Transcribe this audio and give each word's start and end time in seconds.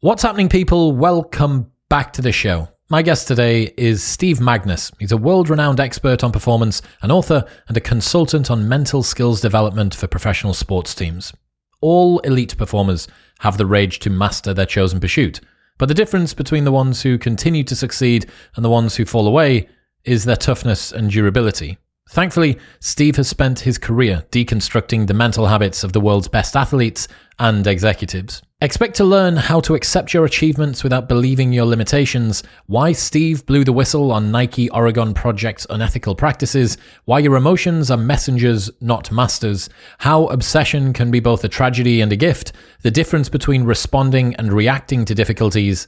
What's 0.00 0.22
happening, 0.22 0.50
people? 0.50 0.92
Welcome 0.92 1.72
back 1.88 2.12
to 2.12 2.22
the 2.22 2.30
show. 2.30 2.68
My 2.90 3.00
guest 3.00 3.26
today 3.26 3.72
is 3.78 4.02
Steve 4.02 4.40
Magness. 4.40 4.92
He's 4.98 5.10
a 5.10 5.16
world 5.16 5.48
renowned 5.48 5.80
expert 5.80 6.22
on 6.22 6.32
performance, 6.32 6.82
an 7.00 7.10
author, 7.10 7.46
and 7.66 7.78
a 7.78 7.80
consultant 7.80 8.50
on 8.50 8.68
mental 8.68 9.02
skills 9.02 9.40
development 9.40 9.94
for 9.94 10.06
professional 10.06 10.52
sports 10.52 10.94
teams. 10.94 11.32
All 11.80 12.18
elite 12.18 12.58
performers 12.58 13.08
have 13.38 13.56
the 13.56 13.64
rage 13.64 13.98
to 14.00 14.10
master 14.10 14.52
their 14.52 14.66
chosen 14.66 15.00
pursuit, 15.00 15.40
but 15.78 15.86
the 15.86 15.94
difference 15.94 16.34
between 16.34 16.64
the 16.64 16.72
ones 16.72 17.00
who 17.00 17.16
continue 17.16 17.64
to 17.64 17.74
succeed 17.74 18.26
and 18.54 18.62
the 18.62 18.70
ones 18.70 18.96
who 18.96 19.06
fall 19.06 19.26
away 19.26 19.66
is 20.04 20.26
their 20.26 20.36
toughness 20.36 20.92
and 20.92 21.10
durability. 21.10 21.78
Thankfully, 22.10 22.58
Steve 22.80 23.16
has 23.16 23.28
spent 23.28 23.60
his 23.60 23.78
career 23.78 24.26
deconstructing 24.30 25.06
the 25.06 25.14
mental 25.14 25.46
habits 25.46 25.82
of 25.82 25.94
the 25.94 26.02
world's 26.02 26.28
best 26.28 26.54
athletes 26.54 27.08
and 27.38 27.66
executives. 27.66 28.42
Expect 28.62 28.96
to 28.96 29.04
learn 29.04 29.36
how 29.36 29.60
to 29.60 29.74
accept 29.74 30.14
your 30.14 30.24
achievements 30.24 30.82
without 30.82 31.10
believing 31.10 31.52
your 31.52 31.66
limitations, 31.66 32.42
why 32.64 32.90
Steve 32.92 33.44
blew 33.44 33.64
the 33.64 33.72
whistle 33.72 34.10
on 34.10 34.30
Nike 34.30 34.70
Oregon 34.70 35.12
Project's 35.12 35.66
unethical 35.68 36.14
practices, 36.14 36.78
why 37.04 37.18
your 37.18 37.36
emotions 37.36 37.90
are 37.90 37.98
messengers, 37.98 38.70
not 38.80 39.12
masters, 39.12 39.68
how 39.98 40.28
obsession 40.28 40.94
can 40.94 41.10
be 41.10 41.20
both 41.20 41.44
a 41.44 41.50
tragedy 41.50 42.00
and 42.00 42.10
a 42.12 42.16
gift, 42.16 42.52
the 42.80 42.90
difference 42.90 43.28
between 43.28 43.64
responding 43.64 44.34
and 44.36 44.50
reacting 44.50 45.04
to 45.04 45.14
difficulties, 45.14 45.86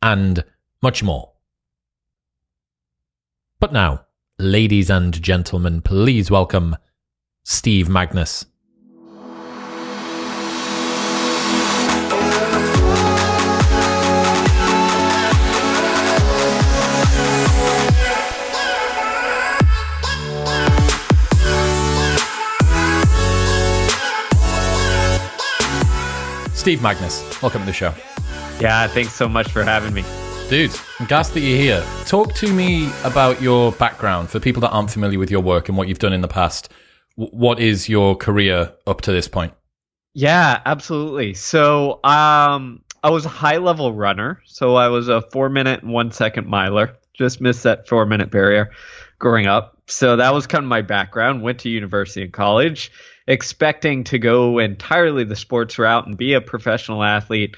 and 0.00 0.42
much 0.80 1.02
more. 1.02 1.32
But 3.60 3.74
now, 3.74 4.06
ladies 4.38 4.88
and 4.88 5.20
gentlemen, 5.20 5.82
please 5.82 6.30
welcome 6.30 6.76
Steve 7.44 7.88
Magness. 7.88 8.46
Steve 26.66 26.80
Magness, 26.80 27.40
welcome 27.40 27.60
to 27.60 27.66
the 27.66 27.72
show. 27.72 27.94
Yeah, 28.58 28.88
thanks 28.88 29.12
so 29.12 29.28
much 29.28 29.52
for 29.52 29.62
having 29.62 29.94
me. 29.94 30.02
Dude, 30.50 30.72
I'm 30.98 31.06
gassed 31.06 31.32
that 31.34 31.40
you're 31.42 31.56
here. 31.56 31.86
Talk 32.06 32.34
to 32.34 32.52
me 32.52 32.90
about 33.04 33.40
your 33.40 33.70
background 33.70 34.30
for 34.30 34.40
people 34.40 34.60
that 34.62 34.70
aren't 34.70 34.90
familiar 34.90 35.20
with 35.20 35.30
your 35.30 35.42
work 35.42 35.68
and 35.68 35.78
what 35.78 35.86
you've 35.86 36.00
done 36.00 36.12
in 36.12 36.22
the 36.22 36.26
past. 36.26 36.72
What 37.14 37.60
is 37.60 37.88
your 37.88 38.16
career 38.16 38.72
up 38.84 39.00
to 39.02 39.12
this 39.12 39.28
point? 39.28 39.52
Yeah, 40.12 40.60
absolutely. 40.66 41.34
So, 41.34 42.00
um, 42.02 42.82
I 43.04 43.10
was 43.10 43.24
a 43.24 43.28
high 43.28 43.58
level 43.58 43.92
runner. 43.92 44.42
So 44.44 44.74
I 44.74 44.88
was 44.88 45.06
a 45.06 45.22
four 45.30 45.48
minute 45.48 45.84
and 45.84 45.92
one 45.92 46.10
second 46.10 46.48
miler. 46.48 46.96
Just 47.14 47.40
missed 47.40 47.62
that 47.62 47.86
four 47.86 48.06
minute 48.06 48.32
barrier 48.32 48.72
growing 49.20 49.46
up. 49.46 49.80
So 49.86 50.16
that 50.16 50.34
was 50.34 50.48
kind 50.48 50.64
of 50.64 50.68
my 50.68 50.82
background. 50.82 51.42
Went 51.42 51.60
to 51.60 51.68
university 51.68 52.24
and 52.24 52.32
college 52.32 52.90
expecting 53.26 54.04
to 54.04 54.18
go 54.18 54.58
entirely 54.58 55.24
the 55.24 55.36
sports 55.36 55.78
route 55.78 56.06
and 56.06 56.16
be 56.16 56.34
a 56.34 56.40
professional 56.40 57.02
athlete. 57.02 57.56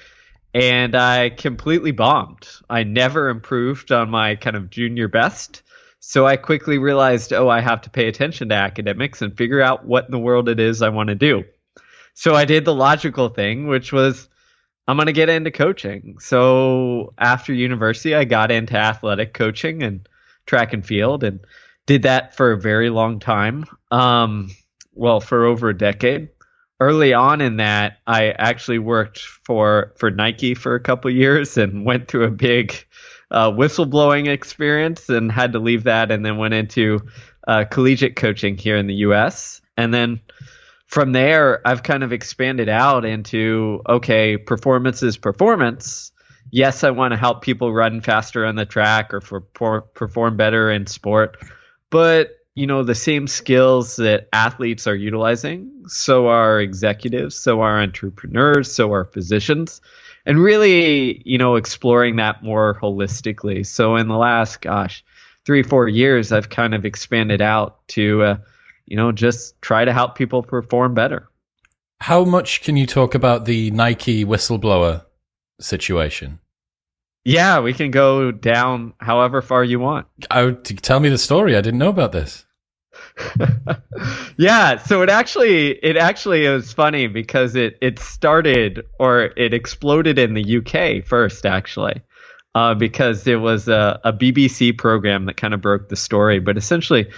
And 0.55 0.95
I 0.95 1.31
completely 1.31 1.91
bombed. 1.91 2.49
I 2.71 2.83
never 2.83 3.29
improved 3.29 3.93
on 3.93 4.11
my 4.11 4.35
kind 4.37 4.57
of 4.57 4.71
junior 4.71 5.09
best. 5.09 5.63
So 6.01 6.27
I 6.27 6.37
quickly 6.37 6.79
realized, 6.79 7.33
oh, 7.33 7.49
I 7.49 7.61
have 7.61 7.83
to 7.83 7.91
pay 7.91 8.09
attention 8.09 8.49
to 8.49 8.55
academics 8.55 9.21
and 9.21 9.37
figure 9.37 9.61
out 9.61 9.85
what 9.85 10.07
in 10.07 10.11
the 10.11 10.19
world 10.19 10.49
it 10.49 10.59
is 10.59 10.81
I 10.81 10.89
want 10.89 11.09
to 11.09 11.15
do. 11.15 11.45
So 12.15 12.35
I 12.35 12.45
did 12.45 12.65
the 12.65 12.75
logical 12.75 13.29
thing, 13.29 13.67
which 13.69 13.93
was 13.93 14.29
I'm 14.87 14.97
going 14.97 15.07
to 15.07 15.13
get 15.13 15.29
into 15.29 15.51
coaching. 15.51 16.17
So 16.19 17.13
after 17.19 17.53
university, 17.53 18.15
I 18.15 18.25
got 18.25 18.51
into 18.51 18.77
athletic 18.77 19.35
coaching 19.35 19.83
and 19.83 20.09
track 20.47 20.73
and 20.73 20.85
field 20.85 21.25
and 21.25 21.41
did 21.85 22.05
that 22.05 22.35
for 22.35 22.53
a 22.53 22.61
very 22.61 22.89
long 22.89 23.21
time. 23.21 23.67
Um, 23.91 24.51
well 24.99 25.21
for 25.21 25.45
over 25.45 25.69
a 25.69 25.77
decade. 25.77 26.29
Early 26.81 27.13
on 27.13 27.41
in 27.41 27.57
that, 27.57 27.99
I 28.07 28.31
actually 28.31 28.79
worked 28.79 29.19
for 29.19 29.93
for 29.97 30.11
Nike 30.11 30.55
for 30.55 30.75
a 30.75 30.81
couple 30.81 31.11
years 31.11 31.57
and 31.57 31.85
went 31.85 32.09
through 32.09 32.25
a 32.25 32.31
big 32.31 32.75
uh, 33.31 33.51
whistleblowing 33.51 34.29
experience 34.29 35.09
and 35.09 35.31
had 35.31 35.53
to 35.53 35.59
leave 35.59 35.85
that, 35.85 36.11
and 36.11 36.25
then 36.25 36.37
went 36.37 36.55
into 36.55 37.01
uh, 37.47 37.65
collegiate 37.65 38.17
coaching 38.17 38.57
here 38.57 38.77
in 38.77 38.87
the 38.87 38.95
U.S. 38.95 39.61
And 39.77 39.93
then 39.93 40.21
from 40.87 41.13
there, 41.13 41.67
I've 41.67 41.83
kind 41.83 42.03
of 42.03 42.13
expanded 42.13 42.69
out 42.69 43.05
into 43.05 43.83
okay, 43.89 44.37
performance 44.37 45.03
is 45.03 45.17
performance. 45.17 46.13
Yes, 46.51 46.83
I 46.83 46.91
want 46.91 47.13
to 47.13 47.19
help 47.19 47.43
people 47.43 47.75
run 47.75 48.01
faster 48.01 48.47
on 48.47 48.57
the 48.57 48.65
track 48.65 49.13
or 49.13 49.21
for, 49.21 49.45
for 49.55 49.83
perform 49.83 50.39
better 50.39 50.71
in 50.71 50.87
sport, 50.87 51.37
but 51.91 52.38
you 52.59 52.67
know 52.67 52.83
the 52.83 52.95
same 52.95 53.29
skills 53.29 53.97
that 53.97 54.29
athletes 54.33 54.89
are 54.89 54.95
utilizing 54.95 55.71
so 55.87 56.27
are 56.27 56.61
executives 56.61 57.37
so 57.37 57.61
are 57.61 57.81
entrepreneurs 57.81 58.71
so 58.71 58.93
are 58.93 59.05
physicians 59.05 59.81
and 60.27 60.41
really 60.41 61.23
you 61.25 61.39
know 61.39 61.55
exploring 61.55 62.17
that 62.17 62.43
more 62.43 62.77
holistically 62.83 63.65
so 63.65 63.95
in 63.95 64.09
the 64.09 64.17
last 64.17 64.61
gosh 64.61 65.05
three 65.47 65.63
four 65.63 65.87
years 65.87 66.33
i've 66.33 66.49
kind 66.49 66.75
of 66.75 66.85
expanded 66.85 67.41
out 67.41 67.87
to 67.87 68.23
uh, 68.23 68.37
you 68.87 68.97
know 68.97 69.13
just 69.13 69.61
try 69.63 69.85
to 69.85 69.93
help 69.93 70.17
people 70.17 70.43
perform 70.43 70.95
better 70.95 71.29
how 72.01 72.25
much 72.25 72.63
can 72.63 72.77
you 72.77 72.87
talk 72.87 73.15
about 73.15 73.45
the 73.45 73.71
nike 73.71 74.25
whistleblower 74.25 75.05
situation 75.61 76.41
yeah, 77.25 77.61
we 77.61 77.75
can 77.75 77.91
go 77.91 78.31
down 78.31 78.95
however 79.01 79.43
far 79.43 79.63
you 79.63 79.79
want. 79.79 80.07
Oh, 80.31 80.53
tell 80.53 80.99
me 80.99 81.11
the 81.11 81.19
story. 81.19 81.57
I 81.57 81.61
didn't 81.61 81.79
know 81.79 81.91
about 81.91 82.13
this. 82.13 82.47
yeah, 84.37 84.79
so 84.79 85.03
it 85.03 85.11
actually 85.11 85.71
it 85.71 85.97
actually 85.97 86.45
is 86.45 86.73
funny 86.73 87.07
because 87.07 87.55
it 87.55 87.79
it 87.81 87.99
started 87.99 88.87
or 88.99 89.31
it 89.37 89.55
exploded 89.55 90.19
in 90.19 90.35
the 90.35 90.59
UK 90.59 91.05
first 91.05 91.47
actually. 91.47 92.03
Uh, 92.55 92.75
because 92.75 93.27
it 93.27 93.37
was 93.37 93.69
a, 93.69 94.01
a 94.03 94.13
BBC 94.13 94.77
program 94.77 95.27
that 95.27 95.37
kind 95.37 95.55
of 95.55 95.61
broke 95.61 95.89
the 95.91 95.95
story. 95.95 96.41
But 96.41 96.57
essentially, 96.57 97.09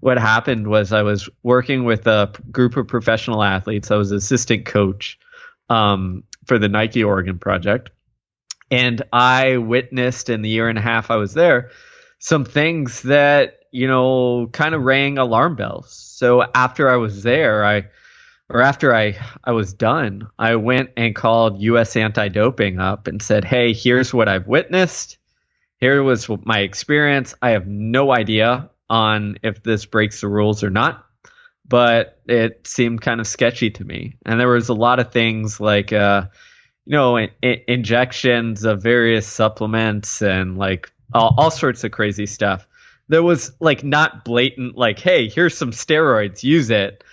what 0.00 0.18
happened 0.18 0.66
was 0.66 0.92
I 0.92 1.02
was 1.02 1.28
working 1.44 1.84
with 1.84 2.06
a 2.06 2.32
group 2.50 2.76
of 2.76 2.88
professional 2.88 3.44
athletes. 3.44 3.90
I 3.92 3.96
was 3.96 4.10
assistant 4.10 4.64
coach 4.64 5.20
um, 5.68 6.24
for 6.46 6.58
the 6.58 6.68
Nike 6.68 7.04
Oregon 7.04 7.38
project. 7.38 7.90
And 8.72 9.02
I 9.12 9.58
witnessed 9.58 10.30
in 10.30 10.42
the 10.42 10.48
year 10.48 10.68
and 10.68 10.78
a 10.78 10.82
half 10.82 11.10
I 11.10 11.16
was 11.16 11.34
there 11.34 11.70
some 12.22 12.44
things 12.44 13.02
that 13.02 13.61
you 13.72 13.88
know, 13.88 14.48
kind 14.52 14.74
of 14.74 14.82
rang 14.82 15.18
alarm 15.18 15.56
bells. 15.56 15.90
So 15.92 16.44
after 16.54 16.88
I 16.88 16.96
was 16.96 17.22
there, 17.22 17.64
I 17.64 17.86
or 18.48 18.60
after 18.60 18.94
I 18.94 19.16
I 19.44 19.52
was 19.52 19.72
done, 19.72 20.28
I 20.38 20.54
went 20.56 20.90
and 20.96 21.16
called 21.16 21.60
US 21.62 21.96
Anti-Doping 21.96 22.78
up 22.78 23.08
and 23.08 23.20
said, 23.20 23.44
"Hey, 23.44 23.72
here's 23.72 24.14
what 24.14 24.28
I've 24.28 24.46
witnessed. 24.46 25.16
Here 25.78 26.02
was 26.02 26.28
my 26.44 26.60
experience. 26.60 27.34
I 27.42 27.50
have 27.50 27.66
no 27.66 28.12
idea 28.12 28.70
on 28.88 29.38
if 29.42 29.62
this 29.64 29.86
breaks 29.86 30.20
the 30.20 30.28
rules 30.28 30.62
or 30.62 30.70
not, 30.70 31.04
but 31.66 32.20
it 32.28 32.66
seemed 32.66 33.00
kind 33.00 33.20
of 33.20 33.26
sketchy 33.26 33.70
to 33.70 33.84
me. 33.84 34.16
And 34.26 34.38
there 34.38 34.48
was 34.48 34.68
a 34.68 34.74
lot 34.74 35.00
of 35.00 35.12
things 35.12 35.60
like 35.60 35.92
uh 35.92 36.26
you 36.84 36.92
know, 36.92 37.16
in, 37.16 37.30
in 37.42 37.60
injections 37.68 38.64
of 38.64 38.82
various 38.82 39.26
supplements 39.26 40.20
and 40.20 40.58
like 40.58 40.92
all, 41.14 41.34
all 41.38 41.50
sorts 41.50 41.84
of 41.84 41.92
crazy 41.92 42.26
stuff 42.26 42.66
there 43.12 43.22
was 43.22 43.52
like 43.60 43.84
not 43.84 44.24
blatant 44.24 44.74
like 44.74 44.98
hey 44.98 45.28
here's 45.28 45.56
some 45.56 45.70
steroids 45.70 46.42
use 46.42 46.70
it. 46.70 47.04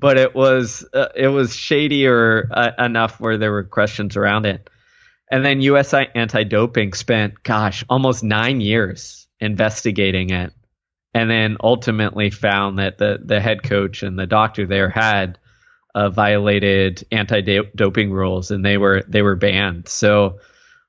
But 0.00 0.16
it 0.16 0.32
was 0.32 0.88
uh, 0.94 1.08
it 1.16 1.26
was 1.26 1.56
shadier 1.56 2.48
uh, 2.52 2.70
enough 2.78 3.18
where 3.18 3.36
there 3.36 3.50
were 3.50 3.64
questions 3.64 4.16
around 4.16 4.46
it. 4.46 4.70
And 5.28 5.44
then 5.44 5.60
US 5.62 5.92
anti-doping 5.92 6.92
spent 6.92 7.42
gosh 7.42 7.84
almost 7.90 8.22
9 8.22 8.60
years 8.60 9.26
investigating 9.40 10.30
it. 10.30 10.52
And 11.12 11.28
then 11.28 11.56
ultimately 11.60 12.30
found 12.30 12.78
that 12.78 12.98
the 12.98 13.18
the 13.20 13.40
head 13.40 13.64
coach 13.64 14.04
and 14.04 14.16
the 14.16 14.28
doctor 14.28 14.64
there 14.64 14.88
had 14.88 15.40
uh, 15.92 16.10
violated 16.10 17.04
anti-doping 17.10 18.12
rules 18.12 18.52
and 18.52 18.64
they 18.64 18.78
were 18.78 19.02
they 19.08 19.22
were 19.22 19.34
banned. 19.34 19.88
So 19.88 20.38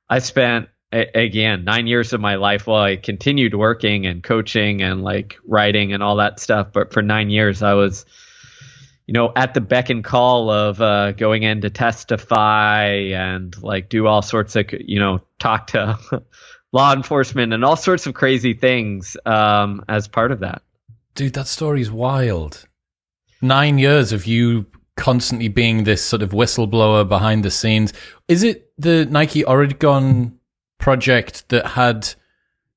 I 0.07 0.19
spent 0.19 0.69
again 0.91 1.63
nine 1.63 1.85
years 1.85 2.13
of 2.13 2.21
my 2.21 2.35
life 2.35 2.65
while 2.65 2.81
i 2.81 2.95
continued 2.95 3.53
working 3.53 4.07
and 4.07 4.23
coaching 4.23 4.81
and 4.81 5.03
like 5.03 5.37
writing 5.45 5.93
and 5.93 6.01
all 6.01 6.15
that 6.15 6.39
stuff 6.39 6.67
but 6.73 6.91
for 6.91 7.01
nine 7.01 7.29
years 7.29 7.61
i 7.61 7.73
was 7.73 8.05
you 9.05 9.13
know 9.13 9.31
at 9.35 9.53
the 9.53 9.61
beck 9.61 9.89
and 9.89 10.03
call 10.03 10.49
of 10.49 10.81
uh, 10.81 11.11
going 11.11 11.43
in 11.43 11.61
to 11.61 11.69
testify 11.69 12.85
and 12.85 13.61
like 13.61 13.89
do 13.89 14.07
all 14.07 14.23
sorts 14.23 14.55
of 14.55 14.65
you 14.71 14.99
know 14.99 15.21
talk 15.37 15.67
to 15.67 15.97
law 16.71 16.93
enforcement 16.93 17.53
and 17.53 17.63
all 17.63 17.75
sorts 17.75 18.07
of 18.07 18.13
crazy 18.15 18.53
things 18.53 19.15
um, 19.25 19.83
as 19.87 20.07
part 20.07 20.31
of 20.31 20.39
that 20.39 20.63
dude 21.13 21.33
that 21.33 21.47
story's 21.47 21.91
wild 21.91 22.67
nine 23.41 23.77
years 23.77 24.11
of 24.11 24.25
you 24.25 24.65
constantly 24.99 25.47
being 25.47 25.85
this 25.85 26.03
sort 26.03 26.21
of 26.21 26.31
whistleblower 26.31 27.07
behind 27.07 27.43
the 27.45 27.49
scenes. 27.49 27.93
Is 28.27 28.43
it 28.43 28.71
the 28.77 29.05
Nike 29.05 29.45
Oregon 29.45 30.38
project 30.79 31.47
that 31.49 31.67
had 31.67 32.15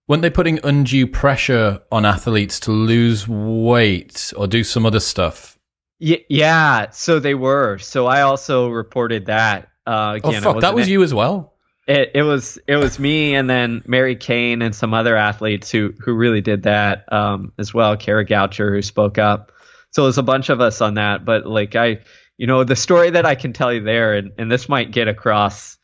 weren't 0.06 0.20
they 0.20 0.31
putting 0.31 0.60
undue 0.62 1.06
pressure 1.06 1.81
on 1.90 2.04
athletes 2.04 2.60
to 2.60 2.70
lose 2.70 3.26
weight 3.26 4.32
or 4.37 4.46
do 4.46 4.62
some 4.62 4.84
other 4.84 5.00
stuff? 5.00 5.58
Yeah, 5.99 6.90
so 6.90 7.20
they 7.20 7.34
were. 7.34 7.78
So 7.78 8.06
I 8.06 8.22
also 8.22 8.69
reported 8.69 9.26
that. 9.26 9.69
Uh, 9.87 10.19
oh, 10.25 10.28
again, 10.28 10.34
oh 10.44 10.52
fuck, 10.52 10.60
that 10.60 10.75
was 10.75 10.88
you 10.88 11.02
as 11.02 11.14
well. 11.14 11.54
It, 11.87 12.10
it 12.14 12.22
was 12.22 12.58
it 12.66 12.76
was 12.76 12.99
me 12.99 13.34
and 13.34 13.49
then 13.49 13.82
Mary 13.87 14.14
Cain 14.16 14.62
and 14.62 14.75
some 14.75 14.94
other 14.94 15.16
athletes 15.16 15.70
who 15.70 15.94
who 15.99 16.14
really 16.14 16.40
did 16.40 16.64
that 16.64 17.12
um, 17.12 17.52
as 17.58 17.72
well. 17.72 17.96
Kara 17.96 18.25
Goucher 18.25 18.72
who 18.72 18.82
spoke 18.82 19.19
up. 19.19 19.52
So 19.90 20.04
there's 20.04 20.19
a 20.19 20.22
bunch 20.22 20.49
of 20.49 20.60
us 20.60 20.81
on 20.81 20.94
that. 20.94 21.25
But 21.25 21.46
like 21.46 21.76
I, 21.76 22.00
you 22.37 22.46
know, 22.46 22.64
the 22.64 22.76
story 22.76 23.10
that 23.10 23.26
I 23.26 23.34
can 23.34 23.52
tell 23.52 23.72
you 23.72 23.82
there, 23.82 24.14
and, 24.14 24.32
and 24.38 24.50
this 24.50 24.69
might 24.69 24.90
get 24.90 25.08
across 25.08 25.76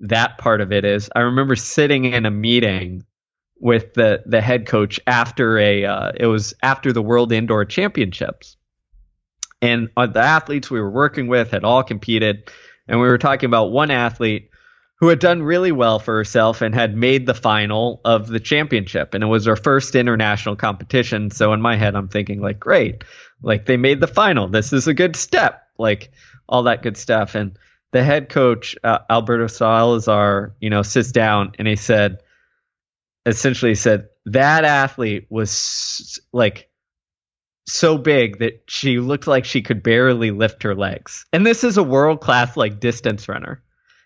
that 0.00 0.38
part 0.38 0.60
of 0.60 0.72
it 0.72 0.84
is 0.84 1.10
I 1.14 1.20
remember 1.20 1.56
sitting 1.56 2.04
in 2.04 2.26
a 2.26 2.30
meeting 2.30 3.04
with 3.60 3.94
the 3.94 4.22
the 4.26 4.40
head 4.40 4.66
coach 4.66 5.00
after 5.06 5.58
a 5.58 5.84
uh, 5.84 6.12
it 6.16 6.26
was 6.26 6.54
after 6.62 6.92
the 6.92 7.02
World 7.02 7.32
Indoor 7.32 7.64
Championships, 7.64 8.56
and 9.62 9.88
uh, 9.96 10.06
the 10.06 10.20
athletes 10.20 10.70
we 10.70 10.80
were 10.80 10.90
working 10.90 11.28
with 11.28 11.50
had 11.50 11.64
all 11.64 11.82
competed, 11.82 12.50
and 12.88 13.00
we 13.00 13.06
were 13.06 13.18
talking 13.18 13.46
about 13.46 13.72
one 13.72 13.90
athlete 13.90 14.50
who 14.96 15.08
had 15.08 15.18
done 15.18 15.42
really 15.42 15.72
well 15.72 15.98
for 15.98 16.14
herself 16.16 16.62
and 16.62 16.74
had 16.74 16.96
made 16.96 17.26
the 17.26 17.34
final 17.34 18.00
of 18.04 18.28
the 18.28 18.40
championship, 18.40 19.14
and 19.14 19.24
it 19.24 19.28
was 19.28 19.46
her 19.46 19.56
first 19.56 19.94
international 19.94 20.56
competition. 20.56 21.30
So 21.30 21.52
in 21.52 21.60
my 21.60 21.76
head, 21.76 21.94
I'm 21.94 22.08
thinking 22.08 22.40
like, 22.40 22.60
great, 22.60 23.04
like 23.42 23.66
they 23.66 23.76
made 23.76 24.00
the 24.00 24.06
final. 24.06 24.48
This 24.48 24.72
is 24.72 24.86
a 24.86 24.94
good 24.94 25.16
step, 25.16 25.66
like 25.78 26.10
all 26.48 26.64
that 26.64 26.82
good 26.82 26.96
stuff, 26.96 27.34
and 27.34 27.58
the 27.94 28.02
head 28.02 28.28
coach 28.28 28.74
uh, 28.82 28.98
Alberto 29.08 29.46
Salazar, 29.46 30.56
you 30.60 30.68
know, 30.68 30.82
sits 30.82 31.12
down 31.12 31.52
and 31.60 31.68
he 31.68 31.76
said 31.76 32.18
essentially 33.24 33.76
said 33.76 34.08
that 34.26 34.64
athlete 34.64 35.26
was 35.30 36.18
like 36.32 36.68
so 37.68 37.96
big 37.96 38.40
that 38.40 38.64
she 38.66 38.98
looked 38.98 39.28
like 39.28 39.44
she 39.44 39.62
could 39.62 39.84
barely 39.84 40.32
lift 40.32 40.64
her 40.64 40.74
legs. 40.74 41.24
And 41.32 41.46
this 41.46 41.62
is 41.62 41.76
a 41.76 41.84
world 41.84 42.20
class 42.20 42.56
like 42.56 42.80
distance 42.80 43.28
runner. 43.28 43.62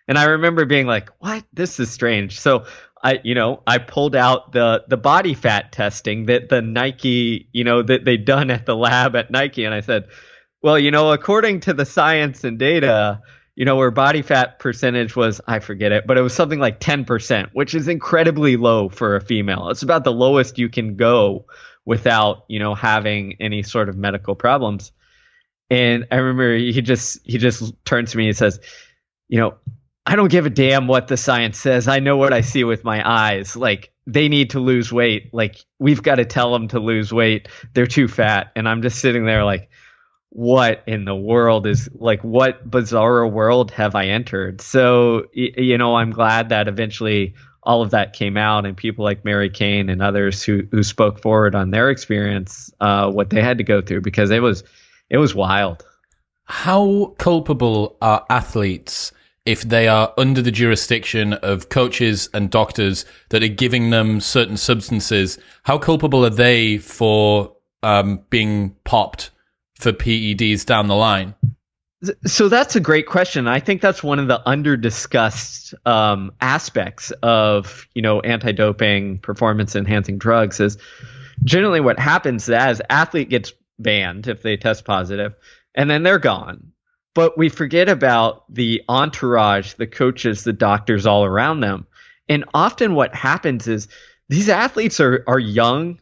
And 0.07 0.19
I 0.19 0.25
remember 0.25 0.67
being 0.67 0.87
like, 0.87 1.09
"What? 1.19 1.45
This 1.55 1.81
is 1.81 1.91
strange." 1.91 2.39
So 2.39 2.67
I, 3.03 3.21
you 3.25 3.35
know, 3.35 3.63
I 3.67 3.79
pulled 3.79 4.15
out 4.15 4.53
the 4.53 4.85
the 4.87 4.99
body 4.99 5.33
fat 5.33 5.73
testing 5.73 6.27
that 6.27 6.51
the 6.51 6.61
Nike, 6.61 7.49
you 7.53 7.65
know, 7.65 7.83
that 7.83 8.05
they'd 8.05 8.27
done 8.27 8.51
at 8.51 8.67
the 8.67 8.77
lab 8.77 9.17
at 9.17 9.31
Nike, 9.31 9.65
and 9.65 9.75
I 9.75 9.81
said, 9.81 10.09
"Well, 10.63 10.79
you 10.79 10.91
know, 10.91 11.11
according 11.13 11.61
to 11.61 11.73
the 11.73 11.87
science 11.87 12.45
and 12.45 12.59
data, 12.59 13.23
you 13.59 13.65
know, 13.65 13.75
where 13.75 13.91
body 13.91 14.23
fat 14.23 14.61
percentage 14.61 15.17
was, 15.17 15.41
I 15.49 15.59
forget 15.59 15.91
it, 15.91 16.07
but 16.07 16.17
it 16.17 16.21
was 16.21 16.33
something 16.33 16.61
like 16.61 16.79
10%, 16.79 17.49
which 17.55 17.75
is 17.75 17.89
incredibly 17.89 18.57
low 18.57 18.89
for 18.89 19.17
a 19.17 19.21
female. 19.21 19.71
It's 19.71 19.83
about 19.83 20.05
the 20.05 20.13
lowest 20.13 20.59
you 20.59 20.69
can 20.69 20.95
go 20.95 21.45
without, 21.85 22.45
you 22.47 22.61
know, 22.61 22.77
having 22.77 23.35
any 23.41 23.65
sort 23.65 23.89
of 23.89 23.97
medical 23.97 24.37
problems. 24.37 24.93
And 25.71 26.07
I 26.13 26.19
remember 26.19 26.55
he 26.55 26.81
just 26.81 27.19
he 27.25 27.37
just 27.37 27.75
turns 27.85 28.13
to 28.13 28.19
me 28.19 28.29
and 28.29 28.37
says, 28.37 28.61
you 29.27 29.41
know, 29.41 29.55
I 30.07 30.15
don't 30.15 30.31
give 30.31 30.47
a 30.47 30.51
damn 30.51 30.87
what 30.87 31.09
the 31.09 31.17
science 31.17 31.59
says. 31.59 31.89
I 31.89 31.99
know 31.99 32.17
what 32.17 32.33
I 32.33 32.43
see 32.43 32.63
with 32.63 32.85
my 32.85 33.03
eyes. 33.05 33.57
Like 33.57 33.93
they 34.07 34.29
need 34.29 34.51
to 34.51 34.61
lose 34.61 34.93
weight. 34.93 35.35
Like 35.35 35.57
we've 35.81 36.05
got 36.05 36.15
to 36.15 36.25
tell 36.25 36.53
them 36.53 36.69
to 36.69 36.79
lose 36.79 37.13
weight. 37.13 37.49
They're 37.75 37.89
too 37.89 38.07
fat. 38.07 38.53
And 38.55 38.69
I'm 38.69 38.83
just 38.83 39.01
sitting 39.01 39.27
there 39.27 39.45
like, 39.45 39.69
what 40.31 40.83
in 40.87 41.05
the 41.05 41.17
world 41.17 41.67
is 41.67 41.89
like 41.95 42.23
what 42.23 42.71
bizarre 42.71 43.27
world 43.27 43.71
have 43.71 43.95
I 43.95 44.07
entered? 44.07 44.61
So 44.61 45.27
you 45.33 45.79
know, 45.79 45.97
I'm 45.97 46.11
glad 46.11 46.51
that 46.51 46.69
eventually 46.69 47.35
all 47.63 47.83
of 47.83 47.91
that 47.91 48.13
came 48.13 48.37
out 48.37 48.67
and 48.67 48.77
people 48.77 49.05
like 49.05 49.25
Mary 49.25 49.51
Cain 49.51 49.89
and 49.89 50.03
others 50.03 50.43
who 50.43 50.63
who 50.71 50.83
spoke 50.83 51.21
forward 51.21 51.55
on 51.55 51.71
their 51.71 51.91
experience, 51.91 52.73
uh, 52.81 53.11
what 53.11 53.31
they 53.31 53.43
had 53.43 53.59
to 53.59 53.65
go 53.65 53.81
through 53.81 54.03
because 54.03 54.31
it 54.31 54.41
was 54.41 54.65
it 55.11 55.19
was 55.19 55.35
wild. 55.35 55.85
How 56.45 57.15
culpable 57.19 57.97
are 58.01 58.25
athletes 58.31 59.13
if 59.45 59.63
they 59.63 59.89
are 59.89 60.13
under 60.19 60.43
the 60.43 60.51
jurisdiction 60.51 61.35
of 61.35 61.69
coaches 61.69 62.29
and 62.33 62.51
doctors 62.51 63.05
that 63.31 63.43
are 63.43 63.49
giving 63.49 63.91
them 63.91 64.21
certain 64.21 64.57
substances? 64.57 65.39
How 65.65 65.79
culpable 65.79 66.25
are 66.25 66.31
they 66.31 66.79
for 66.79 67.55
um, 67.83 68.23
being 68.31 68.77
popped 68.85 69.31
for 69.79 69.93
PEDs 69.93 70.65
down 70.65 70.89
the 70.89 70.97
line? 70.97 71.35
So 72.27 72.49
that's 72.49 72.77
a 72.77 72.81
great 72.81 73.07
question. 73.07 73.49
I 73.49 73.59
think 73.59 73.81
that's 73.81 74.05
one 74.05 74.21
of 74.21 74.29
the 74.29 74.41
under-discussed 74.49 75.75
um, 75.85 76.33
aspects 76.41 77.11
of 77.23 77.89
you 77.95 78.03
know 78.03 78.21
anti-doping 78.21 79.19
performance-enhancing 79.19 80.19
drugs. 80.19 80.61
Is 80.61 80.79
generally 81.43 81.81
what 81.81 81.99
happens 81.99 82.45
is 82.45 82.51
as 82.51 82.81
athlete 82.89 83.31
gets 83.31 83.53
banned 83.81 84.29
if 84.29 84.43
they 84.43 84.57
test 84.57 84.85
positive, 84.85 85.35
and 85.75 85.91
then 85.91 86.05
they're 86.05 86.21
gone. 86.21 86.73
But 87.17 87.37
we 87.37 87.49
forget 87.49 87.89
about 87.89 88.45
the 88.53 88.81
entourage, 88.89 89.75
the 89.75 89.89
coaches, 89.89 90.45
the 90.45 90.53
doctors 90.53 91.05
all 91.05 91.25
around 91.25 91.61
them. 91.61 91.85
And 92.29 92.45
often 92.55 92.95
what 92.95 93.13
happens 93.13 93.67
is 93.67 93.89
these 94.29 94.49
athletes 94.49 95.01
are 95.01 95.25
are 95.27 95.41
young 95.41 95.99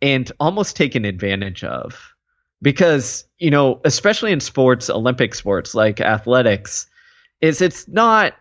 and 0.00 0.30
almost 0.38 0.76
taken 0.76 1.04
advantage 1.04 1.64
of 1.64 2.14
because 2.62 3.24
you 3.38 3.50
know 3.50 3.80
especially 3.84 4.32
in 4.32 4.40
sports 4.40 4.88
olympic 4.88 5.34
sports 5.34 5.74
like 5.74 6.00
athletics 6.00 6.86
is 7.40 7.60
it's 7.60 7.86
not 7.88 8.34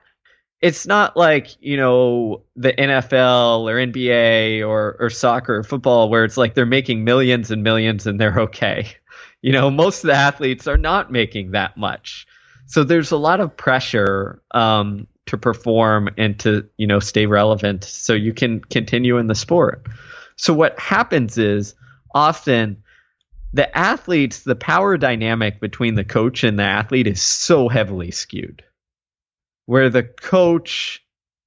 it's 0.62 0.86
not 0.86 1.18
like 1.18 1.50
you 1.60 1.76
know 1.76 2.44
the 2.56 2.72
NFL 2.74 3.62
or 3.64 3.76
NBA 3.76 4.66
or 4.66 4.96
or 5.00 5.10
soccer 5.10 5.58
or 5.58 5.64
football 5.64 6.10
where 6.10 6.24
it's 6.24 6.38
like 6.38 6.54
they're 6.54 6.66
making 6.66 7.04
millions 7.04 7.52
and 7.52 7.64
millions 7.64 8.08
and 8.08 8.20
they're 8.20 8.40
okay. 8.42 8.88
You 9.44 9.52
know, 9.52 9.72
most 9.72 10.04
of 10.04 10.10
the 10.10 10.14
athletes 10.14 10.68
are 10.68 10.78
not 10.78 11.12
making 11.12 11.50
that 11.52 11.76
much, 11.76 12.28
so 12.68 12.84
there's 12.84 13.10
a 13.10 13.18
lot 13.18 13.40
of 13.40 13.58
pressure 13.58 14.40
um, 14.52 15.08
to 15.26 15.36
perform 15.36 16.10
and 16.16 16.38
to 16.42 16.70
you 16.78 16.86
know 16.86 17.00
stay 17.00 17.26
relevant 17.26 17.84
so 17.84 18.14
you 18.14 18.36
can 18.36 18.60
continue 18.60 19.18
in 19.18 19.26
the 19.26 19.34
sport. 19.34 19.88
So 20.36 20.54
what 20.54 20.80
happens 20.80 21.40
is 21.40 21.74
often 22.14 22.81
the 23.54 23.78
athletes, 23.78 24.42
the 24.42 24.56
power 24.56 24.98
dynamic 24.98 25.60
between 25.60 25.96
the 25.96 26.04
coach 26.04 26.44
and 26.44 26.58
the 26.58 26.64
athlete 26.64 27.08
is 27.08 27.22
so 27.22 27.68
heavily 27.68 28.12
skewed. 28.12 28.64
Where 29.66 29.90
the 29.90 30.04
coach 30.04 31.04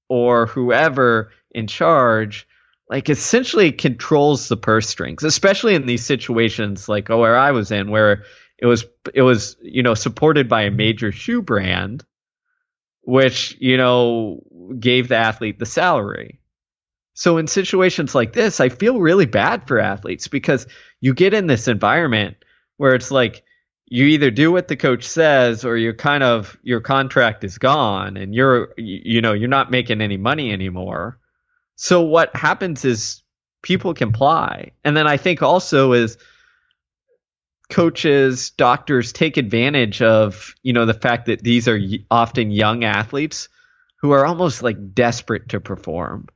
or 0.09 0.47
whoever 0.47 1.33
in 1.51 1.67
charge 1.67 2.47
like 2.91 3.09
essentially 3.09 3.73
controls 3.73 4.49
the 4.49 4.57
purse 4.57 4.89
strings, 4.89 5.25
especially 5.25 5.75
in 5.75 5.87
these 5.87 6.05
situations 6.05 6.89
like 6.89 7.11
oh, 7.11 7.19
where 7.19 7.37
I 7.37 7.53
was 7.53 7.71
in, 7.71 7.91
where 7.91 8.25
it 8.59 8.67
was 8.67 8.85
it 9.15 9.23
was 9.23 9.57
you 9.63 9.83
know 9.83 9.95
supported 9.95 10.49
by 10.49 10.63
a 10.63 10.71
major 10.71 11.11
shoe 11.11 11.43
brand, 11.43 12.05
which 13.03 13.57
you 13.59 13.77
know 13.77 14.43
gave 14.79 15.09
the 15.09 15.17
athlete 15.17 15.59
the 15.59 15.67
salary. 15.67 16.41
So 17.15 17.39
in 17.39 17.47
situations 17.47 18.15
like 18.15 18.33
this, 18.33 18.61
I 18.61 18.69
feel 18.69 19.01
really 19.01 19.27
bad 19.27 19.67
for 19.67 19.79
athletes 19.79 20.29
because 20.29 20.67
you 21.01 21.15
get 21.15 21.33
in 21.33 21.47
this 21.47 21.69
environment 21.69 22.37
where 22.77 22.95
it's 22.95 23.11
like 23.11 23.45
you 23.87 24.07
either 24.07 24.31
do 24.31 24.51
what 24.51 24.69
the 24.69 24.77
coach 24.77 25.05
says 25.05 25.65
or 25.65 25.77
you're 25.77 25.95
kind 25.95 26.25
of 26.25 26.59
your 26.63 26.81
contract 26.81 27.45
is 27.45 27.59
gone 27.59 28.17
and 28.17 28.35
you're 28.35 28.75
you 28.77 29.21
know 29.21 29.33
you're 29.33 29.49
not 29.49 29.71
making 29.71 30.01
any 30.01 30.17
money 30.17 30.53
anymore. 30.53 31.19
So 31.77 32.03
what 32.03 32.35
happens 32.35 32.85
is 32.85 33.23
people 33.63 33.95
comply. 33.95 34.73
And 34.85 34.97
then 34.97 35.07
I 35.07 35.17
think 35.17 35.43
also 35.43 35.93
is 35.93 36.19
coaches, 37.71 38.51
doctors 38.51 39.13
take 39.13 39.37
advantage 39.37 40.03
of, 40.03 40.55
you 40.63 40.73
know, 40.73 40.87
the 40.87 40.95
fact 40.95 41.27
that 41.27 41.43
these 41.43 41.67
are 41.67 41.81
often 42.11 42.51
young 42.51 42.85
athletes 42.85 43.49
who 44.01 44.13
are 44.13 44.27
almost 44.27 44.63
like 44.63 44.95
desperate 44.95 45.49
to 45.49 45.61
perform. 45.61 46.29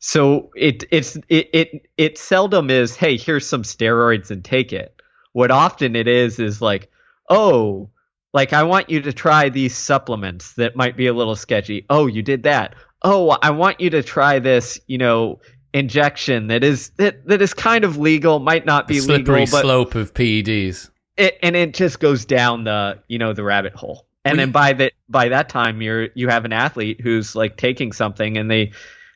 So 0.00 0.50
it 0.54 0.84
it's 0.90 1.16
it 1.28 1.50
it 1.52 1.88
it 1.96 2.18
seldom 2.18 2.70
is, 2.70 2.94
hey, 2.94 3.16
here's 3.16 3.46
some 3.46 3.62
steroids 3.62 4.30
and 4.30 4.44
take 4.44 4.72
it. 4.72 4.94
What 5.32 5.50
often 5.50 5.96
it 5.96 6.06
is 6.06 6.38
is 6.38 6.62
like, 6.62 6.90
oh, 7.28 7.90
like 8.32 8.52
I 8.52 8.62
want 8.62 8.90
you 8.90 9.00
to 9.02 9.12
try 9.12 9.48
these 9.48 9.76
supplements 9.76 10.54
that 10.54 10.76
might 10.76 10.96
be 10.96 11.06
a 11.06 11.12
little 11.12 11.36
sketchy. 11.36 11.84
Oh, 11.90 12.06
you 12.06 12.22
did 12.22 12.44
that. 12.44 12.74
Oh, 13.02 13.30
I 13.42 13.50
want 13.50 13.80
you 13.80 13.90
to 13.90 14.02
try 14.02 14.38
this, 14.38 14.80
you 14.86 14.98
know, 14.98 15.40
injection 15.74 16.46
that 16.48 16.64
is 16.64 16.90
that 16.90 17.26
that 17.26 17.42
is 17.42 17.54
kind 17.54 17.84
of 17.84 17.96
legal, 17.96 18.38
might 18.38 18.66
not 18.66 18.86
be 18.86 18.94
the 18.94 19.00
slippery 19.00 19.40
legal, 19.40 19.58
but 19.58 19.62
slope 19.62 19.94
of 19.94 20.14
PEDs. 20.14 20.90
It, 21.16 21.36
and 21.42 21.56
it 21.56 21.74
just 21.74 21.98
goes 21.98 22.24
down 22.24 22.64
the 22.64 23.00
you 23.08 23.18
know 23.18 23.32
the 23.32 23.42
rabbit 23.42 23.74
hole. 23.74 24.06
And 24.24 24.36
well, 24.36 24.46
then 24.46 24.52
by 24.52 24.72
that 24.74 24.92
by 25.08 25.28
that 25.30 25.48
time 25.48 25.82
you're 25.82 26.08
you 26.14 26.28
have 26.28 26.44
an 26.44 26.52
athlete 26.52 27.00
who's 27.00 27.34
like 27.34 27.56
taking 27.56 27.92
something 27.92 28.36
and 28.36 28.50
they 28.50 28.72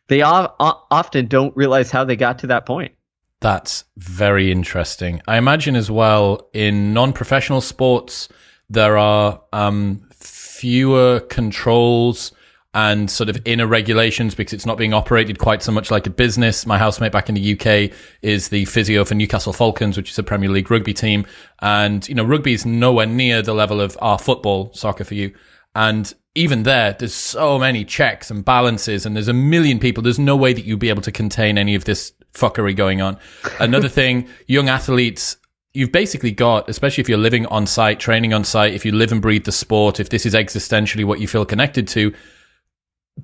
they 0.09 0.23
often 0.23 1.27
don't 1.27 1.57
realize 1.57 1.91
how 1.91 2.05
they 2.05 2.17
got 2.17 2.39
to 2.41 2.49
that 2.49 2.67
point. 2.67 2.93
That's 3.41 3.85
very 3.97 4.53
interesting. 4.53 5.21
I 5.27 5.37
imagine 5.37 5.75
as 5.75 5.91
well 5.91 6.49
in 6.53 6.95
non 6.95 7.13
professional 7.13 7.61
sports, 7.61 8.29
there 8.71 8.97
are 8.97 9.43
um, 9.53 10.09
fewer 10.13 11.21
controls 11.21 12.33
and 12.75 13.11
sort 13.11 13.29
of 13.29 13.37
inner 13.45 13.67
regulations 13.67 14.35
because 14.35 14.55
it's 14.55 14.65
not 14.65 14.79
being 14.79 14.95
operated 14.95 15.39
quite 15.39 15.63
so 15.63 15.73
much 15.73 15.91
like 15.91 16.07
a 16.07 16.11
business. 16.11 16.65
My 16.65 16.79
housemate 16.79 17.13
back 17.13 17.29
in 17.29 17.35
the 17.35 17.53
UK 17.53 17.95
is 18.23 18.49
the 18.49 18.65
physio 18.65 19.05
for 19.05 19.15
Newcastle 19.15 19.53
Falcons, 19.53 19.97
which 19.97 20.11
is 20.11 20.19
a 20.19 20.23
Premier 20.23 20.49
League 20.49 20.71
rugby 20.71 20.95
team. 20.95 21.27
And, 21.61 22.09
you 22.09 22.15
know, 22.15 22.25
rugby 22.25 22.55
is 22.55 22.65
nowhere 22.65 23.07
near 23.07 23.43
the 23.43 23.53
level 23.53 23.81
of 23.81 23.99
our 24.01 24.19
football, 24.19 24.73
soccer 24.73 25.05
for 25.05 25.15
you. 25.15 25.35
And 25.75 26.15
even 26.35 26.63
there, 26.63 26.95
there's 26.99 27.15
so 27.15 27.59
many 27.59 27.85
checks 27.85 28.31
and 28.31 28.45
balances 28.45 29.05
and 29.05 29.15
there's 29.15 29.29
a 29.29 29.35
million 29.35 29.79
people. 29.79 30.03
There's 30.03 30.19
no 30.19 30.37
way 30.37 30.53
that 30.53 30.65
you'd 30.65 30.79
be 30.79 30.89
able 30.89 31.03
to 31.03 31.13
contain 31.13 31.59
any 31.59 31.75
of 31.75 31.85
this 31.85 32.13
fuckery 32.33 32.75
going 32.75 33.03
on. 33.03 33.19
Another 33.61 33.89
thing, 34.01 34.29
young 34.47 34.69
athletes 34.69 35.37
you've 35.75 35.93
basically 35.93 36.33
got, 36.33 36.69
especially 36.69 37.01
if 37.01 37.09
you're 37.09 37.19
living 37.19 37.47
on 37.47 37.67
site, 37.67 37.99
training 37.99 38.33
on 38.33 38.45
site, 38.45 38.75
if 38.75 38.85
you 38.85 38.93
live 38.93 39.13
and 39.13 39.23
breathe 39.23 39.45
the 39.45 39.53
sport, 39.53 40.01
if 40.01 40.11
this 40.11 40.27
is 40.27 40.35
existentially 40.35 41.05
what 41.05 41.21
you 41.21 41.27
feel 41.27 41.45
connected 41.45 41.89
to, 41.89 42.13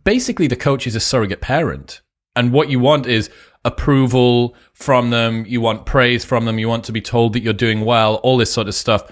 basically 0.04 0.46
the 0.46 0.56
coach 0.56 0.86
is 0.86 0.96
a 0.96 1.00
surrogate 1.00 1.40
parent. 1.40 2.00
And 2.34 2.52
what 2.52 2.70
you 2.70 2.78
want 2.78 3.06
is 3.06 3.30
approval 3.64 4.54
from 4.72 5.10
them. 5.10 5.44
You 5.46 5.60
want 5.60 5.86
praise 5.86 6.24
from 6.24 6.44
them. 6.44 6.58
You 6.58 6.68
want 6.68 6.84
to 6.84 6.92
be 6.92 7.00
told 7.00 7.32
that 7.32 7.42
you're 7.42 7.52
doing 7.52 7.84
well, 7.84 8.16
all 8.16 8.36
this 8.36 8.52
sort 8.52 8.68
of 8.68 8.74
stuff. 8.74 9.10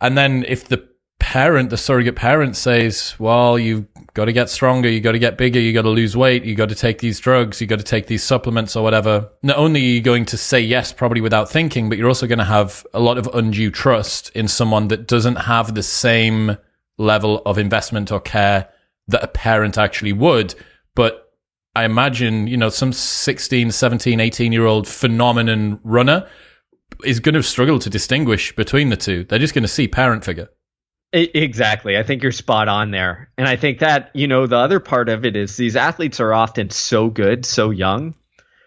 And 0.00 0.16
then 0.16 0.44
if 0.46 0.68
the 0.68 0.86
parent, 1.18 1.70
the 1.70 1.76
surrogate 1.76 2.16
parent 2.16 2.56
says, 2.56 3.14
well, 3.18 3.58
you've 3.58 3.86
got 4.14 4.26
to 4.26 4.32
get 4.32 4.48
stronger. 4.48 4.88
you've 4.88 5.02
got 5.02 5.12
to 5.12 5.18
get 5.18 5.36
bigger. 5.36 5.60
you've 5.60 5.74
got 5.74 5.82
to 5.82 5.90
lose 5.90 6.16
weight. 6.16 6.44
you've 6.44 6.56
got 6.56 6.68
to 6.68 6.74
take 6.74 6.98
these 6.98 7.20
drugs. 7.20 7.60
you've 7.60 7.70
got 7.70 7.78
to 7.78 7.84
take 7.84 8.06
these 8.06 8.22
supplements 8.22 8.76
or 8.76 8.82
whatever. 8.82 9.30
Not 9.42 9.58
only 9.58 9.80
are 9.80 9.84
you 9.84 10.00
going 10.00 10.24
to 10.26 10.36
say 10.36 10.60
yes, 10.60 10.92
probably 10.92 11.20
without 11.20 11.50
thinking, 11.50 11.88
but 11.88 11.98
you're 11.98 12.08
also 12.08 12.26
going 12.26 12.38
to 12.38 12.44
have 12.44 12.86
a 12.94 13.00
lot 13.00 13.18
of 13.18 13.28
undue 13.34 13.70
trust 13.70 14.30
in 14.30 14.48
someone 14.48 14.88
that 14.88 15.06
doesn't 15.06 15.36
have 15.36 15.74
the 15.74 15.82
same 15.82 16.56
level 16.98 17.42
of 17.44 17.58
investment 17.58 18.10
or 18.10 18.20
care 18.20 18.68
that 19.08 19.22
a 19.22 19.28
parent 19.28 19.76
actually 19.78 20.12
would. 20.12 20.54
But 20.94 21.32
I 21.74 21.84
imagine, 21.84 22.46
you 22.46 22.56
know, 22.56 22.70
some 22.70 22.92
16, 22.92 23.70
17, 23.70 24.20
18 24.20 24.52
year 24.52 24.64
old 24.64 24.88
phenomenon 24.88 25.78
runner 25.84 26.28
is 27.04 27.20
going 27.20 27.34
to 27.34 27.42
struggle 27.42 27.78
to 27.80 27.90
distinguish 27.90 28.56
between 28.56 28.88
the 28.88 28.96
two. 28.96 29.24
They're 29.24 29.38
just 29.38 29.54
going 29.54 29.62
to 29.62 29.68
see 29.68 29.86
parent 29.88 30.24
figure. 30.24 30.48
Exactly. 31.16 31.96
I 31.96 32.02
think 32.02 32.22
you're 32.22 32.32
spot 32.32 32.68
on 32.68 32.90
there. 32.90 33.30
And 33.38 33.48
I 33.48 33.56
think 33.56 33.78
that, 33.78 34.10
you 34.14 34.28
know, 34.28 34.46
the 34.46 34.56
other 34.56 34.80
part 34.80 35.08
of 35.08 35.24
it 35.24 35.34
is 35.34 35.56
these 35.56 35.74
athletes 35.74 36.20
are 36.20 36.34
often 36.34 36.68
so 36.68 37.08
good, 37.08 37.46
so 37.46 37.70
young. 37.70 38.14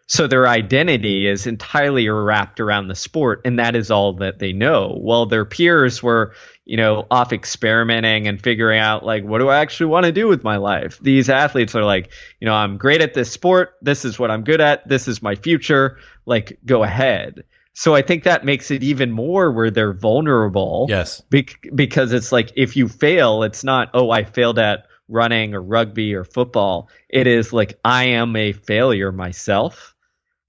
So 0.08 0.26
their 0.26 0.48
identity 0.48 1.28
is 1.28 1.46
entirely 1.46 2.10
wrapped 2.10 2.60
around 2.60 2.88
the 2.88 2.96
sport, 2.96 3.42
and 3.46 3.60
that 3.60 3.76
is 3.76 3.92
all 3.92 4.14
that 4.14 4.40
they 4.40 4.54
know. 4.54 4.96
While 5.00 5.28
their 5.28 5.46
peers 5.46 6.02
were, 6.02 6.34
you 6.66 6.78
know, 6.78 7.06
off 7.12 7.32
experimenting 7.32 8.28
and 8.28 8.42
figuring 8.42 8.80
out 8.80 9.06
like, 9.06 9.24
what 9.24 9.38
do 9.38 9.50
I 9.50 9.60
actually 9.60 9.86
want 9.86 10.08
to 10.08 10.12
do 10.12 10.28
with 10.28 10.44
my 10.44 10.58
life? 10.58 10.98
These 11.00 11.30
athletes 11.30 11.76
are 11.76 11.84
like, 11.84 12.12
you 12.40 12.48
know, 12.48 12.56
I'm 12.56 12.78
great 12.78 13.02
at 13.02 13.14
this 13.14 13.30
sport. 13.30 13.76
This 13.84 14.04
is 14.04 14.18
what 14.18 14.32
I'm 14.32 14.44
good 14.44 14.62
at. 14.62 14.88
This 14.88 15.08
is 15.08 15.22
my 15.22 15.36
future. 15.36 16.00
Like, 16.26 16.58
go 16.66 16.84
ahead. 16.84 17.44
So 17.80 17.96
I 17.96 18.02
think 18.02 18.26
that 18.26 18.44
makes 18.44 18.72
it 18.72 18.84
even 18.84 19.10
more 19.10 19.54
where 19.54 19.72
they're 19.72 19.94
vulnerable. 19.94 20.88
Yes. 20.90 21.22
because 21.30 22.12
it's 22.12 22.34
like 22.34 22.52
if 22.58 22.76
you 22.76 22.90
fail, 22.90 23.44
it's 23.44 23.64
not, 23.64 23.92
oh, 23.94 24.12
I 24.12 24.26
failed 24.26 24.60
at 24.60 24.86
running 25.08 25.56
or 25.56 25.62
rugby 25.62 26.14
or 26.14 26.26
football. 26.26 26.90
It 27.08 27.26
is 27.26 27.54
like, 27.54 27.80
I 27.86 28.04
am 28.08 28.36
a 28.36 28.52
failure 28.52 29.14
myself 29.14 29.96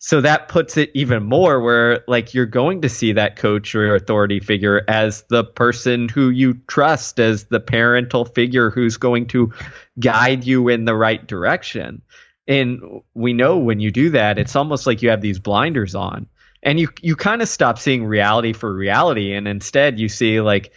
so 0.01 0.23
that 0.23 0.49
puts 0.49 0.79
it 0.79 0.91
even 0.95 1.23
more 1.23 1.61
where 1.61 2.03
like 2.09 2.33
you're 2.33 2.47
going 2.47 2.81
to 2.81 2.89
see 2.89 3.13
that 3.13 3.37
coach 3.37 3.75
or 3.75 3.95
authority 3.95 4.41
figure 4.41 4.83
as 4.89 5.23
the 5.29 5.45
person 5.45 6.09
who 6.09 6.31
you 6.31 6.55
trust 6.67 7.21
as 7.21 7.45
the 7.45 7.61
parental 7.61 8.25
figure 8.25 8.71
who's 8.71 8.97
going 8.97 9.27
to 9.27 9.53
guide 10.01 10.43
you 10.45 10.69
in 10.69 10.87
the 10.87 10.97
right 10.97 11.27
direction 11.27 12.01
and 12.49 12.81
we 13.15 13.35
know 13.35 13.59
when 13.59 13.79
you 13.79 13.91
do 13.91 14.09
that 14.11 14.39
it's 14.39 14.57
almost 14.57 14.87
like 14.87 15.03
you 15.03 15.11
have 15.11 15.21
these 15.21 15.39
blinders 15.39 15.95
on 15.95 16.27
and 16.63 16.79
you 16.79 16.89
you 17.01 17.17
kind 17.17 17.43
of 17.43 17.49
stop 17.49 17.79
seeing 17.79 18.05
reality 18.05 18.53
for 18.53 18.73
reality 18.73 19.33
and 19.35 19.49
instead 19.49 19.99
you 19.99 20.09
see 20.09 20.41
like 20.41 20.73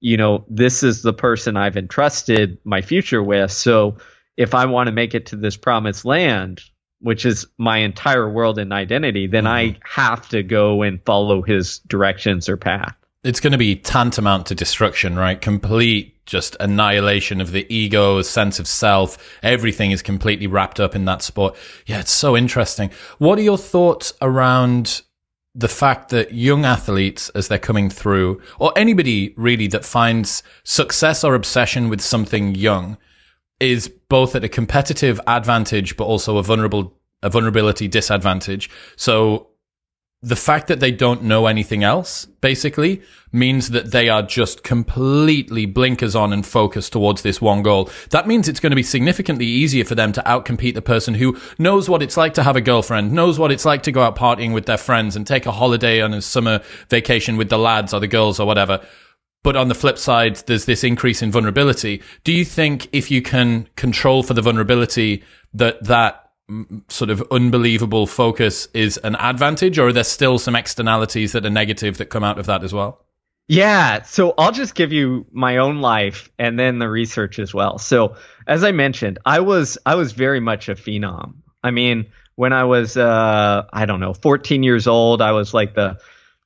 you 0.00 0.16
know 0.16 0.44
this 0.48 0.82
is 0.82 1.02
the 1.02 1.12
person 1.12 1.56
I've 1.56 1.76
entrusted 1.76 2.58
my 2.64 2.82
future 2.82 3.22
with 3.22 3.50
so 3.50 3.96
if 4.36 4.54
I 4.54 4.66
want 4.66 4.86
to 4.86 4.92
make 4.92 5.14
it 5.14 5.26
to 5.26 5.36
this 5.36 5.56
promised 5.56 6.04
land 6.04 6.62
which 7.00 7.24
is 7.24 7.46
my 7.58 7.78
entire 7.78 8.28
world 8.28 8.58
and 8.58 8.72
identity, 8.72 9.26
then 9.26 9.44
mm-hmm. 9.44 9.74
I 9.74 9.78
have 9.84 10.28
to 10.28 10.42
go 10.42 10.82
and 10.82 11.02
follow 11.04 11.42
his 11.42 11.78
directions 11.80 12.48
or 12.48 12.56
path. 12.56 12.94
It's 13.22 13.40
going 13.40 13.52
to 13.52 13.58
be 13.58 13.76
tantamount 13.76 14.46
to 14.46 14.54
destruction, 14.54 15.16
right? 15.16 15.40
Complete 15.40 16.24
just 16.24 16.56
annihilation 16.60 17.40
of 17.40 17.52
the 17.52 17.66
ego, 17.74 18.22
sense 18.22 18.58
of 18.58 18.66
self. 18.66 19.38
Everything 19.42 19.90
is 19.90 20.00
completely 20.00 20.46
wrapped 20.46 20.80
up 20.80 20.94
in 20.94 21.04
that 21.06 21.22
sport. 21.22 21.56
Yeah, 21.86 22.00
it's 22.00 22.12
so 22.12 22.36
interesting. 22.36 22.90
What 23.18 23.38
are 23.38 23.42
your 23.42 23.58
thoughts 23.58 24.12
around 24.22 25.02
the 25.54 25.68
fact 25.68 26.10
that 26.10 26.32
young 26.32 26.64
athletes, 26.64 27.28
as 27.30 27.48
they're 27.48 27.58
coming 27.58 27.90
through, 27.90 28.40
or 28.58 28.72
anybody 28.76 29.34
really 29.36 29.66
that 29.68 29.84
finds 29.84 30.42
success 30.62 31.24
or 31.24 31.34
obsession 31.34 31.88
with 31.88 32.00
something 32.00 32.54
young, 32.54 32.96
is 33.58 33.88
both 34.08 34.34
at 34.34 34.44
a 34.44 34.48
competitive 34.48 35.20
advantage, 35.26 35.96
but 35.96 36.04
also 36.04 36.38
a 36.38 36.42
vulnerable 36.42 36.96
a 37.22 37.28
vulnerability 37.28 37.86
disadvantage. 37.86 38.70
So 38.96 39.49
the 40.22 40.36
fact 40.36 40.66
that 40.66 40.80
they 40.80 40.90
don't 40.90 41.22
know 41.22 41.46
anything 41.46 41.82
else 41.82 42.26
basically 42.26 43.00
means 43.32 43.70
that 43.70 43.90
they 43.90 44.10
are 44.10 44.22
just 44.22 44.62
completely 44.62 45.64
blinkers 45.64 46.14
on 46.14 46.30
and 46.30 46.44
focused 46.44 46.92
towards 46.92 47.22
this 47.22 47.40
one 47.40 47.62
goal. 47.62 47.88
That 48.10 48.26
means 48.26 48.46
it's 48.46 48.60
going 48.60 48.70
to 48.70 48.76
be 48.76 48.82
significantly 48.82 49.46
easier 49.46 49.84
for 49.84 49.94
them 49.94 50.12
to 50.12 50.22
outcompete 50.22 50.74
the 50.74 50.82
person 50.82 51.14
who 51.14 51.38
knows 51.58 51.88
what 51.88 52.02
it's 52.02 52.18
like 52.18 52.34
to 52.34 52.42
have 52.42 52.56
a 52.56 52.60
girlfriend, 52.60 53.12
knows 53.12 53.38
what 53.38 53.50
it's 53.50 53.64
like 53.64 53.82
to 53.84 53.92
go 53.92 54.02
out 54.02 54.16
partying 54.16 54.52
with 54.52 54.66
their 54.66 54.76
friends 54.76 55.16
and 55.16 55.26
take 55.26 55.46
a 55.46 55.52
holiday 55.52 56.02
on 56.02 56.12
a 56.12 56.20
summer 56.20 56.60
vacation 56.90 57.38
with 57.38 57.48
the 57.48 57.58
lads 57.58 57.94
or 57.94 58.00
the 58.00 58.06
girls 58.06 58.38
or 58.38 58.46
whatever. 58.46 58.84
But 59.42 59.56
on 59.56 59.68
the 59.68 59.74
flip 59.74 59.96
side, 59.96 60.36
there's 60.46 60.66
this 60.66 60.84
increase 60.84 61.22
in 61.22 61.32
vulnerability. 61.32 62.02
Do 62.24 62.32
you 62.32 62.44
think 62.44 62.88
if 62.92 63.10
you 63.10 63.22
can 63.22 63.68
control 63.74 64.22
for 64.22 64.34
the 64.34 64.42
vulnerability 64.42 65.24
that 65.54 65.82
that 65.84 66.19
sort 66.88 67.10
of 67.10 67.22
unbelievable 67.30 68.06
focus 68.06 68.68
is 68.74 68.96
an 68.98 69.16
advantage 69.16 69.78
or 69.78 69.88
are 69.88 69.92
there 69.92 70.04
still 70.04 70.38
some 70.38 70.56
externalities 70.56 71.32
that 71.32 71.46
are 71.46 71.50
negative 71.50 71.98
that 71.98 72.06
come 72.06 72.24
out 72.24 72.38
of 72.38 72.46
that 72.46 72.64
as 72.64 72.72
well? 72.72 73.04
Yeah, 73.48 74.02
so 74.02 74.32
I'll 74.38 74.52
just 74.52 74.76
give 74.76 74.92
you 74.92 75.26
my 75.32 75.56
own 75.56 75.80
life 75.80 76.30
and 76.38 76.56
then 76.56 76.78
the 76.78 76.88
research 76.88 77.40
as 77.40 77.52
well. 77.52 77.78
So, 77.78 78.14
as 78.46 78.62
I 78.62 78.70
mentioned, 78.70 79.18
I 79.26 79.40
was 79.40 79.76
I 79.84 79.96
was 79.96 80.12
very 80.12 80.38
much 80.38 80.68
a 80.68 80.76
phenom. 80.76 81.34
I 81.62 81.72
mean, 81.72 82.06
when 82.36 82.52
I 82.52 82.62
was 82.62 82.96
uh 82.96 83.64
I 83.72 83.86
don't 83.86 83.98
know, 83.98 84.14
14 84.14 84.62
years 84.62 84.86
old, 84.86 85.20
I 85.20 85.32
was 85.32 85.52
like 85.52 85.74
the 85.74 85.98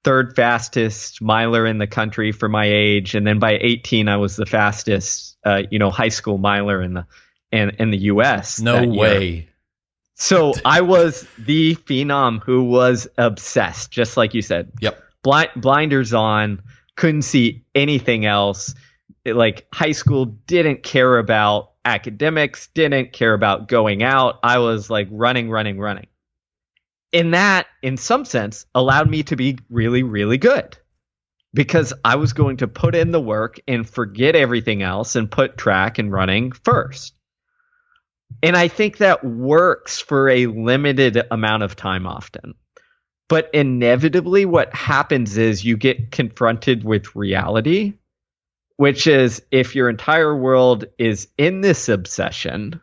third 0.03 0.35
fastest 0.35 1.21
miler 1.21 1.67
in 1.67 1.77
the 1.77 1.87
country 1.87 2.33
for 2.33 2.49
my 2.49 2.65
age, 2.67 3.15
and 3.15 3.27
then 3.27 3.39
by 3.39 3.59
18, 3.61 4.09
I 4.09 4.17
was 4.17 4.37
the 4.37 4.47
fastest, 4.47 5.37
uh, 5.45 5.63
you 5.71 5.79
know, 5.79 5.91
high 5.91 6.09
school 6.09 6.39
miler 6.39 6.81
in 6.81 6.95
the 6.95 7.07
in, 7.53 7.71
in 7.79 7.91
the 7.91 7.99
U.S. 7.99 8.61
No 8.61 8.87
way. 8.87 9.29
Year. 9.29 9.45
So 10.25 10.55
I 10.65 10.81
was 10.81 11.27
the 11.39 11.75
phenom 11.77 12.43
who 12.43 12.65
was 12.65 13.07
obsessed, 13.19 13.91
just 13.91 14.17
like 14.17 14.35
you 14.35 14.43
said. 14.43 14.73
Yep. 14.81 15.03
Blind, 15.23 15.51
blinders 15.57 16.15
on, 16.15 16.63
couldn't 16.97 17.23
see 17.23 17.65
anything 17.75 18.25
else. 18.25 18.75
It, 19.25 19.37
like 19.37 19.67
high 19.73 19.93
school 19.93 20.27
didn't 20.27 20.83
care 20.83 21.19
about 21.19 21.73
academics, 21.85 22.69
didn't 22.69 23.13
care 23.13 23.35
about 23.35 23.69
going 23.69 24.03
out. 24.03 24.39
I 24.43 24.59
was 24.59 24.89
like 24.89 25.09
running, 25.11 25.51
running, 25.51 25.79
running 25.79 26.07
in 27.15 27.31
that, 27.31 27.69
in 27.81 27.97
some 27.97 28.25
sense, 28.25 28.67
allowed 28.75 29.09
me 29.09 29.23
to 29.23 29.37
be 29.37 29.57
really, 29.71 30.03
really 30.03 30.37
good 30.37 30.77
because 31.55 31.95
I 32.05 32.17
was 32.17 32.33
going 32.33 32.57
to 32.57 32.67
put 32.67 32.97
in 32.97 33.13
the 33.13 33.21
work 33.21 33.61
and 33.69 33.89
forget 33.89 34.35
everything 34.35 34.83
else 34.83 35.15
and 35.15 35.31
put 35.31 35.57
track 35.57 35.99
and 35.99 36.11
running 36.11 36.51
first. 36.51 37.15
And 38.43 38.57
I 38.57 38.69
think 38.69 38.99
that 38.99 39.25
works 39.25 40.01
for 40.01 40.29
a 40.29 40.47
limited 40.47 41.23
amount 41.31 41.63
of 41.63 41.77
time 41.77 42.07
often. 42.07 42.55
But 43.29 43.49
inevitably, 43.55 44.45
what 44.45 44.75
happens 44.75 45.39
is 45.39 45.65
you 45.65 45.77
get 45.77 46.11
confronted 46.11 46.85
with 46.85 47.17
reality, 47.17 47.95
which 48.77 49.07
is 49.07 49.43
if 49.51 49.75
your 49.75 49.89
entire 49.89 50.37
world 50.37 50.85
is 50.99 51.29
in 51.39 51.63
this 51.63 51.89
obsession, 51.89 52.81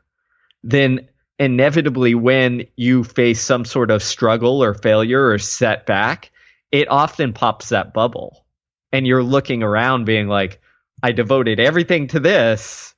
then 0.64 1.08
inevitably 1.38 2.16
when 2.16 2.66
you 2.76 3.04
face 3.04 3.42
some 3.42 3.66
sort 3.66 3.92
of 3.92 4.04
struggle 4.04 4.64
or 4.64 4.74
failure 4.74 5.30
or 5.30 5.38
setback, 5.38 6.32
it 6.72 6.90
often 6.90 7.34
pops 7.34 7.70
that 7.70 7.94
bubble. 7.94 8.46
And 8.92 9.06
you're 9.06 9.24
looking 9.24 9.64
around 9.64 10.06
being 10.06 10.28
like, 10.28 10.62
I 11.04 11.12
devoted 11.12 11.60
everything 11.60 12.08
to 12.08 12.20
this 12.20 12.91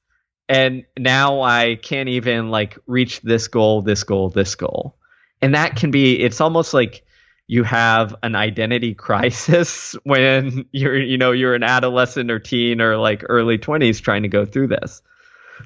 and 0.49 0.85
now 0.97 1.41
I 1.41 1.75
can't 1.75 2.09
even 2.09 2.49
like 2.49 2.77
reach 2.85 3.21
this 3.21 3.47
goal, 3.47 3.81
this 3.81 4.03
goal, 4.03 4.29
this 4.29 4.55
goal. 4.55 4.95
And 5.41 5.55
that 5.55 5.75
can 5.75 5.91
be 5.91 6.19
it's 6.19 6.41
almost 6.41 6.73
like 6.73 7.05
you 7.47 7.63
have 7.63 8.15
an 8.23 8.35
identity 8.35 8.93
crisis 8.95 9.95
when 10.03 10.65
you're 10.71 10.99
you 10.99 11.17
know 11.17 11.31
you're 11.31 11.55
an 11.55 11.63
adolescent 11.63 12.31
or 12.31 12.39
teen 12.39 12.81
or 12.81 12.97
like 12.97 13.23
early 13.29 13.57
20s 13.57 14.01
trying 14.01 14.23
to 14.23 14.29
go 14.29 14.45
through 14.45 14.67
this 14.67 15.01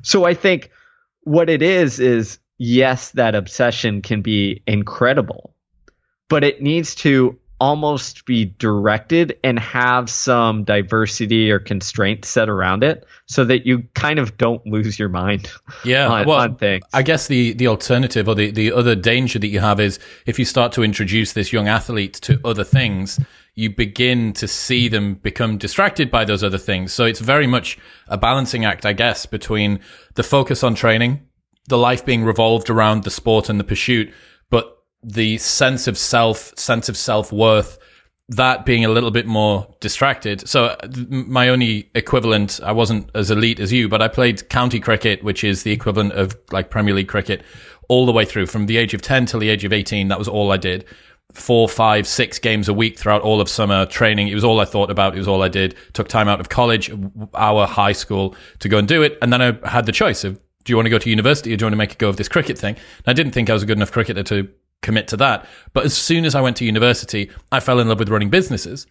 so 0.02 0.26
i 0.26 0.34
think 0.34 0.72
what 1.22 1.50
it 1.50 1.62
is 1.62 2.00
is 2.00 2.40
yes 2.58 3.12
that 3.12 3.36
obsession 3.36 4.02
can 4.02 4.22
be 4.22 4.64
incredible 4.68 5.54
but 6.30 6.44
it 6.44 6.62
needs 6.62 6.96
to 6.96 7.38
almost 7.60 8.26
be 8.26 8.46
directed 8.46 9.38
and 9.44 9.58
have 9.60 10.10
some 10.10 10.64
diversity 10.64 11.50
or 11.50 11.60
constraint 11.60 12.26
set 12.26 12.50
around 12.50 12.84
it 12.84 13.06
so 13.26 13.44
that 13.44 13.66
you 13.66 13.84
kind 13.96 14.20
of 14.20 14.38
don't 14.38 14.66
lose 14.66 15.00
your 15.00 15.10
mind 15.10 15.50
yeah 15.84 16.08
on, 16.12 16.28
well 16.28 16.40
on 16.40 16.80
i 16.94 17.02
guess 17.02 17.28
the 17.28 17.54
the 17.54 17.68
alternative 17.68 18.28
or 18.28 18.36
the, 18.36 18.52
the 18.52 18.72
other 18.72 18.96
danger 18.96 19.40
that 19.40 19.48
you 19.48 19.60
have 19.60 19.80
is 19.80 20.00
if 20.26 20.38
you 20.38 20.46
start 20.46 20.72
to 20.72 20.84
introduce 20.84 21.34
this 21.34 21.52
young 21.52 21.68
athlete 21.68 22.14
to 22.14 22.40
other 22.46 22.64
things 22.64 23.20
you 23.56 23.72
begin 23.72 24.34
to 24.34 24.48
see 24.48 24.88
them 24.88 25.16
become 25.16 25.58
distracted 25.58 26.12
by 26.12 26.24
those 26.24 26.44
other 26.44 26.60
things. 26.60 26.94
So 26.94 27.06
it's 27.06 27.20
very 27.20 27.48
much 27.48 27.76
a 28.08 28.18
balancing 28.18 28.66
act 28.66 28.86
i 28.86 28.94
guess 28.94 29.26
between 29.26 29.80
the 30.14 30.24
focus 30.24 30.64
on 30.64 30.76
training 30.76 31.28
the 31.68 31.78
life 31.78 32.06
being 32.06 32.24
revolved 32.24 32.70
around 32.70 33.04
the 33.04 33.12
sport 33.12 33.50
and 33.50 33.60
the 33.60 33.64
pursuit 33.64 34.12
the 35.08 35.38
sense 35.38 35.88
of 35.88 35.98
self, 35.98 36.54
sense 36.60 36.90
of 36.90 36.98
self 36.98 37.32
worth, 37.32 37.80
that 38.30 38.66
being 38.66 38.84
a 38.84 38.90
little 38.90 39.10
bit 39.10 39.26
more 39.26 39.74
distracted. 39.80 40.48
So 40.48 40.66
uh, 40.66 40.88
my 41.08 41.48
only 41.48 41.90
equivalent, 41.96 42.60
I 42.62 42.74
wasn't 42.74 43.10
as 43.16 43.32
elite 43.32 43.62
as 43.62 43.72
you, 43.72 43.88
but 43.88 44.02
I 44.02 44.10
played 44.10 44.50
county 44.50 44.82
cricket, 44.82 45.24
which 45.24 45.46
is 45.46 45.64
the 45.64 45.72
equivalent 45.72 46.12
of 46.12 46.36
like 46.52 46.70
Premier 46.70 46.94
League 46.94 47.08
cricket 47.08 47.42
all 47.88 48.06
the 48.06 48.12
way 48.12 48.26
through 48.26 48.48
from 48.48 48.66
the 48.66 48.76
age 48.76 48.94
of 48.94 49.02
10 49.02 49.28
till 49.28 49.40
the 49.40 49.48
age 49.48 49.64
of 49.64 49.72
18. 49.72 50.10
That 50.10 50.20
was 50.20 50.28
all 50.28 50.52
I 50.52 50.58
did. 50.58 50.84
Four, 51.32 51.70
five, 51.70 52.06
six 52.06 52.38
games 52.38 52.68
a 52.68 52.74
week 52.74 53.00
throughout 53.00 53.22
all 53.22 53.40
of 53.40 53.48
summer 53.48 53.86
training. 53.86 54.28
It 54.28 54.36
was 54.36 54.44
all 54.44 54.60
I 54.60 54.66
thought 54.66 54.90
about. 54.90 55.16
It 55.16 55.20
was 55.20 55.28
all 55.28 55.42
I 55.42 55.48
did. 55.48 55.76
Took 55.94 56.10
time 56.10 56.28
out 56.28 56.42
of 56.42 56.50
college, 56.50 56.92
our 57.34 57.66
high 57.66 57.94
school 57.94 58.36
to 58.60 58.68
go 58.68 58.78
and 58.78 58.88
do 58.88 59.04
it. 59.04 59.18
And 59.22 59.32
then 59.32 59.42
I 59.42 59.70
had 59.70 59.86
the 59.86 59.94
choice 59.94 60.26
of, 60.26 60.38
do 60.66 60.74
you 60.74 60.76
want 60.76 60.88
to 60.88 60.90
go 60.90 60.98
to 60.98 61.10
university 61.10 61.54
or 61.54 61.56
do 61.56 61.64
you 61.64 61.66
want 61.68 61.74
to 61.74 61.78
make 61.78 61.94
a 61.94 61.96
go 61.96 62.10
of 62.10 62.18
this 62.18 62.28
cricket 62.28 62.58
thing? 62.58 62.76
And 62.76 63.08
I 63.08 63.14
didn't 63.14 63.32
think 63.32 63.50
I 63.50 63.54
was 63.54 63.64
a 63.64 63.66
good 63.66 63.78
enough 63.78 63.92
cricketer 63.94 64.24
to 64.24 64.50
commit 64.82 65.08
to 65.10 65.18
that. 65.18 65.46
But 65.74 65.86
as 65.86 65.96
soon 65.96 66.26
as 66.26 66.36
I 66.36 66.42
went 66.42 66.58
to 66.58 66.66
university, 66.66 67.32
I 67.52 67.60
fell 67.60 67.80
in 67.80 67.88
love 67.88 68.00
with 68.00 68.10
running 68.10 68.30
businesses. 68.30 68.88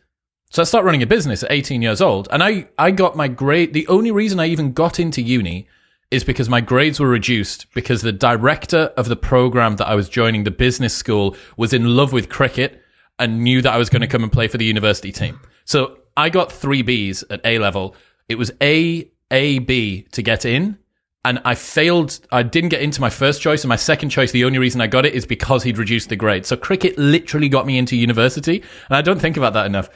So 0.50 0.62
I 0.62 0.64
started 0.64 0.86
running 0.86 1.02
a 1.02 1.06
business 1.06 1.42
at 1.42 1.50
18 1.50 1.82
years 1.82 2.00
old, 2.00 2.28
and 2.30 2.42
I, 2.42 2.68
I 2.78 2.90
got 2.90 3.16
my 3.16 3.28
grade. 3.28 3.72
The 3.72 3.88
only 3.88 4.10
reason 4.10 4.38
I 4.38 4.46
even 4.46 4.72
got 4.72 5.00
into 5.00 5.20
uni 5.20 5.68
is 6.10 6.22
because 6.22 6.48
my 6.48 6.60
grades 6.60 7.00
were 7.00 7.08
reduced 7.08 7.66
because 7.74 8.02
the 8.02 8.12
director 8.12 8.92
of 8.96 9.08
the 9.08 9.16
program 9.16 9.76
that 9.76 9.88
I 9.88 9.96
was 9.96 10.08
joining, 10.08 10.44
the 10.44 10.52
business 10.52 10.94
school, 10.94 11.36
was 11.56 11.72
in 11.72 11.96
love 11.96 12.12
with 12.12 12.28
cricket 12.28 12.80
and 13.18 13.42
knew 13.42 13.60
that 13.62 13.72
I 13.72 13.78
was 13.78 13.90
going 13.90 14.02
to 14.02 14.06
come 14.06 14.22
and 14.22 14.32
play 14.32 14.46
for 14.46 14.58
the 14.58 14.64
university 14.64 15.10
team. 15.10 15.40
So 15.64 15.98
I 16.16 16.28
got 16.28 16.52
three 16.52 16.82
Bs 16.82 17.24
at 17.30 17.40
A 17.44 17.58
level. 17.58 17.96
It 18.28 18.36
was 18.36 18.52
A, 18.60 19.10
A, 19.30 19.58
B 19.58 20.02
to 20.12 20.22
get 20.22 20.44
in 20.44 20.78
and 21.26 21.40
I 21.44 21.56
failed. 21.56 22.20
I 22.30 22.44
didn't 22.44 22.70
get 22.70 22.82
into 22.82 23.00
my 23.00 23.10
first 23.10 23.42
choice, 23.42 23.64
and 23.64 23.68
my 23.68 23.76
second 23.76 24.10
choice. 24.10 24.30
The 24.30 24.44
only 24.44 24.60
reason 24.60 24.80
I 24.80 24.86
got 24.86 25.04
it 25.04 25.12
is 25.12 25.26
because 25.26 25.64
he'd 25.64 25.76
reduced 25.76 26.08
the 26.08 26.14
grade. 26.14 26.46
So 26.46 26.56
cricket 26.56 26.96
literally 26.96 27.48
got 27.48 27.66
me 27.66 27.78
into 27.78 27.96
university, 27.96 28.62
and 28.88 28.96
I 28.96 29.02
don't 29.02 29.18
think 29.20 29.36
about 29.36 29.52
that 29.54 29.66
enough. 29.66 29.90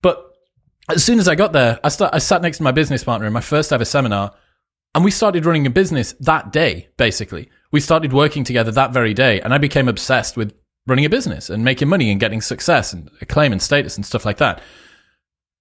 But 0.00 0.24
as 0.88 1.04
soon 1.04 1.18
as 1.18 1.28
I 1.28 1.34
got 1.34 1.52
there, 1.52 1.78
I 1.84 1.90
start, 1.90 2.14
I 2.14 2.18
sat 2.18 2.40
next 2.40 2.56
to 2.56 2.62
my 2.62 2.72
business 2.72 3.04
partner 3.04 3.26
in 3.26 3.34
my 3.34 3.42
first 3.42 3.70
ever 3.70 3.84
seminar, 3.84 4.32
and 4.94 5.04
we 5.04 5.10
started 5.10 5.44
running 5.44 5.66
a 5.66 5.70
business 5.70 6.14
that 6.20 6.52
day. 6.52 6.88
Basically, 6.96 7.50
we 7.70 7.78
started 7.78 8.14
working 8.14 8.42
together 8.42 8.70
that 8.70 8.94
very 8.94 9.12
day, 9.12 9.42
and 9.42 9.52
I 9.52 9.58
became 9.58 9.88
obsessed 9.88 10.38
with 10.38 10.54
running 10.86 11.04
a 11.04 11.10
business 11.10 11.50
and 11.50 11.62
making 11.62 11.88
money 11.88 12.10
and 12.10 12.18
getting 12.18 12.40
success 12.40 12.94
and 12.94 13.10
acclaim 13.20 13.52
and 13.52 13.60
status 13.60 13.96
and 13.96 14.06
stuff 14.06 14.24
like 14.24 14.38
that. 14.38 14.62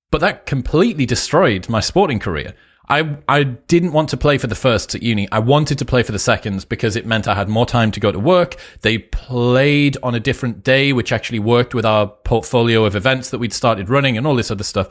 But 0.10 0.22
that 0.22 0.46
completely 0.46 1.06
destroyed 1.06 1.68
my 1.68 1.82
sporting 1.82 2.20
career. 2.20 2.54
I 2.92 3.18
I 3.30 3.44
didn't 3.44 3.94
want 3.94 4.10
to 4.10 4.18
play 4.18 4.38
for 4.38 4.48
the 4.48 4.56
firsts 4.56 4.94
at 4.94 5.02
uni. 5.02 5.28
I 5.32 5.40
wanted 5.40 5.78
to 5.80 5.86
play 5.86 6.04
for 6.04 6.12
the 6.12 6.20
seconds 6.20 6.66
because 6.66 6.98
it 6.98 7.06
meant 7.06 7.28
I 7.28 7.36
had 7.36 7.48
more 7.48 7.66
time 7.66 7.90
to 7.92 8.02
go 8.02 8.12
to 8.12 8.20
work. 8.20 8.58
They 8.82 8.98
played 8.98 9.98
on 10.04 10.14
a 10.14 10.20
different 10.20 10.62
day, 10.64 10.92
which 10.92 11.14
actually 11.14 11.40
worked 11.40 11.74
with 11.74 11.86
our 11.86 12.08
portfolio 12.08 12.84
of 12.84 12.96
events 12.96 13.30
that 13.30 13.40
we'd 13.40 13.54
started 13.54 13.90
running 13.90 14.18
and 14.18 14.28
all 14.28 14.36
this 14.36 14.52
other 14.52 14.66
stuff. 14.66 14.90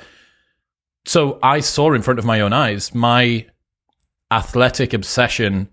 So 1.04 1.38
I 1.42 1.60
saw 1.60 1.92
in 1.92 2.00
front 2.00 2.18
of 2.18 2.24
my 2.24 2.40
own 2.40 2.54
eyes 2.54 2.94
my 2.94 3.46
athletic 4.30 4.94
obsession 4.94 5.68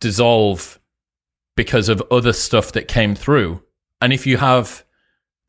dissolve 0.00 0.80
because 1.56 1.88
of 1.88 2.02
other 2.10 2.32
stuff 2.32 2.72
that 2.72 2.88
came 2.88 3.14
through. 3.14 3.62
And 4.00 4.12
if 4.12 4.26
you 4.26 4.38
have 4.38 4.84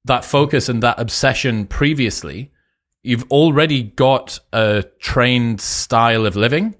that 0.06 0.24
focus 0.24 0.70
and 0.70 0.84
that 0.84 1.00
obsession 1.00 1.66
previously, 1.66 2.52
you've 3.04 3.30
already 3.30 3.84
got 3.84 4.40
a 4.52 4.84
trained 5.00 5.62
style 5.62 6.26
of 6.26 6.36
living 6.36 6.76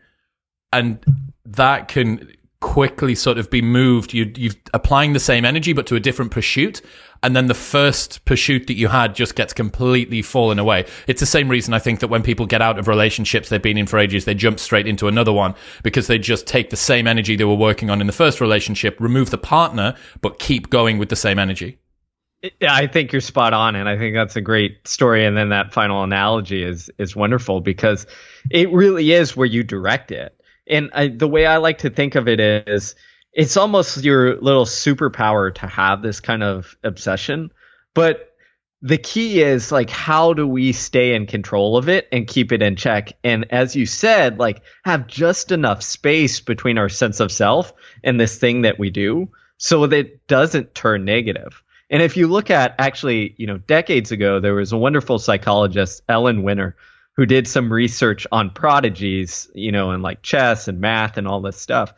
and 0.72 1.04
that 1.46 1.90
can 1.90 2.32
quickly 2.62 3.14
sort 3.14 3.38
of 3.38 3.50
be 3.50 3.62
moved. 3.62 4.14
You 4.14 4.32
you're 4.36 4.54
applying 4.74 5.14
the 5.14 5.20
same 5.20 5.44
energy 5.44 5.74
but 5.74 5.86
to 5.88 5.96
a 5.96 6.00
different 6.00 6.32
pursuit 6.32 6.82
and 7.22 7.36
then 7.36 7.48
the 7.48 7.54
first 7.54 8.24
pursuit 8.26 8.68
that 8.68 8.76
you 8.76 8.88
had 8.88 9.16
just 9.16 9.36
gets 9.36 9.54
completely 9.54 10.22
fallen 10.22 10.60
away. 10.60 10.86
It's 11.06 11.20
the 11.20 11.26
same 11.26 11.50
reason 11.50 11.74
i 11.74 11.80
think 11.80 12.00
that 12.00 12.08
when 12.08 12.24
people 12.24 12.46
get 12.46 12.62
out 12.62 12.80
of 12.80 12.88
relationships 12.88 13.50
they've 13.50 13.62
been 13.62 13.78
in 13.78 13.86
for 13.86 14.00
ages 14.00 14.24
they 14.24 14.34
jump 14.34 14.60
straight 14.60 14.88
into 14.88 15.10
another 15.10 15.34
one 15.34 15.56
because 15.84 16.08
they 16.08 16.18
just 16.18 16.48
take 16.48 16.70
the 16.70 16.78
same 16.78 17.06
energy 17.06 17.36
they 17.36 17.44
were 17.44 17.54
working 17.54 17.90
on 17.90 18.00
in 18.00 18.08
the 18.08 18.14
first 18.14 18.40
relationship 18.40 18.96
remove 19.00 19.30
the 19.30 19.38
partner 19.38 19.94
but 20.22 20.40
keep 20.40 20.70
going 20.70 20.98
with 20.98 21.10
the 21.10 21.16
same 21.18 21.38
energy 21.38 21.78
I 22.62 22.88
think 22.88 23.12
you're 23.12 23.22
spot 23.22 23.54
on, 23.54 23.76
and 23.76 23.88
I 23.88 23.98
think 23.98 24.16
that's 24.16 24.36
a 24.36 24.42
great 24.42 24.88
story. 24.88 25.26
And 25.26 25.38
then 25.38 25.50
that 25.50 25.74
final 25.74 26.04
analogy 26.04 26.64
is 26.64 26.90
is 26.98 27.16
wonderful 27.16 27.62
because 27.62 28.06
it 28.52 28.72
really 28.72 29.12
is 29.12 29.36
where 29.36 29.48
you 29.48 29.64
direct 29.64 30.12
it. 30.12 30.38
And 30.68 30.90
I, 30.94 31.08
the 31.08 31.28
way 31.28 31.46
I 31.46 31.58
like 31.58 31.80
to 31.80 31.90
think 31.90 32.16
of 32.16 32.28
it 32.28 32.40
is, 32.40 32.96
it's 33.32 33.58
almost 33.58 34.04
your 34.04 34.40
little 34.42 34.66
superpower 34.66 35.54
to 35.56 35.68
have 35.68 36.02
this 36.02 36.20
kind 36.20 36.44
of 36.44 36.76
obsession. 36.84 37.52
But 37.94 38.30
the 38.82 38.98
key 38.98 39.42
is 39.42 39.72
like, 39.72 39.90
how 39.90 40.34
do 40.34 40.46
we 40.46 40.74
stay 40.74 41.16
in 41.16 41.26
control 41.26 41.78
of 41.78 41.88
it 41.88 42.08
and 42.12 42.28
keep 42.28 42.52
it 42.52 42.62
in 42.62 42.76
check? 42.76 43.14
And 43.24 43.46
as 43.52 43.76
you 43.76 43.86
said, 43.86 44.40
like, 44.40 44.62
have 44.84 45.08
just 45.08 45.54
enough 45.54 45.82
space 45.82 46.42
between 46.42 46.78
our 46.78 46.90
sense 46.90 47.22
of 47.22 47.32
self 47.32 47.72
and 48.04 48.20
this 48.20 48.38
thing 48.38 48.64
that 48.64 48.80
we 48.80 48.90
do 48.90 49.30
so 49.58 49.88
that 49.88 49.98
it 49.98 50.28
doesn't 50.28 50.76
turn 50.76 51.06
negative 51.06 51.64
and 51.94 52.02
if 52.02 52.18
you 52.18 52.26
look 52.26 52.50
at 52.50 52.74
actually, 52.80 53.36
you 53.38 53.46
know, 53.46 53.60
decades 53.60 54.12
ago, 54.12 54.40
there 54.40 54.56
was 54.56 54.72
a 54.72 54.78
wonderful 54.78 55.20
psychologist, 55.20 56.02
Ellen 56.10 56.42
Winner, 56.42 56.76
who 57.16 57.28
did 57.28 57.48
some 57.48 57.72
research 57.72 58.26
on 58.32 58.50
prodigies, 58.50 59.48
you 59.54 59.72
know, 59.72 59.92
and 59.92 60.02
like 60.02 60.24
chess 60.24 60.68
and 60.68 60.82
math 60.82 61.20
and 61.20 61.28
all 61.28 61.40
this 61.40 61.62
stuff. 61.62 61.94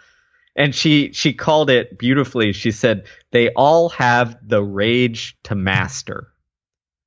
And 0.53 0.75
she 0.75 1.13
she 1.13 1.31
called 1.31 1.69
it 1.69 1.97
beautifully. 1.97 2.51
She 2.51 2.71
said 2.71 3.05
they 3.31 3.51
all 3.51 3.87
have 3.87 4.37
the 4.45 4.61
rage 4.61 5.37
to 5.43 5.55
master, 5.55 6.27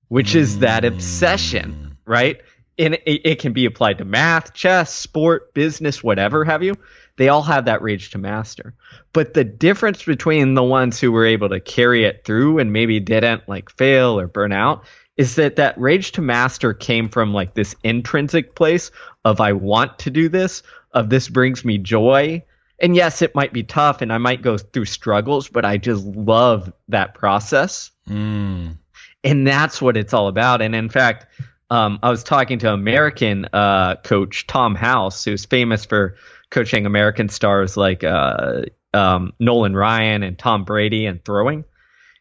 which 0.08 0.34
is 0.34 0.60
that 0.60 0.86
obsession, 0.86 1.72
mm. 1.72 1.96
right? 2.10 2.40
And 2.78 2.94
it, 2.94 3.20
it 3.26 3.38
can 3.38 3.52
be 3.52 3.66
applied 3.66 3.98
to 3.98 4.06
math, 4.06 4.54
chess, 4.54 4.94
sport, 4.94 5.52
business, 5.52 6.02
whatever 6.02 6.42
have 6.42 6.62
you. 6.62 6.74
They 7.18 7.28
all 7.28 7.42
have 7.42 7.66
that 7.66 7.82
rage 7.82 8.10
to 8.10 8.18
master. 8.18 8.74
But 9.12 9.34
the 9.34 9.44
difference 9.44 10.04
between 10.04 10.54
the 10.54 10.62
ones 10.62 11.00
who 11.00 11.12
were 11.12 11.26
able 11.26 11.48
to 11.48 11.60
carry 11.60 12.04
it 12.04 12.24
through 12.24 12.60
and 12.60 12.72
maybe 12.72 13.00
didn't 13.00 13.48
like 13.48 13.70
fail 13.70 14.18
or 14.18 14.28
burn 14.28 14.52
out 14.52 14.84
is 15.16 15.34
that 15.34 15.56
that 15.56 15.78
rage 15.78 16.12
to 16.12 16.22
master 16.22 16.72
came 16.72 17.08
from 17.08 17.34
like 17.34 17.54
this 17.54 17.74
intrinsic 17.82 18.54
place 18.54 18.92
of 19.24 19.40
I 19.40 19.52
want 19.52 19.98
to 20.00 20.10
do 20.10 20.28
this, 20.28 20.62
of 20.92 21.10
this 21.10 21.28
brings 21.28 21.64
me 21.64 21.76
joy. 21.76 22.44
And 22.78 22.94
yes, 22.94 23.20
it 23.20 23.34
might 23.34 23.52
be 23.52 23.64
tough 23.64 24.00
and 24.00 24.12
I 24.12 24.18
might 24.18 24.40
go 24.40 24.56
through 24.56 24.84
struggles, 24.84 25.48
but 25.48 25.64
I 25.64 25.76
just 25.76 26.04
love 26.04 26.72
that 26.86 27.14
process. 27.14 27.90
Mm. 28.08 28.78
And 29.24 29.44
that's 29.44 29.82
what 29.82 29.96
it's 29.96 30.14
all 30.14 30.28
about. 30.28 30.62
And 30.62 30.76
in 30.76 30.88
fact, 30.88 31.26
um, 31.70 31.98
I 32.02 32.10
was 32.10 32.22
talking 32.22 32.60
to 32.60 32.72
American 32.72 33.46
uh, 33.52 33.96
coach 33.96 34.46
Tom 34.46 34.76
House, 34.76 35.24
who's 35.24 35.44
famous 35.44 35.84
for 35.84 36.14
coaching 36.50 36.86
American 36.86 37.28
stars 37.28 37.76
like 37.76 38.04
uh, 38.04 38.62
um, 38.94 39.32
Nolan 39.38 39.76
Ryan 39.76 40.22
and 40.22 40.38
Tom 40.38 40.64
Brady 40.64 41.06
and 41.06 41.24
throwing. 41.24 41.64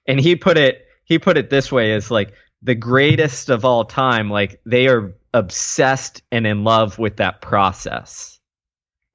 And 0.07 0.19
he 0.19 0.35
put 0.35 0.57
it 0.57 0.85
he 1.05 1.19
put 1.19 1.37
it 1.37 1.49
this 1.49 1.71
way 1.71 1.93
as 1.93 2.11
like 2.11 2.33
the 2.61 2.75
greatest 2.75 3.49
of 3.49 3.63
all 3.65 3.85
time, 3.85 4.29
like 4.29 4.59
they 4.65 4.87
are 4.87 5.13
obsessed 5.33 6.21
and 6.31 6.45
in 6.45 6.63
love 6.63 6.99
with 6.99 7.17
that 7.17 7.41
process. 7.41 8.39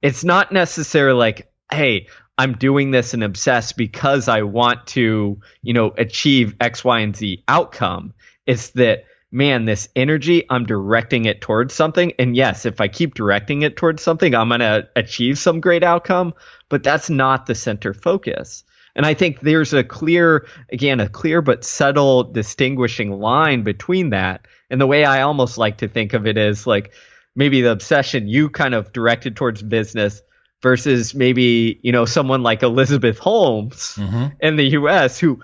It's 0.01 0.25
not 0.25 0.53
necessarily 0.53 1.18
like, 1.18 1.53
hey, 1.70 2.09
I'm 2.38 2.55
doing 2.55 2.90
this 2.90 3.14
and 3.14 3.22
obsessed 3.22 3.77
because 3.77 4.27
I 4.27 4.42
want 4.42 4.87
to, 4.88 5.38
you 5.62 5.72
know, 5.72 5.92
achieve 5.98 6.57
X, 6.61 6.85
Y, 6.85 7.01
and 7.01 7.14
Z 7.14 7.44
outcome. 7.46 8.14
It's 8.46 8.70
that 8.70 9.05
man, 9.33 9.64
this 9.64 9.88
energy, 9.97 10.45
I'm 10.51 10.66
directing 10.66 11.25
it 11.25 11.40
towards 11.40 11.75
something. 11.75 12.12
And 12.18 12.37
yes, 12.37 12.66
if 12.66 12.81
I 12.81 12.88
keep 12.88 13.14
directing 13.14 13.62
it 13.62 13.77
towards 13.77 14.03
something, 14.03 14.35
I'm 14.35 14.49
going 14.49 14.61
to 14.61 14.88
achieve 14.95 15.38
some 15.38 15.61
great 15.61 15.83
outcome, 15.83 16.35
but 16.68 16.83
that's 16.83 17.09
not 17.09 17.47
the 17.47 17.55
center 17.55 17.95
focus. 17.95 18.62
And 18.95 19.07
I 19.07 19.14
think 19.14 19.40
there's 19.40 19.73
a 19.73 19.83
clear, 19.83 20.47
again, 20.71 21.01
a 21.01 21.09
clear 21.09 21.40
but 21.40 21.64
subtle 21.64 22.25
distinguishing 22.25 23.11
line 23.11 23.62
between 23.62 24.11
that. 24.11 24.47
And 24.68 24.79
the 24.79 24.87
way 24.87 25.07
I 25.07 25.23
almost 25.23 25.57
like 25.57 25.79
to 25.79 25.88
think 25.88 26.12
of 26.12 26.27
it 26.27 26.37
is 26.37 26.66
like 26.66 26.92
maybe 27.35 27.62
the 27.62 27.73
obsession 27.73 28.29
you 28.29 28.51
kind 28.51 28.75
of 28.75 28.92
directed 28.92 29.35
towards 29.35 29.62
business 29.62 30.21
versus 30.62 31.14
maybe, 31.14 31.81
you 31.83 31.90
know, 31.90 32.05
someone 32.05 32.42
like 32.42 32.62
Elizabeth 32.62 33.18
Holmes 33.18 33.97
mm-hmm. 33.97 34.27
in 34.40 34.57
the 34.57 34.68
US 34.79 35.18
who 35.18 35.40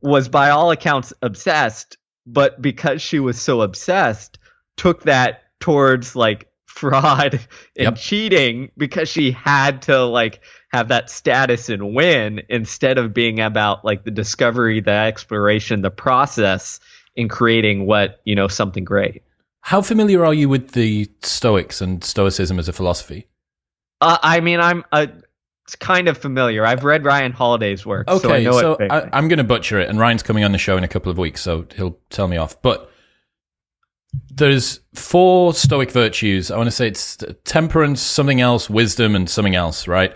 was 0.00 0.28
by 0.28 0.48
all 0.48 0.70
accounts 0.70 1.12
obsessed, 1.20 1.98
but 2.26 2.60
because 2.60 3.02
she 3.02 3.18
was 3.18 3.40
so 3.40 3.62
obsessed, 3.62 4.38
took 4.76 5.02
that 5.04 5.42
towards 5.60 6.16
like 6.16 6.48
fraud 6.66 7.34
and 7.76 7.84
yep. 7.84 7.96
cheating 7.96 8.70
because 8.76 9.08
she 9.08 9.30
had 9.30 9.82
to 9.82 10.04
like 10.04 10.40
have 10.72 10.88
that 10.88 11.10
status 11.10 11.68
and 11.68 11.94
win 11.94 12.40
instead 12.48 12.98
of 12.98 13.12
being 13.12 13.40
about 13.40 13.84
like 13.84 14.04
the 14.04 14.10
discovery, 14.10 14.80
the 14.80 14.90
exploration, 14.90 15.82
the 15.82 15.90
process 15.90 16.80
in 17.14 17.28
creating 17.28 17.86
what, 17.86 18.20
you 18.24 18.34
know, 18.34 18.48
something 18.48 18.84
great. 18.84 19.22
How 19.60 19.82
familiar 19.82 20.24
are 20.24 20.34
you 20.34 20.48
with 20.48 20.72
the 20.72 21.08
Stoics 21.22 21.80
and 21.80 22.02
Stoicism 22.02 22.58
as 22.58 22.68
a 22.68 22.72
philosophy? 22.72 23.28
Uh, 24.00 24.18
I 24.20 24.40
mean, 24.40 24.58
I'm 24.58 24.82
uh, 24.90 25.06
it's 25.72 25.76
kind 25.76 26.06
of 26.06 26.18
familiar. 26.18 26.66
I've 26.66 26.84
read 26.84 27.02
Ryan 27.02 27.32
Holiday's 27.32 27.86
work. 27.86 28.06
Okay, 28.06 28.28
so, 28.28 28.34
I 28.34 28.42
know 28.42 28.52
so 28.52 28.72
it. 28.74 28.92
I, 28.92 29.08
I'm 29.14 29.26
going 29.28 29.38
to 29.38 29.44
butcher 29.44 29.80
it, 29.80 29.88
and 29.88 29.98
Ryan's 29.98 30.22
coming 30.22 30.44
on 30.44 30.52
the 30.52 30.58
show 30.58 30.76
in 30.76 30.84
a 30.84 30.88
couple 30.88 31.10
of 31.10 31.16
weeks, 31.16 31.40
so 31.40 31.66
he'll 31.74 31.98
tell 32.10 32.28
me 32.28 32.36
off. 32.36 32.60
But 32.60 32.90
there's 34.30 34.80
four 34.94 35.54
Stoic 35.54 35.90
virtues. 35.90 36.50
I 36.50 36.58
want 36.58 36.66
to 36.66 36.72
say 36.72 36.88
it's 36.88 37.24
temperance, 37.44 38.02
something 38.02 38.42
else, 38.42 38.68
wisdom, 38.68 39.16
and 39.16 39.30
something 39.30 39.54
else, 39.54 39.88
right? 39.88 40.14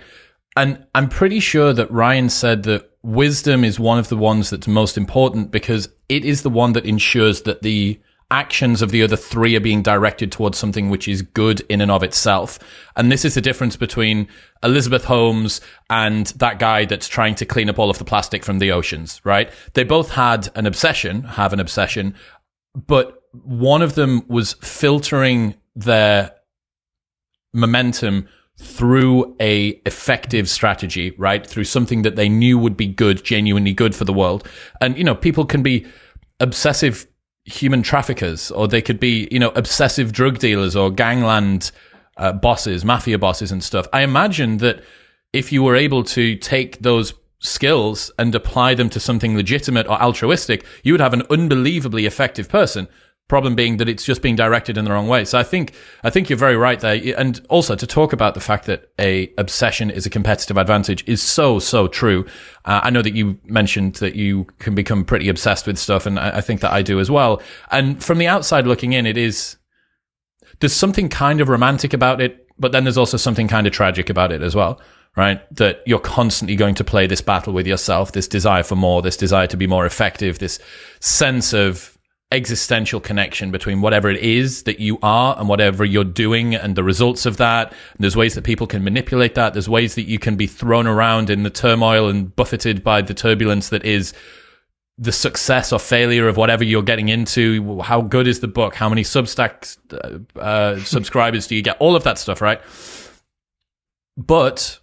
And 0.57 0.85
I'm 0.95 1.09
pretty 1.09 1.41
sure 1.41 1.73
that 1.73 1.91
Ryan 1.91 2.29
said 2.29 2.65
that 2.65 2.91
wisdom 3.03 3.65
is 3.65 3.81
one 3.81 3.99
of 3.99 4.11
the 4.11 4.17
ones 4.19 4.51
that's 4.51 4.69
most 4.69 4.99
important 4.99 5.51
because 5.51 5.89
it 6.11 6.23
is 6.23 6.43
the 6.43 6.51
one 6.51 6.75
that 6.75 6.85
ensures 6.85 7.43
that 7.43 7.63
the 7.63 7.99
actions 8.31 8.83
of 8.83 8.91
the 8.91 9.03
other 9.03 9.17
three 9.17 9.55
are 9.55 9.61
being 9.61 9.83
directed 9.83 10.33
towards 10.33 10.59
something 10.59 10.91
which 10.91 11.07
is 11.07 11.23
good 11.23 11.61
in 11.69 11.81
and 11.81 11.91
of 11.91 12.03
itself. 12.03 12.59
And 12.97 13.11
this 13.11 13.25
is 13.25 13.35
the 13.35 13.41
difference 13.41 13.77
between 13.77 14.27
Elizabeth 14.63 15.05
Holmes 15.05 15.61
and 15.89 16.27
that 16.39 16.59
guy 16.59 16.87
that's 16.87 17.07
trying 17.07 17.37
to 17.37 17.47
clean 17.47 17.71
up 17.71 17.79
all 17.79 17.91
of 17.91 17.99
the 17.99 18.05
plastic 18.05 18.45
from 18.45 18.59
the 18.59 18.73
oceans, 18.73 19.21
right? 19.25 19.51
They 19.75 19.85
both 19.85 20.11
had 20.11 20.49
an 20.57 20.67
obsession, 20.67 21.23
have 21.23 21.53
an 21.53 21.61
obsession, 21.61 22.15
but 22.75 23.23
one 23.33 23.83
of 23.83 23.95
them 23.95 24.27
was 24.29 24.55
filtering 24.55 25.55
their 25.77 26.33
momentum 27.53 28.29
through 28.59 29.37
a 29.39 29.69
effective 29.85 30.49
strategy, 30.49 31.15
right? 31.19 31.47
Through 31.47 31.65
something 31.65 32.03
that 32.03 32.17
they 32.17 32.29
knew 32.29 32.59
would 32.59 32.77
be 32.77 32.87
good, 32.87 33.23
genuinely 33.23 33.75
good 33.75 33.95
for 33.95 34.05
the 34.05 34.13
world. 34.13 34.49
And, 34.81 34.97
you 34.97 35.05
know, 35.05 35.15
people 35.15 35.45
can 35.45 35.63
be 35.63 35.87
obsessive 36.41 37.07
human 37.47 37.83
traffickers 37.83 38.51
or 38.51 38.69
they 38.69 38.83
could 38.83 39.01
be, 39.01 39.29
you 39.31 39.39
know, 39.39 39.51
obsessive 39.51 40.13
drug 40.13 40.39
dealers 40.39 40.75
or 40.77 40.91
gangland 40.91 41.71
uh, 42.17 42.33
bosses, 42.33 42.85
mafia 42.85 43.19
bosses 43.19 43.53
and 43.53 43.63
stuff. 43.63 43.87
I 43.93 44.03
imagine 44.03 44.59
that 44.59 44.83
if 45.33 45.53
you 45.53 45.63
were 45.63 45.77
able 45.77 46.03
to 46.05 46.35
take 46.37 46.83
those 46.83 47.15
skills 47.39 48.11
and 48.19 48.35
apply 48.35 48.75
them 48.75 48.91
to 48.91 49.01
something 49.01 49.37
legitimate 49.37 49.87
or 49.87 50.01
altruistic, 50.03 50.65
you 50.83 50.93
would 50.93 51.01
have 51.01 51.13
an 51.15 51.23
unbelievably 51.31 52.05
effective 52.05 52.49
person. 52.49 52.89
Problem 53.29 53.57
being 53.57 53.79
that 53.79 53.89
it's 53.89 54.05
just 54.05 54.23
being 54.23 54.37
directed 54.37 54.79
in 54.79 54.85
the 54.85 54.93
wrong 54.93 55.09
way. 55.09 55.25
So 55.25 55.37
I 55.37 55.43
think 55.43 55.75
I 56.05 56.11
think 56.11 56.31
you're 56.31 56.39
very 56.39 56.57
right 56.57 56.79
there, 56.79 57.01
and 57.19 57.45
also 57.49 57.75
to 57.75 57.87
talk 57.87 58.13
about 58.13 58.35
the 58.35 58.41
fact 58.41 58.67
that 58.67 58.91
a 59.01 59.33
obsession 59.37 59.91
is 59.91 60.07
a 60.07 60.11
competitive 60.11 60.57
advantage 60.57 61.03
is 61.09 61.23
so 61.23 61.59
so 61.59 61.89
true. 61.89 62.25
Uh, 62.65 62.83
I 62.85 62.91
know 62.91 63.03
that 63.03 63.15
you 63.15 63.39
mentioned 63.45 63.97
that 63.97 64.15
you 64.15 64.45
can 64.61 64.77
become 64.77 65.05
pretty 65.05 65.29
obsessed 65.29 65.67
with 65.67 65.77
stuff, 65.77 66.07
and 66.07 66.21
I, 66.21 66.37
I 66.37 66.41
think 66.41 66.61
that 66.61 66.73
I 66.73 66.83
do 66.83 67.01
as 67.01 67.11
well. 67.11 67.43
And 67.73 68.03
from 68.03 68.19
the 68.19 68.29
outside 68.29 68.65
looking 68.65 68.93
in, 68.93 69.07
it 69.07 69.17
is 69.17 69.57
there's 70.61 70.73
something 70.73 71.09
kind 71.09 71.41
of 71.41 71.49
romantic 71.49 71.93
about 71.93 72.21
it, 72.21 72.47
but 72.61 72.71
then 72.71 72.85
there's 72.85 72.99
also 72.99 73.17
something 73.17 73.49
kind 73.49 73.67
of 73.67 73.73
tragic 73.73 74.09
about 74.09 74.31
it 74.31 74.43
as 74.43 74.55
well 74.55 74.81
right? 75.17 75.41
That 75.57 75.81
you're 75.87 75.99
constantly 75.99 76.57
going 76.57 76.75
to 76.75 76.85
play 76.85 77.07
this 77.07 77.23
battle 77.23 77.55
with 77.55 77.67
yourself, 77.67 78.13
this 78.13 78.29
desire 78.29 78.63
for 78.63 78.77
more, 78.77 79.01
this 79.01 79.17
desire 79.17 79.47
to 79.47 79.57
be 79.57 79.67
more 79.67 79.87
effective, 79.87 80.39
this 80.39 80.61
sense 81.01 81.55
of 81.55 81.96
existential 82.33 83.01
connection 83.01 83.53
between 83.53 83.81
whatever 83.81 84.11
it 84.11 84.21
is 84.21 84.65
that 84.65 84.81
you 84.81 84.99
are 85.03 85.39
and 85.39 85.49
whatever 85.49 85.85
you're 85.85 86.05
doing 86.05 86.55
and 86.55 86.75
the 86.75 86.83
results 86.83 87.25
of 87.25 87.37
that. 87.37 87.71
And 87.71 88.01
there's 88.01 88.17
ways 88.17 88.35
that 88.35 88.43
people 88.43 88.67
can 88.67 88.83
manipulate 88.83 89.37
that. 89.37 89.53
There's 89.53 89.69
ways 89.69 89.95
that 89.95 90.03
you 90.03 90.19
can 90.19 90.37
be 90.37 90.47
thrown 90.47 90.87
around 90.87 91.31
in 91.31 91.45
the 91.45 91.51
turmoil 91.51 92.09
and 92.09 92.35
buffeted 92.35 92.83
by 92.83 93.03
the 93.03 93.15
turbulence 93.15 93.69
that 93.69 93.85
is 93.85 94.13
the 94.99 95.13
success 95.13 95.73
or 95.73 95.79
failure 95.79 96.27
of 96.27 96.37
whatever 96.37 96.65
you're 96.65 96.83
getting 96.83 97.09
into. 97.09 97.81
How 97.83 98.01
good 98.01 98.27
is 98.27 98.41
the 98.41 98.49
book? 98.49 98.75
How 98.75 98.89
many 98.89 99.03
Substack 99.03 99.77
uh, 99.93 100.41
uh, 100.41 100.79
subscribers 100.85 101.47
do 101.47 101.55
you 101.55 101.63
get? 101.63 101.77
All 101.79 101.95
of 101.95 102.05
that 102.05 102.19
stuff, 102.19 102.41
right? 102.41 102.61
But 104.17 104.81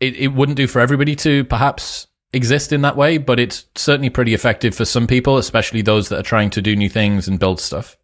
it, 0.00 0.16
it 0.16 0.28
wouldn't 0.28 0.56
do 0.56 0.66
for 0.66 0.80
everybody 0.80 1.16
to 1.16 1.44
perhaps 1.44 2.07
exist 2.32 2.72
in 2.72 2.82
that 2.82 2.96
way, 2.96 3.18
but 3.18 3.40
it's 3.40 3.66
certainly 3.74 4.10
pretty 4.10 4.34
effective 4.34 4.74
for 4.74 4.84
some 4.84 5.06
people, 5.06 5.38
especially 5.38 5.82
those 5.82 6.08
that 6.08 6.18
are 6.18 6.22
trying 6.22 6.50
to 6.50 6.62
do 6.62 6.76
new 6.76 6.88
things 6.88 7.28
and 7.28 7.38
build 7.38 7.60
stuff. 7.60 7.96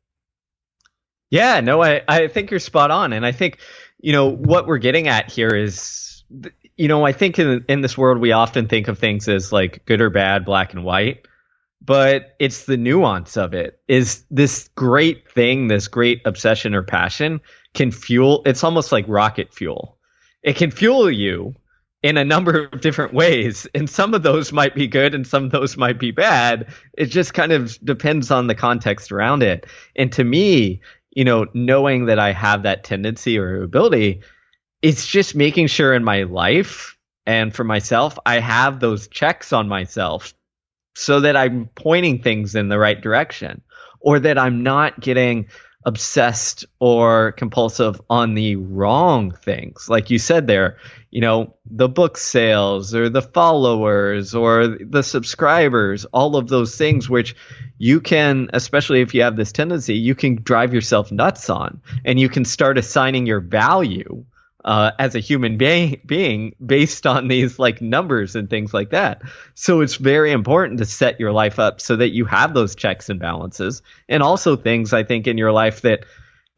Yeah, 1.31 1.61
no, 1.61 1.83
I, 1.83 2.03
I 2.09 2.29
think 2.29 2.51
you're 2.51 2.61
spot 2.61 2.91
on. 2.91 3.13
And 3.13 3.27
I 3.27 3.33
think, 3.33 3.59
you 4.01 4.13
know, 4.13 4.31
what 4.31 4.67
we're 4.67 4.79
getting 4.79 5.09
at 5.09 5.31
here 5.31 5.55
is, 5.55 6.25
you 6.77 6.89
know, 6.89 7.05
I 7.05 7.13
think 7.13 7.39
in, 7.39 7.65
in 7.69 7.81
this 7.81 7.99
world, 7.99 8.21
we 8.21 8.33
often 8.33 8.69
think 8.69 8.89
of 8.89 8.99
things 8.99 9.29
as 9.29 9.53
like 9.53 9.85
good 9.85 10.01
or 10.01 10.11
bad, 10.11 10.45
black 10.45 10.73
and 10.73 10.85
white, 10.85 11.27
but 11.83 12.35
it's 12.39 12.65
the 12.65 12.77
nuance 12.77 13.37
of 13.37 13.53
it 13.53 13.81
is 13.89 14.25
this 14.31 14.71
great 14.75 15.31
thing, 15.31 15.69
this 15.69 15.89
great 15.89 16.23
obsession 16.25 16.75
or 16.75 16.83
passion 16.83 17.41
can 17.75 17.91
fuel, 17.91 18.43
it's 18.47 18.65
almost 18.65 18.93
like 18.93 19.05
rocket 19.09 19.53
fuel. 19.53 19.99
It 20.43 20.57
can 20.57 20.71
fuel 20.71 21.11
you 21.11 21.55
in 22.05 22.19
a 22.19 22.25
number 22.25 22.67
of 22.67 22.83
different 22.83 23.15
ways. 23.15 23.67
And 23.75 23.89
some 23.89 24.13
of 24.13 24.23
those 24.23 24.53
might 24.53 24.75
be 24.75 24.87
good 24.87 25.15
and 25.15 25.27
some 25.27 25.45
of 25.45 25.51
those 25.51 25.79
might 25.79 25.99
be 25.99 26.11
bad. 26.11 26.67
It 26.99 27.07
just 27.07 27.33
kind 27.33 27.51
of 27.51 27.83
depends 27.83 28.31
on 28.31 28.47
the 28.47 28.55
context 28.55 29.11
around 29.11 29.43
it. 29.43 29.65
And 29.97 30.13
to 30.13 30.23
me, 30.23 30.83
you 31.13 31.25
know, 31.25 31.47
knowing 31.55 32.05
that 32.05 32.19
I 32.19 32.33
have 32.33 32.65
that 32.65 32.85
tendency 32.85 33.39
or 33.39 33.63
ability, 33.63 34.21
it's 34.83 35.07
just 35.07 35.35
making 35.35 35.69
sure 35.69 35.95
in 35.95 36.05
my 36.05 36.25
life 36.25 36.99
and 37.25 37.55
for 37.55 37.65
myself, 37.65 38.19
I 38.27 38.39
have 38.39 38.81
those 38.81 39.09
checks 39.09 39.55
on 39.55 39.67
myself 39.67 40.35
so 40.95 41.21
that 41.21 41.39
I'm 41.39 41.71
pointing 41.75 42.21
things 42.21 42.55
in 42.55 42.69
the 42.69 42.79
right 42.79 43.01
direction 43.01 43.63
or 44.01 44.21
that 44.21 44.37
I'm 44.37 44.63
not 44.63 45.01
getting 45.01 45.47
obsessed 45.87 46.65
or 46.81 47.33
compulsive 47.33 48.01
on 48.09 48.35
the 48.35 48.57
wrong 48.57 49.31
things. 49.31 49.89
Like 49.89 50.11
you 50.11 50.19
said 50.19 50.47
there, 50.47 50.77
you 51.15 51.21
know, 51.21 51.55
the 51.65 51.89
book 51.89 52.19
sales 52.19 52.93
or 52.93 53.09
the 53.09 53.23
followers 53.23 54.35
or 54.35 54.67
the 54.67 55.05
subscribers, 55.05 56.05
all 56.07 56.35
of 56.35 56.49
those 56.49 56.77
things, 56.77 57.09
which 57.09 57.37
you 57.79 58.01
can, 58.01 58.51
especially 58.53 59.01
if 59.01 59.15
you 59.15 59.23
have 59.23 59.37
this 59.37 59.53
tendency, 59.53 59.95
you 59.95 60.17
can 60.17 60.43
drive 60.43 60.75
yourself 60.75 61.13
nuts 61.13 61.49
on 61.49 61.81
and 62.05 62.19
you 62.19 62.29
can 62.29 62.45
start 62.45 62.79
assigning 62.79 63.27
your 63.27 63.39
value 63.39 64.25
uh, 64.65 64.91
as 64.99 65.15
a 65.15 65.21
human 65.21 65.57
being, 65.57 66.01
being 66.05 66.57
based 66.65 67.07
on 67.07 67.29
these 67.29 67.61
like 67.61 67.81
numbers 67.81 68.35
and 68.35 68.51
things 68.51 68.75
like 68.75 68.91
that. 68.91 69.23
So 69.55 69.83
it's 69.83 69.95
very 69.95 70.33
important 70.33 70.79
to 70.79 70.85
set 70.85 71.21
your 71.21 71.31
life 71.31 71.61
up 71.61 71.81
so 71.81 71.95
that 71.95 72.11
you 72.11 72.25
have 72.25 72.55
those 72.55 72.75
checks 72.75 73.09
and 73.09 73.21
balances, 73.21 73.83
and 74.09 74.21
also 74.21 74.57
things 74.57 74.93
I 74.93 75.05
think 75.05 75.29
in 75.29 75.39
your 75.39 75.53
life 75.53 75.83
that 75.83 76.07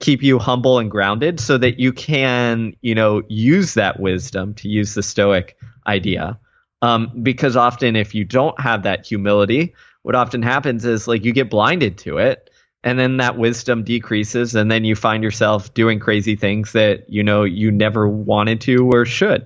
keep 0.00 0.22
you 0.22 0.38
humble 0.38 0.78
and 0.78 0.90
grounded, 0.90 1.40
so 1.40 1.58
that 1.58 1.78
you 1.78 1.92
can 1.92 2.74
you 2.82 2.94
know 2.94 3.22
use 3.28 3.74
that 3.74 4.00
wisdom 4.00 4.54
to 4.54 4.68
use 4.68 4.94
the 4.94 5.02
Stoic 5.02 5.56
idea. 5.86 6.38
Um, 6.82 7.10
because 7.22 7.56
often 7.56 7.96
if 7.96 8.14
you 8.14 8.24
don't 8.24 8.58
have 8.60 8.82
that 8.82 9.06
humility, 9.06 9.74
what 10.02 10.14
often 10.14 10.42
happens 10.42 10.84
is 10.84 11.08
like 11.08 11.24
you 11.24 11.32
get 11.32 11.50
blinded 11.50 11.98
to 11.98 12.18
it 12.18 12.50
and 12.86 13.00
then 13.00 13.16
that 13.16 13.36
wisdom 13.36 13.82
decreases 13.82 14.54
and 14.54 14.70
then 14.70 14.84
you 14.84 14.94
find 14.94 15.24
yourself 15.24 15.74
doing 15.74 15.98
crazy 15.98 16.36
things 16.36 16.70
that 16.70 17.04
you 17.10 17.20
know 17.20 17.42
you 17.42 17.72
never 17.72 18.08
wanted 18.08 18.60
to 18.60 18.88
or 18.92 19.04
should. 19.04 19.44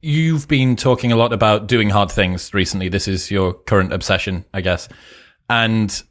You've 0.00 0.48
been 0.48 0.74
talking 0.74 1.12
a 1.12 1.16
lot 1.16 1.34
about 1.34 1.66
doing 1.66 1.90
hard 1.90 2.10
things 2.10 2.54
recently. 2.54 2.88
This 2.88 3.06
is 3.06 3.30
your 3.30 3.52
current 3.52 3.92
obsession 3.92 4.46
i 4.54 4.62
guess. 4.62 4.88
And 5.50 6.02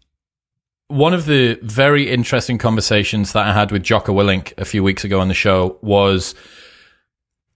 one 0.93 1.13
of 1.13 1.25
the 1.25 1.59
very 1.61 2.09
interesting 2.09 2.57
conversations 2.57 3.33
that 3.33 3.47
i 3.47 3.53
had 3.53 3.71
with 3.71 3.83
jocko 3.83 4.13
willink 4.13 4.53
a 4.57 4.65
few 4.65 4.83
weeks 4.83 5.03
ago 5.03 5.19
on 5.19 5.27
the 5.27 5.33
show 5.33 5.77
was 5.81 6.35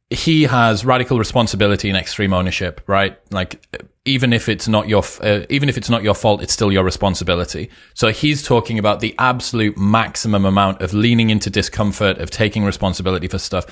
he 0.09 0.43
has 0.43 0.85
radical 0.85 1.19
responsibility 1.19 1.89
and 1.89 1.97
extreme 1.97 2.31
ownership, 2.31 2.81
right? 2.87 3.19
Like 3.31 3.61
even 4.05 4.31
if 4.31 4.47
it's 4.47 4.67
not 4.67 4.87
your 4.87 5.03
uh, 5.21 5.41
even 5.49 5.67
if 5.67 5.77
it's 5.77 5.89
not 5.89 6.01
your 6.01 6.13
fault, 6.13 6.41
it's 6.41 6.53
still 6.53 6.71
your 6.71 6.83
responsibility. 6.83 7.69
So 7.93 8.09
he's 8.09 8.41
talking 8.41 8.79
about 8.79 9.01
the 9.01 9.13
absolute 9.19 9.77
maximum 9.77 10.45
amount 10.45 10.81
of 10.81 10.93
leaning 10.93 11.29
into 11.29 11.49
discomfort, 11.49 12.19
of 12.19 12.31
taking 12.31 12.63
responsibility 12.63 13.27
for 13.27 13.37
stuff. 13.37 13.65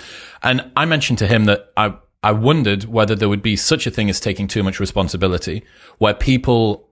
And 0.43 0.69
I 0.75 0.85
mentioned 0.85 1.19
to 1.19 1.27
him 1.27 1.45
that 1.45 1.71
I 1.77 1.95
I 2.21 2.33
wondered 2.33 2.85
whether 2.85 3.15
there 3.15 3.29
would 3.29 3.43
be 3.43 3.55
such 3.55 3.87
a 3.87 3.91
thing 3.91 4.09
as 4.09 4.19
taking 4.19 4.47
too 4.47 4.63
much 4.63 4.79
responsibility, 4.79 5.63
where 5.99 6.13
people 6.13 6.89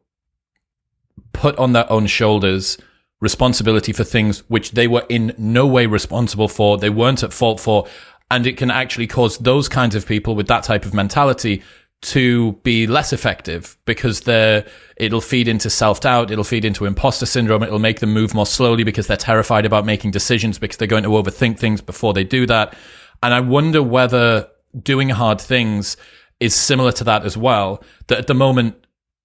put 1.34 1.58
on 1.58 1.74
their 1.74 1.92
own 1.92 2.08
shoulders 2.08 2.78
responsibility 3.20 3.94
for 3.94 4.04
things 4.04 4.40
which 4.50 4.72
they 4.72 4.88
were 4.88 5.06
in 5.08 5.34
no 5.38 5.66
way 5.66 5.86
responsible 5.86 6.50
for, 6.50 6.78
they 6.78 6.90
weren't 6.90 7.24
at 7.24 7.32
fault 7.32 7.60
for, 7.60 7.88
and 8.30 8.46
it 8.46 8.58
can 8.58 8.70
actually 8.70 9.08
cause 9.08 9.38
those 9.38 9.70
kinds 9.70 9.96
of 9.96 10.06
people 10.06 10.36
with 10.36 10.48
that 10.48 10.64
type 10.64 10.86
of 10.86 10.94
mentality 10.94 11.64
to 12.02 12.52
be 12.64 12.86
less 12.86 13.14
effective 13.14 13.78
because 13.86 14.22
they're 14.22 14.66
it'll 14.98 15.22
feed 15.22 15.48
into 15.48 15.70
self-doubt 15.70 16.30
it'll 16.30 16.44
feed 16.44 16.66
into 16.66 16.84
imposter 16.84 17.26
syndrome 17.26 17.64
it'll 17.64 17.80
make 17.80 18.02
them 18.02 18.14
move 18.14 18.34
more 18.34 18.46
slowly 18.46 18.84
because 18.84 19.08
they're 19.08 19.16
terrified 19.16 19.66
about 19.66 19.86
making 19.86 20.12
decisions 20.12 20.60
because 20.60 20.76
they're 20.76 20.86
going 20.86 21.04
to 21.04 21.10
overthink 21.10 21.58
things 21.58 21.80
before 21.80 22.14
they 22.14 22.26
do 22.26 22.46
that. 22.46 22.76
And 23.22 23.34
i 23.34 23.40
wonder 23.40 23.82
whether 23.82 24.50
doing 24.82 25.10
hard 25.10 25.40
things 25.40 25.96
is 26.42 26.54
similar 26.54 26.92
to 26.92 27.06
that 27.06 27.24
as 27.24 27.38
well 27.38 27.82
that 28.08 28.18
at 28.18 28.28
the 28.28 28.34
moment 28.34 28.76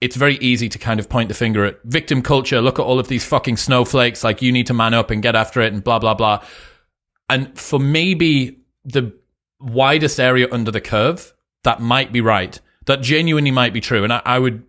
it's 0.00 0.16
very 0.16 0.36
easy 0.36 0.68
to 0.68 0.78
kind 0.78 1.00
of 1.00 1.08
point 1.08 1.28
the 1.28 1.34
finger 1.34 1.64
at 1.64 1.82
victim 1.84 2.22
culture 2.22 2.60
look 2.60 2.78
at 2.78 2.82
all 2.82 2.98
of 2.98 3.08
these 3.08 3.24
fucking 3.24 3.56
snowflakes 3.56 4.22
like 4.22 4.42
you 4.42 4.52
need 4.52 4.66
to 4.66 4.74
man 4.74 4.94
up 4.94 5.10
and 5.10 5.22
get 5.22 5.34
after 5.34 5.60
it 5.60 5.72
and 5.72 5.82
blah 5.82 5.98
blah 5.98 6.14
blah 6.14 6.42
and 7.28 7.58
for 7.58 7.78
maybe 7.78 8.60
the 8.84 9.12
widest 9.60 10.20
area 10.20 10.46
under 10.52 10.70
the 10.70 10.80
curve 10.80 11.34
that 11.64 11.80
might 11.80 12.12
be 12.12 12.20
right 12.20 12.60
that 12.88 13.02
genuinely 13.02 13.50
might 13.50 13.72
be 13.72 13.80
true. 13.80 14.02
And 14.02 14.12
I, 14.12 14.22
I 14.24 14.38
would 14.38 14.64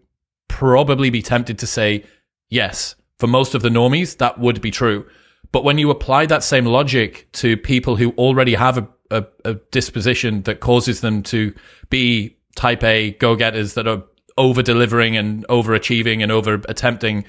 probably 0.49 1.09
be 1.09 1.21
tempted 1.21 1.57
to 1.59 1.67
say, 1.67 2.03
yes, 2.49 2.95
for 3.17 3.27
most 3.27 3.55
of 3.55 3.61
the 3.61 3.69
normies, 3.69 4.17
that 4.17 4.37
would 4.37 4.61
be 4.61 4.71
true. 4.71 5.07
But 5.51 5.63
when 5.63 5.77
you 5.77 5.89
apply 5.89 6.27
that 6.27 6.43
same 6.43 6.65
logic 6.65 7.29
to 7.33 7.57
people 7.57 7.95
who 7.95 8.11
already 8.11 8.53
have 8.53 8.77
a, 8.77 8.87
a, 9.09 9.25
a 9.45 9.53
disposition 9.71 10.43
that 10.43 10.59
causes 10.59 11.01
them 11.01 11.23
to 11.23 11.55
be 11.89 12.37
type 12.55 12.83
A 12.83 13.11
go 13.11 13.35
getters 13.37 13.73
that 13.75 13.87
are 13.87 14.03
over 14.39 14.63
delivering 14.63 15.17
and 15.17 15.45
overachieving 15.49 16.23
and 16.23 16.31
over 16.31 16.61
attempting, 16.69 17.25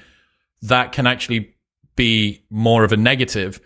that 0.61 0.93
can 0.93 1.05
actually 1.05 1.53
be 1.95 2.41
more 2.49 2.83
of 2.85 2.93
a 2.93 2.97
negative. 2.97 3.59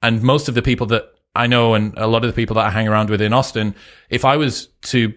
And 0.00 0.22
most 0.22 0.48
of 0.48 0.54
the 0.54 0.62
people 0.62 0.86
that 0.86 1.12
I 1.34 1.48
know 1.48 1.74
and 1.74 1.92
a 1.98 2.06
lot 2.06 2.24
of 2.24 2.30
the 2.30 2.34
people 2.34 2.54
that 2.54 2.64
I 2.64 2.70
hang 2.70 2.86
around 2.86 3.10
with 3.10 3.20
in 3.20 3.32
Austin, 3.32 3.74
if 4.08 4.24
I 4.24 4.36
was 4.36 4.68
to 4.82 5.12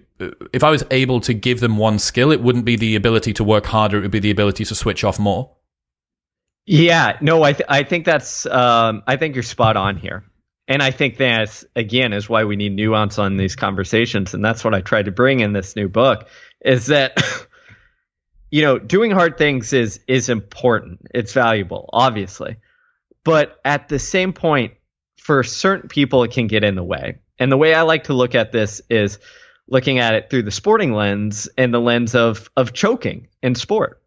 if 0.53 0.63
I 0.63 0.71
was 0.71 0.83
able 0.91 1.19
to 1.21 1.33
give 1.33 1.59
them 1.59 1.77
one 1.77 1.99
skill, 1.99 2.31
it 2.31 2.41
wouldn't 2.41 2.65
be 2.65 2.75
the 2.75 2.95
ability 2.95 3.33
to 3.33 3.43
work 3.43 3.65
harder. 3.65 3.97
It 3.97 4.01
would 4.01 4.11
be 4.11 4.19
the 4.19 4.31
ability 4.31 4.65
to 4.65 4.73
switch 4.73 5.03
off 5.03 5.19
more. 5.19 5.51
Yeah, 6.65 7.17
no, 7.21 7.43
I 7.43 7.53
th- 7.53 7.67
I 7.69 7.83
think 7.83 8.05
that's 8.05 8.47
um, 8.47 9.03
I 9.05 9.17
think 9.17 9.35
you're 9.35 9.43
spot 9.43 9.77
on 9.77 9.97
here, 9.97 10.23
and 10.67 10.81
I 10.81 10.89
think 10.89 11.17
that's 11.17 11.65
again 11.75 12.13
is 12.13 12.27
why 12.27 12.45
we 12.45 12.55
need 12.55 12.75
nuance 12.75 13.19
on 13.19 13.37
these 13.37 13.55
conversations, 13.55 14.33
and 14.33 14.43
that's 14.43 14.63
what 14.63 14.73
I 14.73 14.81
tried 14.81 15.05
to 15.05 15.11
bring 15.11 15.41
in 15.41 15.53
this 15.53 15.75
new 15.75 15.87
book 15.87 16.27
is 16.63 16.87
that 16.87 17.21
you 18.55 18.61
know 18.61 18.79
doing 18.79 19.11
hard 19.11 19.37
things 19.37 19.73
is 19.73 19.99
is 20.07 20.29
important, 20.29 21.01
it's 21.13 21.33
valuable, 21.33 21.89
obviously, 21.91 22.55
but 23.25 23.59
at 23.65 23.89
the 23.89 23.99
same 23.99 24.31
point, 24.31 24.75
for 25.17 25.43
certain 25.43 25.89
people, 25.89 26.23
it 26.23 26.31
can 26.31 26.47
get 26.47 26.63
in 26.63 26.75
the 26.75 26.83
way, 26.83 27.19
and 27.37 27.51
the 27.51 27.57
way 27.57 27.73
I 27.73 27.81
like 27.81 28.05
to 28.05 28.13
look 28.13 28.33
at 28.33 28.53
this 28.53 28.81
is 28.89 29.19
looking 29.67 29.99
at 29.99 30.13
it 30.13 30.29
through 30.29 30.43
the 30.43 30.51
sporting 30.51 30.93
lens 30.93 31.49
and 31.57 31.73
the 31.73 31.81
lens 31.81 32.15
of 32.15 32.49
of 32.55 32.71
choking 32.71 33.27
in 33.43 33.55
sport. 33.55 34.01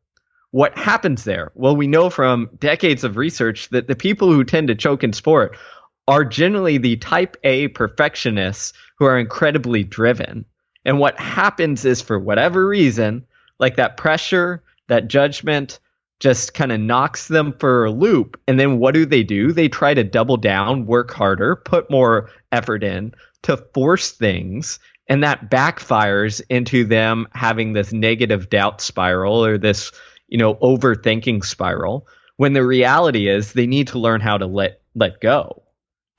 What 0.50 0.78
happens 0.78 1.24
there? 1.24 1.52
Well, 1.54 1.76
we 1.76 1.86
know 1.86 2.08
from 2.08 2.48
decades 2.58 3.04
of 3.04 3.18
research 3.18 3.68
that 3.68 3.86
the 3.86 3.96
people 3.96 4.32
who 4.32 4.44
tend 4.44 4.68
to 4.68 4.74
choke 4.74 5.04
in 5.04 5.12
sport 5.12 5.58
are 6.06 6.24
generally 6.24 6.78
the 6.78 6.96
type 6.96 7.36
A 7.44 7.68
perfectionists 7.68 8.72
who 8.96 9.04
are 9.04 9.18
incredibly 9.18 9.84
driven. 9.84 10.46
And 10.86 10.98
what 10.98 11.20
happens 11.20 11.84
is 11.84 12.00
for 12.00 12.18
whatever 12.18 12.66
reason, 12.66 13.26
like 13.58 13.76
that 13.76 13.96
pressure, 13.96 14.62
that 14.88 15.08
judgment 15.08 15.80
just 16.20 16.54
kind 16.54 16.72
of 16.72 16.80
knocks 16.80 17.28
them 17.28 17.54
for 17.58 17.84
a 17.84 17.90
loop. 17.90 18.40
And 18.48 18.58
then 18.58 18.78
what 18.78 18.94
do 18.94 19.06
they 19.06 19.22
do? 19.22 19.52
They 19.52 19.68
try 19.68 19.94
to 19.94 20.02
double 20.02 20.36
down, 20.36 20.86
work 20.86 21.12
harder, 21.12 21.56
put 21.56 21.90
more 21.90 22.30
effort 22.50 22.82
in 22.82 23.14
to 23.42 23.56
force 23.72 24.10
things 24.10 24.80
and 25.08 25.22
that 25.24 25.50
backfires 25.50 26.42
into 26.50 26.84
them 26.84 27.26
having 27.32 27.72
this 27.72 27.92
negative 27.92 28.50
doubt 28.50 28.80
spiral 28.80 29.44
or 29.44 29.58
this 29.58 29.90
you 30.28 30.38
know 30.38 30.54
overthinking 30.56 31.44
spiral 31.44 32.06
when 32.36 32.52
the 32.52 32.64
reality 32.64 33.28
is 33.28 33.52
they 33.52 33.66
need 33.66 33.88
to 33.88 33.98
learn 33.98 34.20
how 34.20 34.38
to 34.38 34.46
let 34.46 34.80
let 34.94 35.20
go 35.20 35.62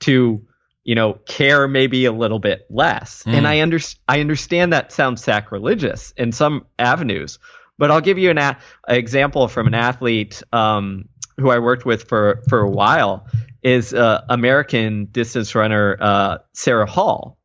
to 0.00 0.44
you 0.84 0.94
know 0.94 1.14
care 1.26 1.68
maybe 1.68 2.04
a 2.04 2.12
little 2.12 2.38
bit 2.38 2.66
less 2.70 3.22
mm. 3.24 3.34
and 3.34 3.46
i 3.46 3.60
under, 3.60 3.78
i 4.08 4.20
understand 4.20 4.72
that 4.72 4.92
sounds 4.92 5.22
sacrilegious 5.22 6.12
in 6.16 6.32
some 6.32 6.64
avenues 6.78 7.38
but 7.78 7.90
i'll 7.90 8.00
give 8.00 8.18
you 8.18 8.30
an 8.30 8.38
a- 8.38 8.56
example 8.88 9.48
from 9.48 9.66
an 9.66 9.74
athlete 9.74 10.42
um, 10.52 11.08
who 11.36 11.50
i 11.50 11.58
worked 11.58 11.84
with 11.84 12.08
for 12.08 12.42
for 12.48 12.60
a 12.60 12.70
while 12.70 13.26
is 13.62 13.92
uh, 13.92 14.22
american 14.28 15.06
distance 15.06 15.54
runner 15.54 15.96
uh, 16.00 16.38
sarah 16.54 16.86
hall 16.86 17.38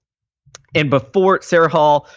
and 0.75 0.89
before 0.89 1.41
Sarah 1.41 1.69
Hall, 1.69 2.07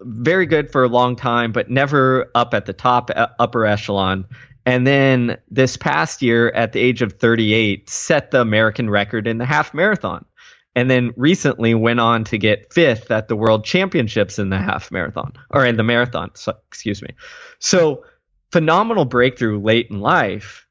very 0.00 0.46
good 0.46 0.72
for 0.72 0.82
a 0.82 0.88
long 0.88 1.14
time, 1.14 1.52
but 1.52 1.70
never 1.70 2.30
up 2.34 2.54
at 2.54 2.66
the 2.66 2.72
top 2.72 3.10
uh, 3.14 3.28
upper 3.38 3.66
echelon. 3.66 4.26
And 4.66 4.86
then 4.86 5.38
this 5.50 5.76
past 5.76 6.22
year, 6.22 6.50
at 6.50 6.72
the 6.72 6.80
age 6.80 7.02
of 7.02 7.12
38, 7.14 7.88
set 7.88 8.30
the 8.30 8.40
American 8.40 8.90
record 8.90 9.26
in 9.26 9.38
the 9.38 9.46
half 9.46 9.72
marathon. 9.72 10.24
And 10.74 10.90
then 10.90 11.12
recently 11.16 11.74
went 11.74 12.00
on 12.00 12.24
to 12.24 12.38
get 12.38 12.72
fifth 12.72 13.10
at 13.10 13.28
the 13.28 13.36
world 13.36 13.64
championships 13.64 14.38
in 14.38 14.50
the 14.50 14.58
half 14.58 14.90
marathon 14.92 15.32
or 15.50 15.66
in 15.66 15.76
the 15.76 15.82
marathon. 15.82 16.30
So, 16.34 16.54
excuse 16.68 17.02
me. 17.02 17.10
So 17.58 18.04
phenomenal 18.52 19.04
breakthrough 19.04 19.60
late 19.60 19.88
in 19.90 20.00
life. 20.00 20.66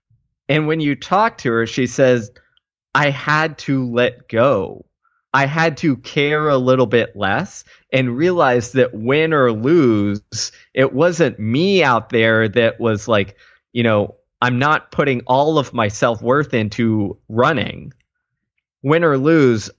And 0.48 0.68
when 0.68 0.80
you 0.80 0.96
talk 0.96 1.38
to 1.40 1.52
her, 1.52 1.68
she 1.68 1.86
says, 1.86 2.32
I 2.96 3.10
had 3.10 3.58
to 3.60 3.86
let 3.92 4.30
go 4.30 4.86
I 5.34 5.46
had 5.46 5.78
to 5.78 5.98
care 5.98 6.50
a 6.50 6.58
little 6.58 6.88
bit 6.88 7.16
less 7.16 7.64
and 7.94 8.18
realize 8.18 8.72
that 8.72 8.94
win 8.94 9.34
or 9.34 9.52
lose, 9.52 10.52
it 10.74 10.94
wasn't 10.94 11.40
me 11.40 11.84
out 11.84 12.10
there 12.10 12.48
that 12.50 12.80
was 12.80 13.08
like, 13.08 13.36
you 13.72 13.84
know, 13.84 14.16
I'm 14.42 14.58
not 14.58 14.92
putting 14.92 15.22
all 15.28 15.60
of 15.60 15.74
my 15.74 15.88
self 15.88 16.22
worth 16.22 16.54
into 16.54 17.18
running. 17.28 17.94
Win 18.82 19.04
or 19.04 19.18
lose, 19.18 19.70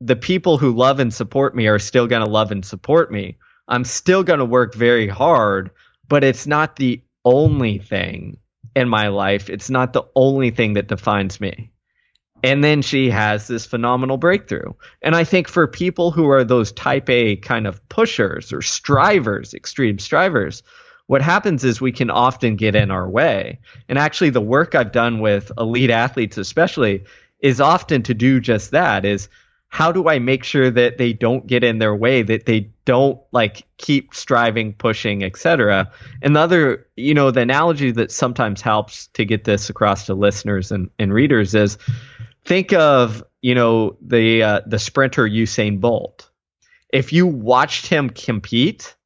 the 0.00 0.16
people 0.16 0.58
who 0.58 0.72
love 0.72 0.98
and 0.98 1.12
support 1.12 1.54
me 1.54 1.66
are 1.66 1.78
still 1.78 2.06
going 2.06 2.24
to 2.24 2.30
love 2.30 2.50
and 2.50 2.64
support 2.64 3.12
me. 3.12 3.36
I'm 3.68 3.84
still 3.84 4.22
going 4.22 4.38
to 4.38 4.44
work 4.44 4.74
very 4.74 5.06
hard, 5.06 5.70
but 6.08 6.24
it's 6.24 6.46
not 6.46 6.76
the 6.76 7.02
only 7.24 7.78
thing 7.78 8.38
in 8.74 8.88
my 8.88 9.08
life. 9.08 9.50
It's 9.50 9.70
not 9.70 9.92
the 9.92 10.04
only 10.16 10.50
thing 10.50 10.74
that 10.74 10.88
defines 10.88 11.40
me. 11.40 11.70
And 12.42 12.64
then 12.64 12.80
she 12.80 13.10
has 13.10 13.46
this 13.46 13.66
phenomenal 13.66 14.16
breakthrough. 14.16 14.72
And 15.02 15.14
I 15.14 15.24
think 15.24 15.46
for 15.46 15.66
people 15.66 16.10
who 16.10 16.30
are 16.30 16.42
those 16.42 16.72
type 16.72 17.10
A 17.10 17.36
kind 17.36 17.66
of 17.66 17.86
pushers 17.90 18.52
or 18.52 18.62
strivers, 18.62 19.52
extreme 19.52 19.98
strivers, 19.98 20.62
what 21.06 21.20
happens 21.20 21.64
is 21.64 21.80
we 21.80 21.92
can 21.92 22.08
often 22.08 22.56
get 22.56 22.74
in 22.74 22.90
our 22.90 23.08
way. 23.08 23.58
And 23.88 23.98
actually 23.98 24.30
the 24.30 24.40
work 24.40 24.74
I've 24.74 24.92
done 24.92 25.20
with 25.20 25.52
elite 25.58 25.90
athletes 25.90 26.38
especially 26.38 27.04
is 27.40 27.60
often 27.60 28.02
to 28.04 28.14
do 28.14 28.40
just 28.40 28.70
that 28.70 29.04
is 29.04 29.28
how 29.70 29.92
do 29.92 30.08
I 30.08 30.18
make 30.18 30.44
sure 30.44 30.70
that 30.70 30.98
they 30.98 31.12
don't 31.12 31.46
get 31.46 31.62
in 31.64 31.78
their 31.78 31.94
way, 31.94 32.22
that 32.22 32.44
they 32.44 32.70
don't 32.84 33.20
like 33.30 33.64
keep 33.78 34.12
striving, 34.12 34.74
pushing, 34.74 35.22
etc. 35.22 35.90
And 36.22 36.34
the 36.34 36.40
other, 36.40 36.86
you 36.96 37.14
know, 37.14 37.30
the 37.30 37.40
analogy 37.40 37.92
that 37.92 38.10
sometimes 38.10 38.60
helps 38.60 39.06
to 39.14 39.24
get 39.24 39.44
this 39.44 39.70
across 39.70 40.06
to 40.06 40.14
listeners 40.14 40.72
and, 40.72 40.90
and 40.98 41.14
readers 41.14 41.54
is 41.54 41.78
think 42.44 42.72
of 42.72 43.22
you 43.42 43.54
know 43.54 43.96
the 44.02 44.42
uh, 44.42 44.60
the 44.66 44.78
sprinter 44.78 45.26
Usain 45.26 45.80
Bolt. 45.80 46.28
If 46.92 47.12
you 47.12 47.26
watched 47.26 47.86
him 47.86 48.10
compete, 48.10 48.96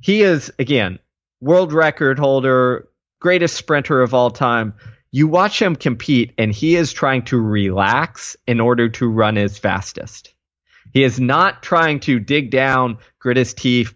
he 0.00 0.22
is 0.22 0.50
again 0.58 0.98
world 1.40 1.74
record 1.74 2.18
holder, 2.18 2.88
greatest 3.20 3.54
sprinter 3.54 4.00
of 4.00 4.14
all 4.14 4.30
time. 4.30 4.72
You 5.16 5.28
watch 5.28 5.62
him 5.62 5.76
compete, 5.76 6.34
and 6.36 6.52
he 6.52 6.76
is 6.76 6.92
trying 6.92 7.22
to 7.22 7.40
relax 7.40 8.36
in 8.46 8.60
order 8.60 8.90
to 8.90 9.08
run 9.08 9.36
his 9.36 9.56
fastest. 9.56 10.34
He 10.92 11.04
is 11.04 11.18
not 11.18 11.62
trying 11.62 12.00
to 12.00 12.20
dig 12.20 12.50
down, 12.50 12.98
grit 13.18 13.38
his 13.38 13.54
teeth, 13.54 13.94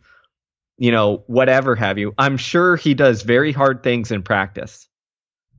you 0.79 0.91
know, 0.91 1.23
whatever 1.27 1.77
have 1.77 1.99
you. 1.99 2.15
I'm 2.17 2.39
sure 2.39 2.75
he 2.75 2.95
does 2.95 3.21
very 3.21 3.53
hard 3.53 3.83
things 3.83 4.11
in 4.11 4.23
practice. 4.23 4.89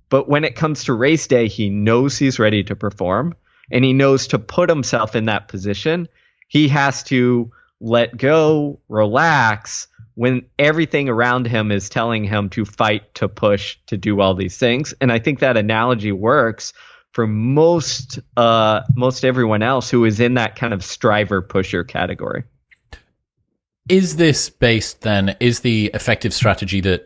But 0.10 0.28
when 0.28 0.46
it 0.46 0.56
comes 0.56 0.86
to 0.86 0.94
race 0.94 1.28
day, 1.28 1.48
he 1.48 1.70
knows 1.70 2.18
he's 2.18 2.40
ready 2.40 2.64
to 2.64 2.76
perform 2.76 3.36
and 3.70 3.86
he 3.86 3.94
knows 3.94 4.26
to 4.30 4.40
put 4.40 4.68
himself 4.68 5.16
in 5.16 5.26
that 5.26 5.48
position. 5.48 6.08
He 6.48 6.70
has 6.70 7.04
to 7.04 7.52
let 7.80 8.18
go, 8.18 8.80
relax 8.90 9.90
when 10.16 10.44
everything 10.60 11.10
around 11.10 11.48
him 11.48 11.72
is 11.72 11.90
telling 11.90 12.24
him 12.24 12.50
to 12.50 12.66
fight, 12.66 13.14
to 13.16 13.28
push, 13.28 13.78
to 13.88 13.98
do 13.98 14.22
all 14.22 14.36
these 14.36 14.58
things. 14.58 14.94
And 15.02 15.12
I 15.12 15.20
think 15.20 15.40
that 15.40 15.58
analogy 15.58 16.12
works 16.12 16.74
for 17.14 17.28
most 17.28 18.20
uh, 18.38 18.82
most 18.96 19.26
everyone 19.26 19.62
else 19.62 19.90
who 19.90 20.06
is 20.06 20.20
in 20.20 20.36
that 20.36 20.56
kind 20.56 20.74
of 20.74 20.84
striver 20.84 21.42
pusher 21.42 21.84
category. 21.84 22.44
is 23.90 24.16
this 24.16 24.50
based 24.50 25.02
then, 25.02 25.36
is 25.40 25.62
the 25.62 25.92
effective 25.94 26.34
strategy 26.34 26.80
that 26.82 27.06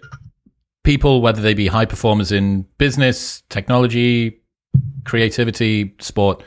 people, 0.83 1.21
whether 1.21 1.41
they 1.41 1.53
be 1.53 1.67
high 1.67 1.85
performers 1.85 2.31
in 2.31 2.61
business, 2.77 3.41
technology, 3.49 4.39
creativity, 5.03 5.95
sport, 5.99 6.43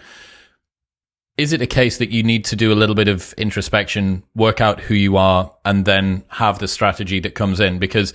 is 1.39 1.53
it 1.53 1.63
a 1.63 1.67
case 1.67 1.99
that 1.99 2.11
you 2.11 2.23
need 2.25 2.45
to 2.47 2.57
do 2.57 2.73
a 2.73 2.75
little 2.75 2.97
bit 2.97 3.07
of 3.07 3.33
introspection, 3.35 4.25
work 4.35 4.61
out 4.61 4.81
who 4.81 4.95
you 4.95 5.17
are, 5.17 5.55
and 5.65 5.85
then 5.85 6.25
have 6.29 6.59
the 6.59 6.67
strategy 6.69 7.21
that 7.21 7.37
comes 7.37 7.61
in? 7.61 7.79
Because 7.79 8.13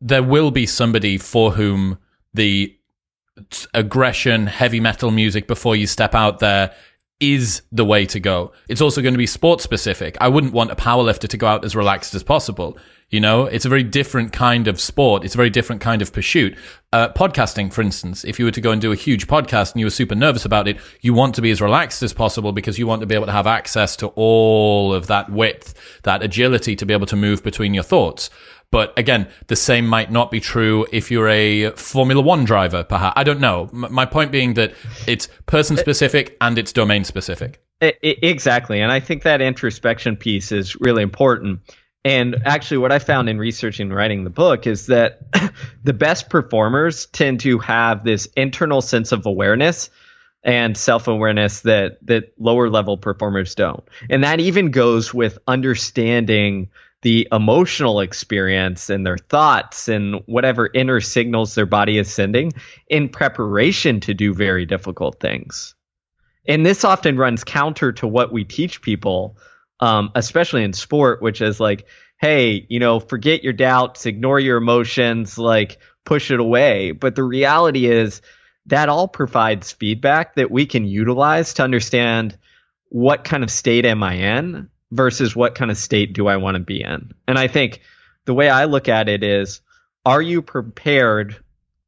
there 0.00 0.24
will 0.24 0.50
be 0.50 0.66
somebody 0.66 1.16
for 1.18 1.52
whom 1.52 1.98
the 2.34 2.76
aggression, 3.74 4.48
heavy 4.48 4.80
metal 4.80 5.12
music 5.12 5.46
before 5.46 5.76
you 5.76 5.86
step 5.86 6.14
out 6.16 6.40
there 6.40 6.74
is 7.20 7.62
the 7.70 7.84
way 7.84 8.06
to 8.06 8.18
go. 8.18 8.52
It's 8.68 8.80
also 8.80 9.02
going 9.02 9.14
to 9.14 9.18
be 9.18 9.26
sport 9.26 9.60
specific. 9.60 10.16
I 10.20 10.28
wouldn't 10.28 10.52
want 10.52 10.72
a 10.72 10.76
powerlifter 10.76 11.28
to 11.28 11.36
go 11.36 11.46
out 11.46 11.64
as 11.64 11.76
relaxed 11.76 12.14
as 12.14 12.24
possible. 12.24 12.76
You 13.10 13.20
know, 13.20 13.46
it's 13.46 13.64
a 13.64 13.70
very 13.70 13.84
different 13.84 14.34
kind 14.34 14.68
of 14.68 14.78
sport. 14.78 15.24
It's 15.24 15.34
a 15.34 15.38
very 15.38 15.48
different 15.48 15.80
kind 15.80 16.02
of 16.02 16.12
pursuit. 16.12 16.58
Uh, 16.92 17.08
podcasting, 17.08 17.72
for 17.72 17.80
instance, 17.80 18.22
if 18.22 18.38
you 18.38 18.44
were 18.44 18.50
to 18.50 18.60
go 18.60 18.70
and 18.70 18.82
do 18.82 18.92
a 18.92 18.96
huge 18.96 19.26
podcast 19.26 19.72
and 19.72 19.80
you 19.80 19.86
were 19.86 19.90
super 19.90 20.14
nervous 20.14 20.44
about 20.44 20.68
it, 20.68 20.76
you 21.00 21.14
want 21.14 21.34
to 21.36 21.40
be 21.40 21.50
as 21.50 21.62
relaxed 21.62 22.02
as 22.02 22.12
possible 22.12 22.52
because 22.52 22.78
you 22.78 22.86
want 22.86 23.00
to 23.00 23.06
be 23.06 23.14
able 23.14 23.24
to 23.24 23.32
have 23.32 23.46
access 23.46 23.96
to 23.96 24.08
all 24.08 24.92
of 24.92 25.06
that 25.06 25.30
width, 25.30 25.72
that 26.02 26.22
agility 26.22 26.76
to 26.76 26.84
be 26.84 26.92
able 26.92 27.06
to 27.06 27.16
move 27.16 27.42
between 27.42 27.72
your 27.72 27.82
thoughts. 27.82 28.28
But 28.70 28.92
again, 28.98 29.28
the 29.46 29.56
same 29.56 29.86
might 29.86 30.12
not 30.12 30.30
be 30.30 30.40
true 30.40 30.86
if 30.92 31.10
you're 31.10 31.28
a 31.28 31.70
Formula 31.70 32.20
One 32.20 32.44
driver, 32.44 32.84
perhaps. 32.84 33.14
I 33.16 33.24
don't 33.24 33.40
know. 33.40 33.70
M- 33.72 33.86
my 33.90 34.04
point 34.04 34.30
being 34.30 34.52
that 34.54 34.74
it's 35.06 35.28
person 35.46 35.78
specific 35.78 36.36
and 36.42 36.58
it's 36.58 36.74
domain 36.74 37.04
specific. 37.04 37.62
Exactly. 37.80 38.80
And 38.80 38.92
I 38.92 39.00
think 39.00 39.22
that 39.22 39.40
introspection 39.40 40.16
piece 40.16 40.52
is 40.52 40.76
really 40.80 41.02
important. 41.02 41.60
And 42.04 42.36
actually, 42.44 42.78
what 42.78 42.92
I 42.92 43.00
found 43.00 43.28
in 43.28 43.38
researching 43.38 43.88
and 43.88 43.94
writing 43.94 44.24
the 44.24 44.30
book 44.30 44.66
is 44.66 44.86
that 44.86 45.20
the 45.84 45.92
best 45.92 46.30
performers 46.30 47.06
tend 47.06 47.40
to 47.40 47.58
have 47.58 48.04
this 48.04 48.26
internal 48.36 48.80
sense 48.80 49.12
of 49.12 49.26
awareness 49.26 49.90
and 50.44 50.76
self-awareness 50.76 51.62
that 51.62 51.98
that 52.06 52.32
lower 52.38 52.70
level 52.70 52.96
performers 52.96 53.54
don't. 53.54 53.82
And 54.08 54.22
that 54.22 54.40
even 54.40 54.70
goes 54.70 55.12
with 55.12 55.38
understanding 55.48 56.70
the 57.02 57.28
emotional 57.30 58.00
experience 58.00 58.90
and 58.90 59.06
their 59.06 59.18
thoughts 59.18 59.88
and 59.88 60.16
whatever 60.26 60.68
inner 60.72 61.00
signals 61.00 61.54
their 61.54 61.66
body 61.66 61.98
is 61.98 62.12
sending 62.12 62.52
in 62.88 63.08
preparation 63.08 64.00
to 64.00 64.14
do 64.14 64.34
very 64.34 64.66
difficult 64.66 65.20
things. 65.20 65.74
And 66.46 66.64
this 66.64 66.84
often 66.84 67.16
runs 67.16 67.44
counter 67.44 67.92
to 67.92 68.08
what 68.08 68.32
we 68.32 68.44
teach 68.44 68.82
people 68.82 69.36
um, 69.80 70.10
especially 70.14 70.64
in 70.64 70.72
sport, 70.72 71.22
which 71.22 71.40
is 71.40 71.60
like, 71.60 71.86
hey, 72.20 72.66
you 72.68 72.80
know, 72.80 73.00
forget 73.00 73.44
your 73.44 73.52
doubts, 73.52 74.06
ignore 74.06 74.40
your 74.40 74.56
emotions, 74.56 75.38
like 75.38 75.78
push 76.04 76.30
it 76.30 76.40
away. 76.40 76.92
But 76.92 77.14
the 77.14 77.22
reality 77.22 77.86
is 77.86 78.22
that 78.66 78.88
all 78.88 79.08
provides 79.08 79.72
feedback 79.72 80.34
that 80.34 80.50
we 80.50 80.66
can 80.66 80.84
utilize 80.84 81.54
to 81.54 81.62
understand 81.62 82.36
what 82.90 83.24
kind 83.24 83.42
of 83.42 83.50
state 83.50 83.86
am 83.86 84.02
I 84.02 84.14
in 84.14 84.68
versus 84.90 85.36
what 85.36 85.54
kind 85.54 85.70
of 85.70 85.76
state 85.76 86.12
do 86.12 86.26
I 86.26 86.36
want 86.36 86.56
to 86.56 86.62
be 86.62 86.82
in. 86.82 87.12
And 87.26 87.38
I 87.38 87.48
think 87.48 87.80
the 88.24 88.34
way 88.34 88.48
I 88.48 88.64
look 88.64 88.88
at 88.88 89.08
it 89.08 89.22
is, 89.22 89.60
are 90.04 90.22
you 90.22 90.42
prepared 90.42 91.36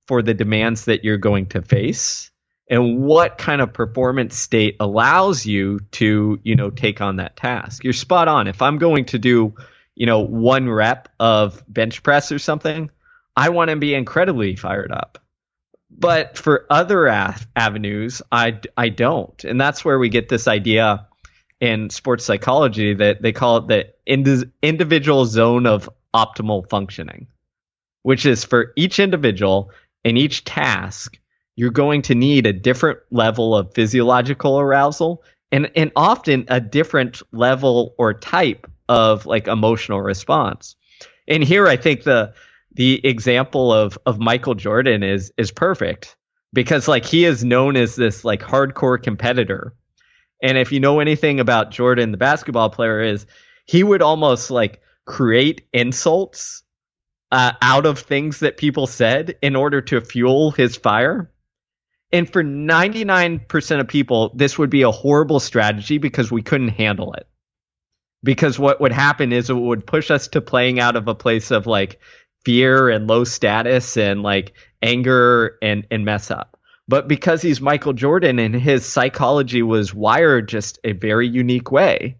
for 0.06 0.22
the 0.22 0.34
demands 0.34 0.86
that 0.86 1.04
you're 1.04 1.16
going 1.16 1.46
to 1.46 1.62
face? 1.62 2.29
And 2.70 3.00
what 3.00 3.36
kind 3.36 3.60
of 3.60 3.72
performance 3.72 4.38
state 4.38 4.76
allows 4.78 5.44
you 5.44 5.80
to 5.90 6.38
you 6.44 6.54
know 6.54 6.70
take 6.70 7.00
on 7.00 7.16
that 7.16 7.36
task. 7.36 7.84
You're 7.84 7.92
spot 7.92 8.28
on. 8.28 8.46
If 8.46 8.62
i'm 8.62 8.78
going 8.78 9.04
to 9.06 9.18
do 9.18 9.54
you 9.96 10.06
know 10.06 10.20
one 10.20 10.70
rep 10.70 11.08
of 11.18 11.62
bench 11.68 12.02
press 12.02 12.32
or 12.32 12.38
something 12.38 12.90
i 13.36 13.50
want 13.50 13.70
to 13.70 13.76
be 13.76 13.94
incredibly 13.94 14.56
fired 14.56 14.92
up. 14.92 15.18
But 15.90 16.38
for 16.38 16.66
other 16.70 17.08
avenues 17.08 18.22
i 18.32 18.58
i 18.76 18.88
don't. 18.88 19.44
And 19.44 19.60
that's 19.60 19.84
where 19.84 19.98
we 19.98 20.08
get 20.08 20.28
this 20.28 20.48
idea 20.48 21.06
in 21.60 21.90
sports 21.90 22.24
psychology 22.24 22.94
that 22.94 23.20
they 23.20 23.32
call 23.32 23.58
it 23.58 23.68
the 23.68 23.92
ind- 24.06 24.50
individual 24.62 25.26
zone 25.26 25.66
of 25.66 25.90
optimal 26.14 26.68
functioning 26.70 27.26
which 28.02 28.24
is 28.24 28.44
for 28.44 28.72
each 28.76 28.98
individual 28.98 29.70
in 30.04 30.16
each 30.16 30.44
task 30.44 31.18
you're 31.60 31.70
going 31.70 32.00
to 32.00 32.14
need 32.14 32.46
a 32.46 32.54
different 32.54 33.00
level 33.10 33.54
of 33.54 33.74
physiological 33.74 34.58
arousal 34.58 35.22
and 35.52 35.70
and 35.76 35.92
often 35.94 36.46
a 36.48 36.58
different 36.58 37.20
level 37.32 37.94
or 37.98 38.14
type 38.14 38.66
of 38.88 39.26
like 39.26 39.46
emotional 39.46 40.00
response. 40.00 40.74
And 41.28 41.44
here 41.44 41.68
I 41.68 41.76
think 41.76 42.04
the 42.04 42.32
the 42.72 43.06
example 43.06 43.74
of 43.74 43.98
of 44.06 44.18
Michael 44.18 44.54
Jordan 44.54 45.02
is 45.02 45.34
is 45.36 45.50
perfect 45.50 46.16
because 46.54 46.88
like 46.88 47.04
he 47.04 47.26
is 47.26 47.44
known 47.44 47.76
as 47.76 47.94
this 47.94 48.24
like 48.24 48.40
hardcore 48.40 49.02
competitor. 49.02 49.74
And 50.42 50.56
if 50.56 50.72
you 50.72 50.80
know 50.80 50.98
anything 50.98 51.40
about 51.40 51.72
Jordan 51.72 52.10
the 52.10 52.16
basketball 52.16 52.70
player 52.70 53.02
is 53.02 53.26
he 53.66 53.84
would 53.84 54.00
almost 54.00 54.50
like 54.50 54.80
create 55.04 55.68
insults 55.74 56.62
uh, 57.30 57.52
out 57.60 57.84
of 57.84 57.98
things 57.98 58.40
that 58.40 58.56
people 58.56 58.86
said 58.86 59.36
in 59.42 59.56
order 59.56 59.82
to 59.82 60.00
fuel 60.00 60.52
his 60.52 60.74
fire. 60.74 61.30
And 62.12 62.30
for 62.30 62.42
99% 62.42 63.80
of 63.80 63.88
people, 63.88 64.32
this 64.34 64.58
would 64.58 64.70
be 64.70 64.82
a 64.82 64.90
horrible 64.90 65.40
strategy 65.40 65.98
because 65.98 66.30
we 66.30 66.42
couldn't 66.42 66.70
handle 66.70 67.12
it. 67.14 67.28
Because 68.22 68.58
what 68.58 68.80
would 68.80 68.92
happen 68.92 69.32
is 69.32 69.48
it 69.48 69.54
would 69.54 69.86
push 69.86 70.10
us 70.10 70.28
to 70.28 70.40
playing 70.40 70.80
out 70.80 70.96
of 70.96 71.08
a 71.08 71.14
place 71.14 71.50
of 71.50 71.66
like 71.66 72.00
fear 72.44 72.88
and 72.88 73.06
low 73.06 73.24
status 73.24 73.96
and 73.96 74.22
like 74.22 74.52
anger 74.82 75.56
and, 75.62 75.86
and 75.90 76.04
mess 76.04 76.30
up. 76.30 76.58
But 76.88 77.06
because 77.06 77.40
he's 77.40 77.60
Michael 77.60 77.92
Jordan 77.92 78.40
and 78.40 78.54
his 78.54 78.84
psychology 78.84 79.62
was 79.62 79.94
wired 79.94 80.48
just 80.48 80.80
a 80.82 80.92
very 80.92 81.28
unique 81.28 81.70
way, 81.70 82.18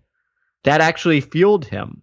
that 0.63 0.81
actually 0.81 1.21
fueled 1.21 1.65
him. 1.65 2.03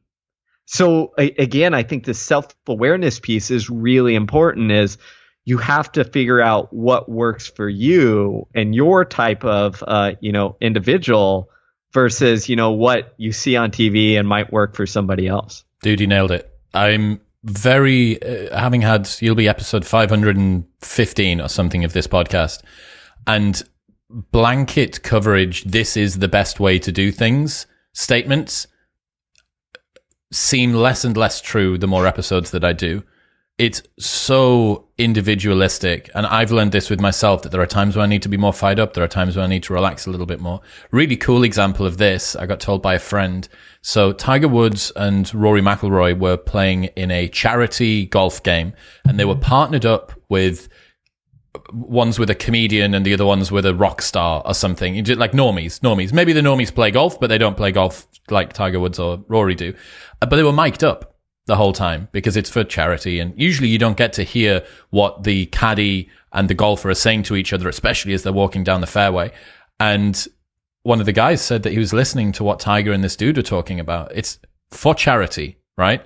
So 0.66 1.14
again, 1.18 1.74
I 1.74 1.84
think 1.84 2.04
the 2.04 2.14
self 2.14 2.48
awareness 2.68 3.22
piece 3.22 3.52
is 3.52 3.70
really 3.70 4.16
important. 4.16 4.72
Is 4.72 4.98
you 5.48 5.58
have 5.58 5.90
to 5.94 6.04
figure 6.04 6.42
out 6.42 6.74
what 6.74 7.08
works 7.08 7.48
for 7.48 7.70
you 7.70 8.46
and 8.54 8.76
your 8.76 9.06
type 9.06 9.46
of 9.46 9.82
uh, 9.88 10.12
you 10.20 10.30
know 10.30 10.58
individual 10.60 11.50
versus 11.94 12.50
you 12.50 12.56
know 12.58 12.72
what 12.72 13.14
you 13.16 13.32
see 13.32 13.56
on 13.56 13.72
TV 13.72 14.20
and 14.20 14.28
might 14.28 14.52
work 14.52 14.76
for 14.76 14.86
somebody 14.86 15.26
else. 15.26 15.64
Dude, 15.82 16.02
you 16.02 16.08
nailed 16.08 16.32
it. 16.32 16.52
I'm 16.74 17.22
very 17.46 18.22
uh, 18.22 18.60
having 18.60 18.82
had 18.82 19.10
you'll 19.22 19.36
be 19.36 19.48
episode 19.48 19.86
515 19.86 21.40
or 21.40 21.48
something 21.48 21.86
of 21.86 21.94
this 21.94 22.08
podcast 22.08 22.62
and 23.26 23.64
blanket 24.10 25.02
coverage 25.02 25.64
this 25.64 25.96
is 25.96 26.20
the 26.20 26.28
best 26.28 26.60
way 26.60 26.78
to 26.78 26.92
do 26.92 27.10
things 27.10 27.68
statements 27.94 28.68
seem 30.34 30.74
less 30.74 31.06
and 31.06 31.16
less 31.16 31.40
true 31.40 31.78
the 31.78 31.88
more 31.88 32.06
episodes 32.06 32.52
that 32.52 32.66
I 32.66 32.74
do 32.74 33.04
it's 33.58 33.82
so 33.98 34.88
individualistic. 35.00 36.12
And 36.14 36.28
I've 36.28 36.52
learned 36.52 36.72
this 36.72 36.92
with 36.92 37.02
myself 37.02 37.42
that 37.42 37.52
there 37.52 37.62
are 37.62 37.68
times 37.68 37.96
when 37.96 38.04
I 38.04 38.08
need 38.08 38.22
to 38.22 38.30
be 38.30 38.38
more 38.38 38.54
fired 38.54 38.80
up. 38.80 38.94
There 38.94 39.04
are 39.04 39.08
times 39.08 39.36
when 39.36 39.46
I 39.46 39.48
need 39.48 39.64
to 39.64 39.74
relax 39.74 40.06
a 40.06 40.12
little 40.12 40.28
bit 40.28 40.40
more. 40.40 40.62
Really 40.92 41.18
cool 41.18 41.44
example 41.44 41.86
of 41.86 41.98
this. 41.98 42.36
I 42.36 42.46
got 42.46 42.60
told 42.60 42.84
by 42.84 42.94
a 42.94 43.00
friend. 43.00 43.48
So 43.82 44.14
Tiger 44.14 44.48
Woods 44.48 44.92
and 44.96 45.34
Rory 45.34 45.62
McIlroy 45.62 46.20
were 46.20 46.38
playing 46.38 46.86
in 46.96 47.10
a 47.10 47.28
charity 47.30 48.06
golf 48.06 48.44
game 48.44 48.74
and 49.06 49.20
they 49.20 49.26
were 49.26 49.36
partnered 49.36 49.88
up 49.88 50.14
with 50.30 50.70
one's 51.74 52.20
with 52.20 52.30
a 52.30 52.36
comedian 52.36 52.94
and 52.94 53.04
the 53.04 53.14
other 53.14 53.26
one's 53.26 53.52
with 53.52 53.66
a 53.66 53.74
rock 53.74 54.04
star 54.04 54.44
or 54.46 54.54
something. 54.54 55.04
Like 55.16 55.32
normies, 55.32 55.80
normies. 55.80 56.14
Maybe 56.14 56.32
the 56.32 56.42
normies 56.42 56.74
play 56.74 56.92
golf, 56.92 57.20
but 57.20 57.28
they 57.28 57.40
don't 57.40 57.58
play 57.58 57.72
golf 57.72 58.08
like 58.30 58.54
Tiger 58.54 58.80
Woods 58.80 59.00
or 59.00 59.24
Rory 59.28 59.56
do. 59.56 59.74
Uh, 60.22 60.28
but 60.28 60.36
they 60.36 60.44
were 60.44 60.54
mic'd 60.54 60.84
up 60.84 61.17
the 61.48 61.56
whole 61.56 61.74
time 61.74 62.08
because 62.12 62.38
it's 62.38 62.50
for 62.50 62.64
charity. 62.64 63.20
And 63.20 63.34
usually 63.40 63.68
you 63.68 63.78
don't 63.78 63.98
get 63.98 64.14
to 64.14 64.24
hear 64.24 64.64
what 64.92 65.24
the 65.24 65.48
caddy 65.48 66.10
and 66.32 66.50
the 66.50 66.54
golfer 66.54 66.90
are 66.90 66.96
saying 66.96 67.24
to 67.24 67.36
each 67.36 67.52
other, 67.52 67.68
especially 67.68 68.14
as 68.14 68.24
they're 68.24 68.32
walking 68.32 68.64
down 68.64 68.82
the 68.82 68.88
fairway. 68.88 69.32
And 69.80 70.28
one 70.84 71.00
of 71.00 71.06
the 71.06 71.14
guys 71.14 71.42
said 71.42 71.64
that 71.64 71.72
he 71.72 71.80
was 71.80 71.94
listening 71.94 72.32
to 72.34 72.44
what 72.44 72.60
Tiger 72.60 72.92
and 72.92 73.04
this 73.04 73.16
dude 73.16 73.38
are 73.38 73.44
talking 73.44 73.80
about. 73.80 74.12
It's 74.14 74.40
for 74.70 74.94
charity, 74.94 75.58
right? 75.78 76.06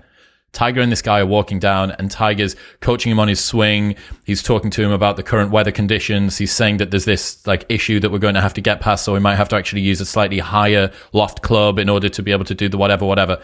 Tiger 0.54 0.82
and 0.82 0.92
this 0.92 1.02
guy 1.02 1.20
are 1.20 1.26
walking 1.26 1.60
down 1.60 1.92
and 1.92 2.12
Tiger's 2.12 2.56
coaching 2.82 3.12
him 3.12 3.20
on 3.20 3.28
his 3.28 3.44
swing. 3.44 3.96
He's 4.26 4.44
talking 4.44 4.70
to 4.72 4.84
him 4.84 4.92
about 4.92 5.16
the 5.16 5.24
current 5.24 5.52
weather 5.52 5.72
conditions. 5.72 6.38
He's 6.38 6.52
saying 6.52 6.78
that 6.78 6.92
there's 6.92 7.06
this 7.06 7.46
like 7.48 7.66
issue 7.70 8.00
that 8.02 8.12
we're 8.12 8.20
going 8.20 8.36
to 8.36 8.42
have 8.42 8.54
to 8.56 8.62
get 8.62 8.82
past. 8.82 9.06
So 9.06 9.14
we 9.14 9.20
might 9.20 9.36
have 9.36 9.50
to 9.50 9.56
actually 9.56 9.82
use 9.82 10.02
a 10.02 10.06
slightly 10.06 10.40
higher 10.40 10.92
loft 11.14 11.42
club 11.42 11.80
in 11.80 11.88
order 11.88 12.10
to 12.10 12.22
be 12.22 12.32
able 12.32 12.46
to 12.46 12.56
do 12.56 12.68
the 12.68 12.78
whatever, 12.78 13.06
whatever. 13.06 13.42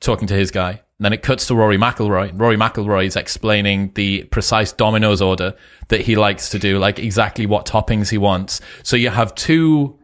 Talking 0.00 0.28
to 0.28 0.34
his 0.34 0.50
guy. 0.50 0.70
And 0.70 1.04
then 1.04 1.12
it 1.12 1.22
cuts 1.22 1.46
to 1.46 1.54
Rory 1.54 1.78
McIlroy. 1.78 2.32
Rory 2.38 2.56
McIlroy 2.56 3.06
is 3.06 3.16
explaining 3.16 3.92
the 3.94 4.24
precise 4.24 4.72
Domino's 4.72 5.22
order 5.22 5.54
that 5.88 6.00
he 6.00 6.16
likes 6.16 6.48
to 6.50 6.58
do, 6.58 6.78
like 6.78 6.98
exactly 6.98 7.46
what 7.46 7.66
toppings 7.66 8.10
he 8.10 8.18
wants. 8.18 8.60
So 8.82 8.96
you 8.96 9.10
have 9.10 9.34
two 9.34 9.98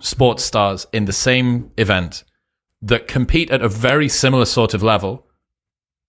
sports 0.00 0.44
stars 0.44 0.86
in 0.92 1.06
the 1.06 1.12
same 1.12 1.70
event 1.78 2.24
that 2.82 3.08
compete 3.08 3.50
at 3.50 3.62
a 3.62 3.68
very 3.68 4.08
similar 4.08 4.44
sort 4.44 4.74
of 4.74 4.82
level 4.82 5.26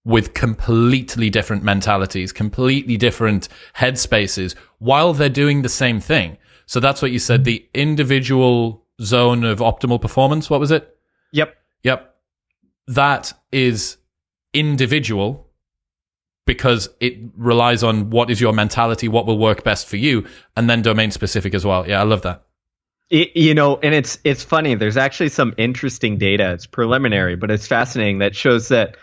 with 0.03 0.33
completely 0.33 1.29
different 1.29 1.63
mentalities, 1.63 2.31
completely 2.31 2.97
different 2.97 3.47
headspaces 3.77 4.55
while 4.79 5.13
they're 5.13 5.29
doing 5.29 5.61
the 5.61 5.69
same 5.69 5.99
thing. 5.99 6.38
So 6.67 6.79
that's 6.79 7.01
what 7.01 7.11
you 7.11 7.19
said, 7.19 7.43
the 7.43 7.67
individual 7.73 8.86
zone 9.01 9.43
of 9.43 9.59
optimal 9.59 10.01
performance. 10.01 10.49
What 10.49 10.59
was 10.59 10.71
it? 10.71 10.97
Yep. 11.31 11.55
Yep. 11.83 12.14
That 12.88 13.33
is 13.51 13.97
individual 14.53 15.49
because 16.45 16.89
it 16.99 17.17
relies 17.36 17.83
on 17.83 18.11
what 18.11 18.29
is 18.29 18.39
your 18.39 18.53
mentality, 18.53 19.07
what 19.07 19.25
will 19.25 19.39
work 19.39 19.63
best 19.63 19.88
for 19.88 19.97
you, 19.97 20.25
and 20.55 20.69
then 20.69 20.81
domain 20.81 21.11
specific 21.11 21.53
as 21.53 21.65
well. 21.65 21.88
Yeah, 21.88 21.99
I 21.99 22.03
love 22.03 22.21
that. 22.21 22.43
It, 23.09 23.36
you 23.36 23.53
know, 23.53 23.77
and 23.77 23.93
it's 23.93 24.17
it's 24.23 24.43
funny. 24.43 24.75
There's 24.75 24.97
actually 24.97 25.29
some 25.29 25.53
interesting 25.57 26.17
data. 26.17 26.53
It's 26.53 26.65
preliminary, 26.65 27.36
but 27.36 27.51
it's 27.51 27.67
fascinating 27.67 28.19
that 28.19 28.36
shows 28.36 28.67
that 28.69 28.97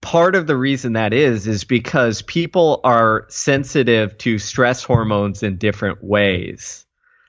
part 0.00 0.34
of 0.34 0.48
the 0.48 0.56
reason 0.56 0.92
that 0.94 1.12
is 1.12 1.46
is 1.46 1.64
because 1.64 2.22
people 2.22 2.80
are 2.84 3.24
sensitive 3.28 4.18
to 4.18 4.38
stress 4.38 4.82
hormones 4.82 5.42
in 5.42 5.56
different 5.56 6.02
ways. 6.02 6.84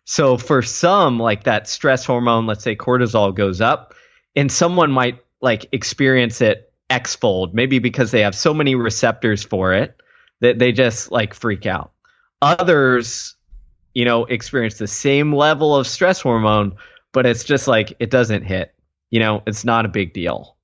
So 0.05 0.38
for 0.38 0.61
some, 0.61 1.19
like 1.19 1.43
that 1.43 1.67
stress 1.67 2.03
hormone, 2.03 2.45
let's 2.45 2.63
say 2.63 2.75
cortisol 2.75 3.34
goes 3.34 3.61
up, 3.61 3.93
and 4.36 4.51
someone 4.51 4.91
might 4.91 5.19
like 5.41 5.67
experience 5.71 6.41
it 6.41 6.71
X 6.89 7.15
fold, 7.15 7.53
maybe 7.53 7.79
because 7.79 8.11
they 8.11 8.21
have 8.21 8.36
so 8.36 8.53
many 8.53 8.75
receptors 8.75 9.43
for 9.43 9.73
it 9.73 9.95
that 10.41 10.59
they 10.59 10.71
just 10.71 11.11
like 11.11 11.34
freak 11.34 11.65
out. 11.65 11.91
Others, 12.41 13.36
you 13.93 14.05
know, 14.05 14.25
experience 14.25 14.77
the 14.77 14.88
same 14.88 15.34
level 15.34 15.75
of 15.75 15.88
stress 15.88 16.21
hormone, 16.21 16.75
but 17.11 17.25
it's 17.25 17.43
just 17.43 17.67
like 17.67 17.95
it 17.99 18.09
doesn't 18.09 18.43
hit. 18.43 18.73
You 19.09 19.19
know, 19.19 19.43
it's 19.45 19.63
not 19.63 19.86
a 19.86 19.89
big 19.89 20.13
deal. 20.13 20.57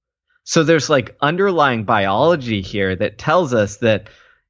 So 0.44 0.64
there's 0.64 0.90
like 0.90 1.16
underlying 1.22 1.84
biology 1.84 2.62
here 2.62 2.96
that 2.96 3.18
tells 3.18 3.54
us 3.54 3.78
that 3.78 4.10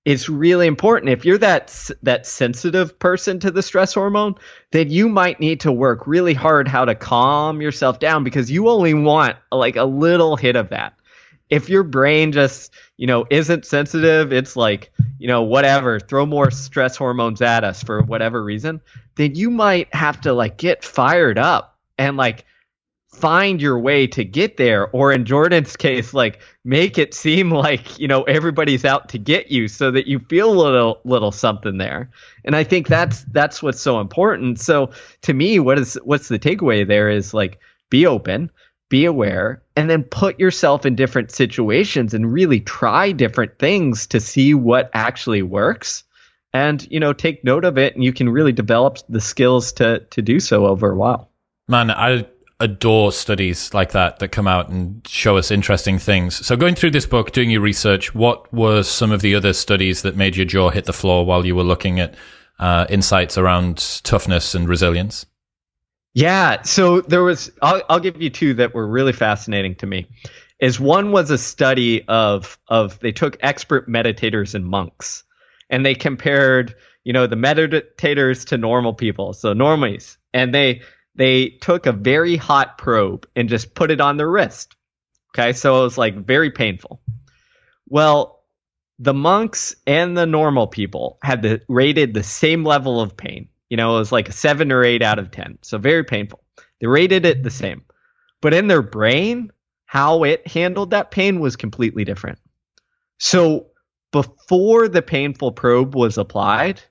it's 0.09 0.27
really 0.27 0.65
important. 0.65 1.11
If 1.11 1.23
you're 1.23 1.37
that 1.37 1.91
that 2.01 2.25
sensitive 2.25 2.97
person 2.97 3.39
to 3.41 3.51
the 3.51 3.61
stress 3.61 3.93
hormone 3.93 4.35
then 4.71 4.89
you 4.89 5.07
might 5.07 5.39
need 5.39 5.59
to 5.59 5.71
work 5.71 6.07
really 6.07 6.33
hard 6.33 6.67
how 6.67 6.83
to 6.85 6.95
calm 6.95 7.61
yourself 7.61 7.99
down 7.99 8.23
because 8.23 8.49
you 8.49 8.69
only 8.69 8.95
want 8.95 9.35
like 9.51 9.75
a 9.75 9.83
little 9.83 10.35
hit 10.35 10.55
of 10.55 10.69
that. 10.69 10.93
If 11.49 11.69
your 11.69 11.83
brain 11.83 12.31
just 12.31 12.73
you 12.97 13.05
know 13.05 13.27
isn't 13.29 13.65
sensitive 13.65 14.33
it's 14.33 14.55
like 14.55 14.91
you 15.19 15.27
know 15.27 15.43
whatever 15.43 15.99
throw 15.99 16.25
more 16.25 16.49
stress 16.49 16.97
hormones 16.97 17.41
at 17.41 17.63
us 17.63 17.83
for 17.83 18.01
whatever 18.01 18.43
reason 18.43 18.81
then 19.15 19.35
you 19.35 19.51
might 19.51 19.93
have 19.93 20.19
to 20.21 20.33
like 20.33 20.57
get 20.57 20.83
fired 20.83 21.37
up 21.37 21.77
and 21.99 22.17
like 22.17 22.45
find 23.19 23.61
your 23.61 23.79
way 23.79 24.07
to 24.07 24.23
get 24.23 24.57
there 24.57 24.89
or 24.91 25.11
in 25.11 25.25
jordan's 25.25 25.75
case 25.75 26.13
like 26.13 26.39
make 26.69 26.97
it 26.99 27.13
seem 27.13 27.49
like 27.49 27.99
you 27.99 28.07
know 28.07 28.23
everybody's 28.23 28.85
out 28.85 29.09
to 29.09 29.17
get 29.17 29.51
you 29.51 29.67
so 29.67 29.89
that 29.91 30.07
you 30.07 30.19
feel 30.19 30.51
a 30.51 30.61
little 30.61 31.01
little 31.03 31.31
something 31.31 31.77
there. 31.77 32.09
And 32.45 32.55
i 32.55 32.63
think 32.63 32.87
that's 32.87 33.23
that's 33.31 33.61
what's 33.61 33.81
so 33.81 33.99
important. 33.99 34.59
So 34.59 34.91
to 35.23 35.33
me 35.33 35.59
what 35.59 35.79
is 35.79 35.95
what's 36.03 36.27
the 36.27 36.39
takeaway 36.39 36.87
there 36.87 37.09
is 37.09 37.33
like 37.33 37.59
be 37.89 38.05
open 38.05 38.51
be 38.89 39.05
aware 39.05 39.61
and 39.75 39.87
then 39.87 40.03
put 40.03 40.39
yourself 40.39 40.83
in 40.83 40.95
different 40.95 41.29
situations 41.31 42.15
and 42.15 42.33
really 42.33 42.59
try 42.59 43.11
different 43.11 43.59
things 43.59 44.07
to 44.07 44.19
see 44.19 44.55
what 44.55 44.89
actually 44.93 45.43
works. 45.43 46.03
And 46.53 46.85
you 46.91 46.99
know 46.99 47.13
take 47.13 47.43
note 47.43 47.65
of 47.65 47.77
it 47.77 47.95
and 47.95 48.03
you 48.03 48.13
can 48.13 48.29
really 48.29 48.51
develop 48.51 48.97
the 49.09 49.21
skills 49.21 49.73
to 49.73 49.99
to 50.11 50.21
do 50.21 50.39
so 50.39 50.67
over 50.67 50.91
a 50.91 50.95
while. 50.95 51.31
Man 51.67 51.89
i 51.89 52.25
adore 52.59 53.11
studies 53.11 53.73
like 53.73 53.91
that 53.91 54.19
that 54.19 54.29
come 54.29 54.47
out 54.47 54.69
and 54.69 55.05
show 55.07 55.37
us 55.37 55.49
interesting 55.49 55.97
things. 55.97 56.45
So, 56.45 56.55
going 56.55 56.75
through 56.75 56.91
this 56.91 57.05
book, 57.05 57.31
doing 57.31 57.49
your 57.49 57.61
research, 57.61 58.13
what 58.13 58.51
were 58.53 58.83
some 58.83 59.11
of 59.11 59.21
the 59.21 59.35
other 59.35 59.53
studies 59.53 60.01
that 60.01 60.15
made 60.15 60.35
your 60.35 60.45
jaw 60.45 60.69
hit 60.69 60.85
the 60.85 60.93
floor 60.93 61.25
while 61.25 61.45
you 61.45 61.55
were 61.55 61.63
looking 61.63 61.99
at 61.99 62.15
uh, 62.59 62.85
insights 62.89 63.37
around 63.37 64.01
toughness 64.03 64.53
and 64.53 64.67
resilience? 64.67 65.25
Yeah, 66.13 66.61
so 66.63 67.01
there 67.01 67.23
was. 67.23 67.51
I'll, 67.61 67.81
I'll 67.89 67.99
give 67.99 68.21
you 68.21 68.29
two 68.29 68.53
that 68.55 68.73
were 68.73 68.87
really 68.87 69.13
fascinating 69.13 69.75
to 69.75 69.85
me. 69.85 70.07
Is 70.59 70.79
one 70.79 71.11
was 71.11 71.29
a 71.29 71.37
study 71.37 72.03
of 72.07 72.57
of 72.67 72.99
they 72.99 73.11
took 73.11 73.37
expert 73.41 73.87
meditators 73.87 74.53
and 74.53 74.65
monks, 74.65 75.23
and 75.69 75.85
they 75.85 75.95
compared 75.95 76.75
you 77.05 77.13
know 77.13 77.27
the 77.27 77.37
meditators 77.37 78.45
to 78.47 78.57
normal 78.57 78.93
people, 78.93 79.33
so 79.33 79.53
normies, 79.53 80.17
and 80.33 80.53
they 80.53 80.81
they 81.19 81.49
took 81.49 81.85
a 81.85 81.91
very 81.91 82.37
hot 82.37 82.77
probe 82.77 83.27
and 83.35 83.49
just 83.49 83.75
put 83.75 83.91
it 83.91 83.99
on 83.99 84.15
their 84.15 84.29
wrist. 84.29 84.77
Okay, 85.35 85.51
so 85.51 85.81
it 85.81 85.83
was 85.83 85.97
like 85.97 86.15
very 86.15 86.49
painful. 86.49 87.01
Well, 87.89 88.45
the 88.99 89.13
monks 89.13 89.75
and 89.85 90.17
the 90.17 90.25
normal 90.25 90.67
people 90.67 91.17
had 91.21 91.41
the, 91.41 91.61
rated 91.67 92.13
the 92.13 92.23
same 92.23 92.63
level 92.63 93.01
of 93.01 93.17
pain. 93.17 93.49
You 93.69 93.75
know, 93.75 93.97
it 93.97 93.99
was 93.99 94.13
like 94.13 94.29
a 94.29 94.31
seven 94.31 94.71
or 94.71 94.81
eight 94.81 95.01
out 95.01 95.19
of 95.19 95.29
10. 95.29 95.59
So 95.61 95.77
very 95.77 96.05
painful. 96.05 96.41
They 96.79 96.87
rated 96.87 97.25
it 97.25 97.43
the 97.43 97.51
same. 97.51 97.83
But 98.39 98.53
in 98.53 98.67
their 98.67 98.81
brain, 98.81 99.51
how 99.85 100.23
it 100.23 100.47
handled 100.47 100.91
that 100.91 101.11
pain 101.11 101.41
was 101.41 101.57
completely 101.57 102.05
different. 102.05 102.39
So 103.17 103.71
before 104.13 104.87
the 104.87 105.01
painful 105.01 105.51
probe 105.51 105.95
was 105.95 106.17
applied, 106.17 106.81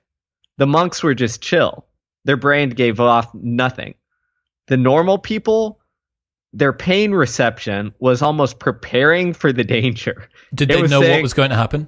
the 0.57 0.67
monks 0.67 1.01
were 1.01 1.15
just 1.15 1.41
chill. 1.41 1.87
Their 2.25 2.37
brain 2.37 2.69
gave 2.69 2.99
off 2.99 3.33
nothing 3.33 3.95
the 4.69 4.77
normal 4.77 5.17
people 5.17 5.79
their 6.53 6.73
pain 6.73 7.11
reception 7.11 7.93
was 7.99 8.21
almost 8.21 8.59
preparing 8.59 9.33
for 9.33 9.53
the 9.53 9.63
danger. 9.63 10.27
Did 10.55 10.69
they 10.69 10.81
know 10.81 11.01
saying, 11.01 11.17
what 11.17 11.21
was 11.21 11.33
going 11.33 11.51
to 11.51 11.55
happen? 11.55 11.87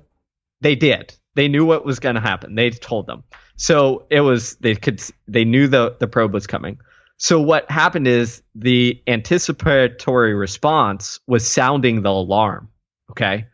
They 0.61 0.75
did. 0.75 1.17
They 1.35 1.47
knew 1.47 1.65
what 1.65 1.85
was 1.85 1.99
going 1.99 2.15
to 2.15 2.21
happen. 2.21 2.55
They 2.55 2.69
told 2.69 3.07
them. 3.07 3.23
So 3.55 4.05
it 4.09 4.21
was 4.21 4.55
they 4.57 4.75
could 4.75 5.01
they 5.27 5.45
knew 5.45 5.67
the 5.67 5.95
the 5.99 6.07
probe 6.07 6.33
was 6.33 6.47
coming. 6.47 6.79
So 7.17 7.39
what 7.39 7.69
happened 7.69 8.07
is 8.07 8.41
the 8.55 9.01
anticipatory 9.07 10.33
response 10.33 11.19
was 11.27 11.47
sounding 11.47 12.01
the 12.01 12.09
alarm. 12.09 12.69
Okay. 13.11 13.45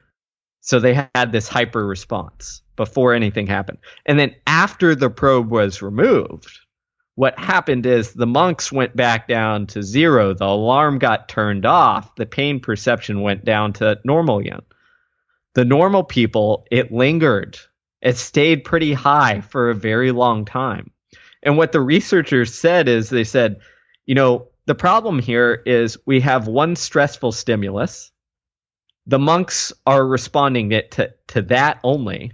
So 0.61 0.79
they 0.79 0.93
had 0.93 1.31
this 1.31 1.47
hyper 1.47 1.85
response 1.85 2.61
before 2.75 3.13
anything 3.13 3.47
happened. 3.47 3.77
And 4.05 4.19
then 4.19 4.35
after 4.45 4.95
the 4.95 5.09
probe 5.09 5.49
was 5.49 5.81
removed, 5.81 6.59
what 7.17 7.39
happened 7.39 7.87
is 7.87 8.13
the 8.13 8.27
monks 8.27 8.71
went 8.71 8.95
back 8.95 9.27
down 9.27 9.65
to 9.65 9.81
zero. 9.81 10.35
The 10.35 10.45
alarm 10.45 10.99
got 10.99 11.27
turned 11.27 11.65
off. 11.65 12.13
The 12.13 12.27
pain 12.27 12.59
perception 12.59 13.23
went 13.23 13.43
down 13.43 13.73
to 13.73 13.99
normal 14.03 14.37
again. 14.37 14.61
The 15.55 15.65
normal 15.65 16.03
people, 16.03 16.67
it 16.69 16.91
lingered. 16.91 17.57
It 18.03 18.17
stayed 18.17 18.65
pretty 18.65 18.93
high 18.93 19.41
for 19.41 19.71
a 19.71 19.75
very 19.75 20.11
long 20.11 20.45
time. 20.45 20.91
And 21.41 21.57
what 21.57 21.71
the 21.71 21.81
researchers 21.81 22.53
said 22.53 22.87
is 22.87 23.09
they 23.09 23.23
said, 23.23 23.61
you 24.05 24.13
know, 24.13 24.49
the 24.67 24.75
problem 24.75 25.17
here 25.17 25.63
is 25.65 25.97
we 26.05 26.19
have 26.19 26.47
one 26.47 26.75
stressful 26.75 27.31
stimulus. 27.31 28.11
The 29.07 29.17
monks 29.17 29.73
are 29.87 30.05
responding 30.05 30.71
it 30.71 30.91
to, 30.91 31.15
to 31.29 31.41
that 31.41 31.79
only 31.83 32.33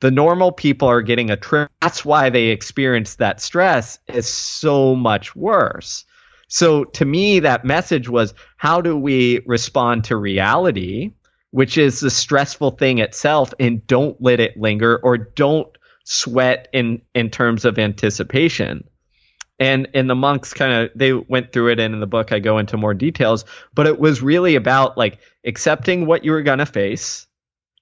the 0.00 0.10
normal 0.10 0.50
people 0.50 0.88
are 0.88 1.02
getting 1.02 1.30
a 1.30 1.36
trip. 1.36 1.70
That's 1.80 2.04
why 2.04 2.30
they 2.30 2.46
experience 2.46 3.16
that 3.16 3.40
stress 3.40 3.98
is 4.08 4.26
so 4.26 4.94
much 4.96 5.36
worse. 5.36 6.04
So 6.48 6.84
to 6.84 7.04
me, 7.04 7.40
that 7.40 7.64
message 7.64 8.08
was 8.08 8.34
how 8.56 8.80
do 8.80 8.96
we 8.96 9.40
respond 9.46 10.04
to 10.04 10.16
reality, 10.16 11.12
which 11.52 11.78
is 11.78 12.00
the 12.00 12.10
stressful 12.10 12.72
thing 12.72 12.98
itself, 12.98 13.54
and 13.60 13.86
don't 13.86 14.20
let 14.20 14.40
it 14.40 14.56
linger 14.56 14.98
or 14.98 15.16
don't 15.16 15.68
sweat 16.04 16.68
in 16.72 17.02
in 17.14 17.30
terms 17.30 17.64
of 17.64 17.78
anticipation. 17.78 18.84
And 19.60 19.88
and 19.94 20.08
the 20.08 20.14
monks 20.14 20.54
kind 20.54 20.72
of 20.72 20.90
they 20.96 21.12
went 21.12 21.52
through 21.52 21.68
it 21.68 21.78
and 21.78 21.94
in 21.94 22.00
the 22.00 22.06
book 22.06 22.32
I 22.32 22.38
go 22.40 22.58
into 22.58 22.78
more 22.78 22.94
details, 22.94 23.44
but 23.74 23.86
it 23.86 24.00
was 24.00 24.22
really 24.22 24.56
about 24.56 24.96
like 24.96 25.18
accepting 25.44 26.06
what 26.06 26.24
you 26.24 26.32
were 26.32 26.42
gonna 26.42 26.66
face 26.66 27.26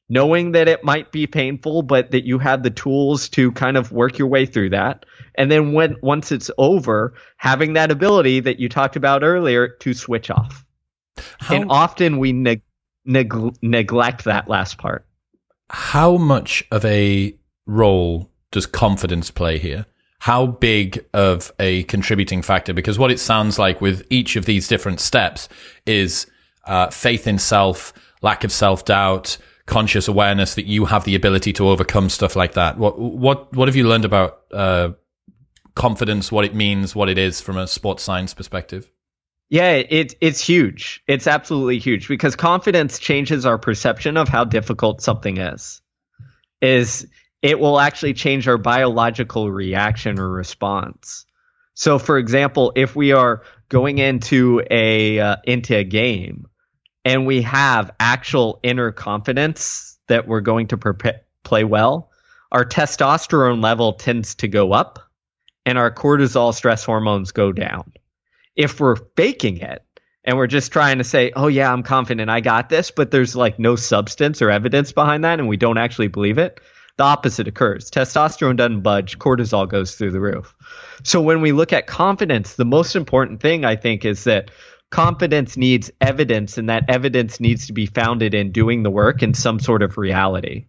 knowing 0.09 0.53
that 0.53 0.69
it 0.69 0.83
might 0.85 1.13
be 1.13 1.27
painful, 1.27 1.83
but 1.83 2.11
that 2.11 2.25
you 2.25 2.39
have 2.39 2.63
the 2.63 2.71
tools 2.71 3.29
to 3.31 3.53
kind 3.53 3.77
of 3.77 3.93
work 3.93 4.19
your 4.19 4.29
way 4.29 4.47
through 4.47 4.71
that. 4.71 5.05
And 5.35 5.51
then 5.51 5.73
when 5.73 5.97
once 6.03 6.33
it's 6.33 6.51
over, 6.59 7.15
having 7.37 7.75
that 7.75 7.91
ability 7.91 8.41
that 8.41 8.59
you 8.59 8.69
talked 8.69 8.97
about 8.97 9.23
earlier 9.23 9.69
to 9.69 9.95
switch 9.95 10.31
off. 10.31 10.65
How, 11.39 11.57
and 11.57 11.71
often 11.71 12.19
we 12.19 12.33
neg- 12.33 12.63
neg- 13.05 13.57
neglect 13.63 14.25
that 14.25 14.49
last 14.49 14.79
part. 14.79 15.07
How 15.71 16.17
much 16.17 16.65
of 16.71 16.85
a 16.85 17.37
role 17.67 18.31
does 18.51 18.67
confidence 18.67 19.31
play 19.31 19.59
here? 19.59 19.87
How 20.21 20.47
big 20.47 21.05
of 21.13 21.53
a 21.61 21.85
contributing 21.85 22.43
factor? 22.43 22.73
Because 22.73 22.99
what 22.99 23.13
it 23.13 23.21
sounds 23.21 23.59
like 23.59 23.81
with 23.81 24.05
each 24.11 24.35
of 24.37 24.47
these 24.47 24.67
different 24.67 25.01
steps 25.01 25.49
is 25.87 26.27
uh, 26.65 26.89
faith 26.89 27.27
in 27.27 27.39
self, 27.39 27.93
lack 28.23 28.43
of 28.43 28.51
self 28.51 28.85
doubt, 28.85 29.37
conscious 29.69 30.09
awareness 30.09 30.55
that 30.55 30.67
you 30.67 30.87
have 30.87 31.05
the 31.05 31.15
ability 31.15 31.53
to 31.53 31.69
overcome 31.69 32.09
stuff 32.09 32.35
like 32.35 32.55
that. 32.55 32.79
What 32.79 32.99
what 32.99 33.53
what 33.55 33.69
have 33.69 33.77
you 33.77 33.87
learned 33.87 34.05
about 34.05 34.41
uh, 34.53 34.91
confidence? 35.75 36.33
What 36.33 36.45
it 36.45 36.55
means? 36.55 36.97
What 36.97 37.09
it 37.09 37.19
is 37.19 37.41
from 37.41 37.57
a 37.57 37.69
sports 37.69 38.03
science 38.03 38.35
perspective? 38.35 38.91
Yeah, 39.51 39.73
it, 39.73 40.15
it's 40.21 40.47
huge. 40.47 41.03
It's 41.07 41.27
absolutely 41.27 41.79
huge 41.79 42.07
because 42.07 42.37
confidence 42.37 42.99
changes 42.99 43.47
our 43.47 43.57
perception 43.57 44.19
of 44.19 44.29
how 44.29 44.45
difficult 44.45 45.01
something 45.01 45.39
is. 45.39 45.81
Is 46.61 47.07
it 47.41 47.61
will 47.61 47.79
actually 47.79 48.15
change 48.15 48.49
our 48.49 48.59
biological 48.59 49.51
reaction 49.51 50.19
or 50.19 50.29
response. 50.29 51.25
So, 51.75 51.99
for 51.99 52.19
example, 52.19 52.73
if 52.75 52.97
we 52.97 53.13
are 53.13 53.43
going 53.69 53.99
into 53.99 54.63
a 54.71 55.21
uh, 55.21 55.37
into 55.45 55.77
a 55.77 55.85
game 55.85 56.49
and 57.09 57.25
we 57.25 57.41
have 57.41 57.91
actual 57.99 58.61
inner 58.63 58.93
confidence 58.93 59.99
that 60.09 60.29
we're 60.29 60.43
going 60.43 60.67
to 60.67 60.77
play 61.43 61.65
well, 61.65 62.11
our 62.53 62.67
testosterone 62.67 63.63
level 63.63 63.95
tends 63.95 64.35
to 64.35 64.47
go 64.47 64.75
up 64.75 64.99
and 65.65 65.79
our 65.79 65.91
cortisol 65.91 66.53
stress 66.53 66.85
hormones 66.85 67.33
go 67.33 67.51
down. 67.51 67.95
If 68.57 68.79
we're 68.79 68.97
faking 69.17 69.57
it 69.57 69.83
and 70.23 70.37
we're 70.37 70.49
just 70.49 70.71
trying 70.71 70.99
to 70.99 71.05
say, 71.05 71.33
"Oh 71.35 71.47
yeah, 71.47 71.73
I'm 71.73 71.83
confident, 71.83 72.29
I 72.29 72.41
got 72.41 72.69
this," 72.69 72.91
but 72.91 73.11
there's 73.11 73.35
like 73.35 73.59
no 73.59 73.75
substance 73.75 74.43
or 74.43 74.51
evidence 74.51 74.93
behind 74.93 75.25
that 75.25 75.39
and 75.39 75.49
we 75.49 75.57
don't 75.57 75.79
actually 75.79 76.09
believe 76.09 76.37
it, 76.37 76.61
the 76.99 77.05
opposite 77.05 77.49
occurs. 77.49 77.91
Testosterone 77.91 78.59
doesn't 78.59 78.83
budge, 78.83 79.19
cortisol 79.19 79.67
goes 79.67 79.95
through 79.95 80.11
the 80.11 80.21
roof. 80.21 80.55
So 81.05 81.23
when 81.23 81.41
we 81.41 81.53
look 81.53 81.73
at 81.73 81.87
confidence, 81.87 82.57
the 82.57 82.67
most 82.67 82.97
important 82.97 83.41
thing 83.41 83.65
I 83.65 83.77
think 83.77 84.05
is 84.05 84.25
that 84.25 84.51
confidence 84.91 85.57
needs 85.57 85.91
evidence 86.01 86.59
and 86.59 86.69
that 86.69 86.89
evidence 86.89 87.41
needs 87.41 87.67
to 87.67 87.73
be 87.73 87.87
founded 87.87 88.35
in 88.35 88.53
doing 88.53 88.83
the 88.83 88.91
work 88.91 89.23
in 89.23 89.35
some 89.35 89.61
sort 89.61 89.83
of 89.83 89.99
reality. 89.99 90.67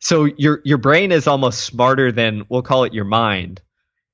So 0.00 0.26
your 0.36 0.60
your 0.64 0.78
brain 0.78 1.10
is 1.10 1.26
almost 1.26 1.60
smarter 1.60 2.12
than 2.12 2.44
we'll 2.48 2.62
call 2.62 2.84
it 2.84 2.94
your 2.94 3.04
mind 3.04 3.60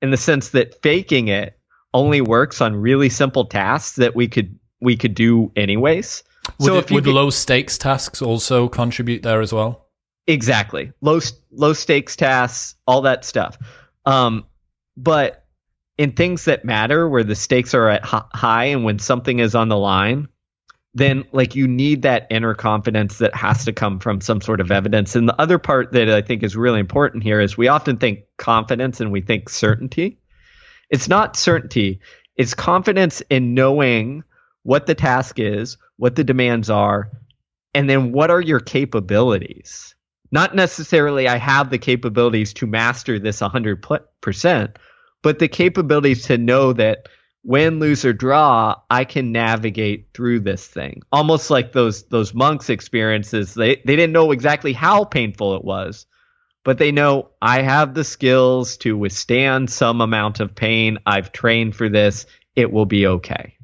in 0.01 0.11
the 0.11 0.17
sense 0.17 0.49
that 0.49 0.81
faking 0.81 1.27
it 1.27 1.59
only 1.93 2.21
works 2.21 2.59
on 2.61 2.75
really 2.75 3.09
simple 3.09 3.45
tasks 3.45 3.95
that 3.97 4.15
we 4.15 4.27
could 4.27 4.57
we 4.81 4.97
could 4.97 5.13
do 5.13 5.51
anyways. 5.55 6.23
Would, 6.59 6.65
so 6.65 6.77
it, 6.77 6.91
would 6.91 7.05
get, 7.05 7.13
low 7.13 7.29
stakes 7.29 7.77
tasks 7.77 8.21
also 8.21 8.67
contribute 8.67 9.23
there 9.23 9.41
as 9.41 9.53
well? 9.53 9.87
Exactly. 10.27 10.91
Low 11.01 11.19
low 11.51 11.73
stakes 11.73 12.15
tasks, 12.15 12.75
all 12.87 13.01
that 13.01 13.23
stuff. 13.23 13.57
Um, 14.05 14.45
but 14.97 15.44
in 15.97 16.11
things 16.11 16.45
that 16.45 16.65
matter, 16.65 17.07
where 17.07 17.23
the 17.23 17.35
stakes 17.35 17.73
are 17.73 17.89
at 17.89 18.03
high, 18.03 18.65
and 18.65 18.83
when 18.83 18.99
something 18.99 19.39
is 19.39 19.55
on 19.55 19.69
the 19.69 19.77
line, 19.77 20.27
then 20.93 21.25
like 21.31 21.55
you 21.55 21.67
need 21.67 22.03
that 22.03 22.27
inner 22.29 22.53
confidence 22.53 23.17
that 23.17 23.35
has 23.35 23.65
to 23.65 23.73
come 23.73 23.99
from 23.99 24.21
some 24.21 24.41
sort 24.41 24.61
of 24.61 24.71
evidence. 24.71 25.15
And 25.15 25.27
the 25.27 25.39
other 25.39 25.59
part 25.59 25.91
that 25.91 26.09
I 26.09 26.21
think 26.21 26.43
is 26.43 26.55
really 26.55 26.79
important 26.79 27.23
here 27.23 27.39
is 27.39 27.57
we 27.57 27.67
often 27.67 27.97
think 27.97 28.19
confidence 28.37 29.01
and 29.01 29.11
we 29.11 29.21
think 29.21 29.49
certainty. 29.49 30.19
It's 30.89 31.09
not 31.09 31.35
certainty. 31.35 31.99
It's 32.35 32.53
confidence 32.53 33.21
in 33.29 33.53
knowing 33.53 34.23
what 34.63 34.85
the 34.85 34.95
task 34.95 35.39
is, 35.39 35.77
what 35.97 36.15
the 36.15 36.23
demands 36.23 36.69
are, 36.69 37.11
and 37.73 37.89
then 37.89 38.11
what 38.11 38.31
are 38.31 38.41
your 38.41 38.59
capabilities 38.59 39.95
not 40.31 40.55
necessarily 40.55 41.27
I 41.27 41.37
have 41.37 41.69
the 41.69 41.77
capabilities 41.77 42.53
to 42.55 42.67
master 42.67 43.19
this 43.19 43.39
100%, 43.39 44.75
but 45.25 45.39
the 45.39 45.47
capabilities 45.47 46.21
to 46.25 46.37
know 46.37 46.71
that 46.71 47.09
win, 47.43 47.79
lose, 47.79 48.05
or 48.05 48.13
draw, 48.13 48.75
I 48.91 49.05
can 49.05 49.31
navigate 49.31 50.09
through 50.13 50.41
this 50.41 50.67
thing. 50.67 51.01
Almost 51.11 51.49
like 51.49 51.71
those 51.71 52.03
those 52.03 52.35
monks' 52.35 52.69
experiences. 52.69 53.55
They 53.55 53.77
they 53.77 53.95
didn't 53.95 54.13
know 54.13 54.31
exactly 54.31 54.71
how 54.71 55.03
painful 55.03 55.55
it 55.55 55.65
was, 55.65 56.05
but 56.63 56.77
they 56.77 56.91
know 56.91 57.31
I 57.41 57.63
have 57.63 57.95
the 57.95 58.03
skills 58.03 58.77
to 58.77 58.95
withstand 58.95 59.71
some 59.71 59.99
amount 59.99 60.41
of 60.41 60.53
pain. 60.53 60.99
I've 61.07 61.31
trained 61.31 61.75
for 61.75 61.89
this. 61.89 62.27
It 62.55 62.71
will 62.71 62.85
be 62.85 63.07
okay. 63.07 63.55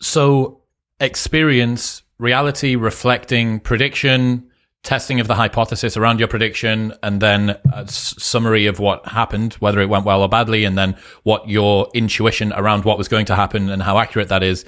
So 0.00 0.62
experience, 1.00 2.04
reality, 2.20 2.76
reflecting, 2.76 3.58
prediction, 3.58 4.51
testing 4.82 5.20
of 5.20 5.28
the 5.28 5.36
hypothesis 5.36 5.96
around 5.96 6.18
your 6.18 6.28
prediction 6.28 6.92
and 7.02 7.20
then 7.20 7.50
a 7.72 7.86
summary 7.88 8.66
of 8.66 8.80
what 8.80 9.06
happened, 9.06 9.54
whether 9.54 9.80
it 9.80 9.88
went 9.88 10.04
well 10.04 10.22
or 10.22 10.28
badly, 10.28 10.64
and 10.64 10.76
then 10.76 10.96
what 11.22 11.48
your 11.48 11.88
intuition 11.94 12.52
around 12.54 12.84
what 12.84 12.98
was 12.98 13.08
going 13.08 13.26
to 13.26 13.36
happen 13.36 13.70
and 13.70 13.82
how 13.82 13.98
accurate 13.98 14.28
that 14.28 14.42
is. 14.42 14.64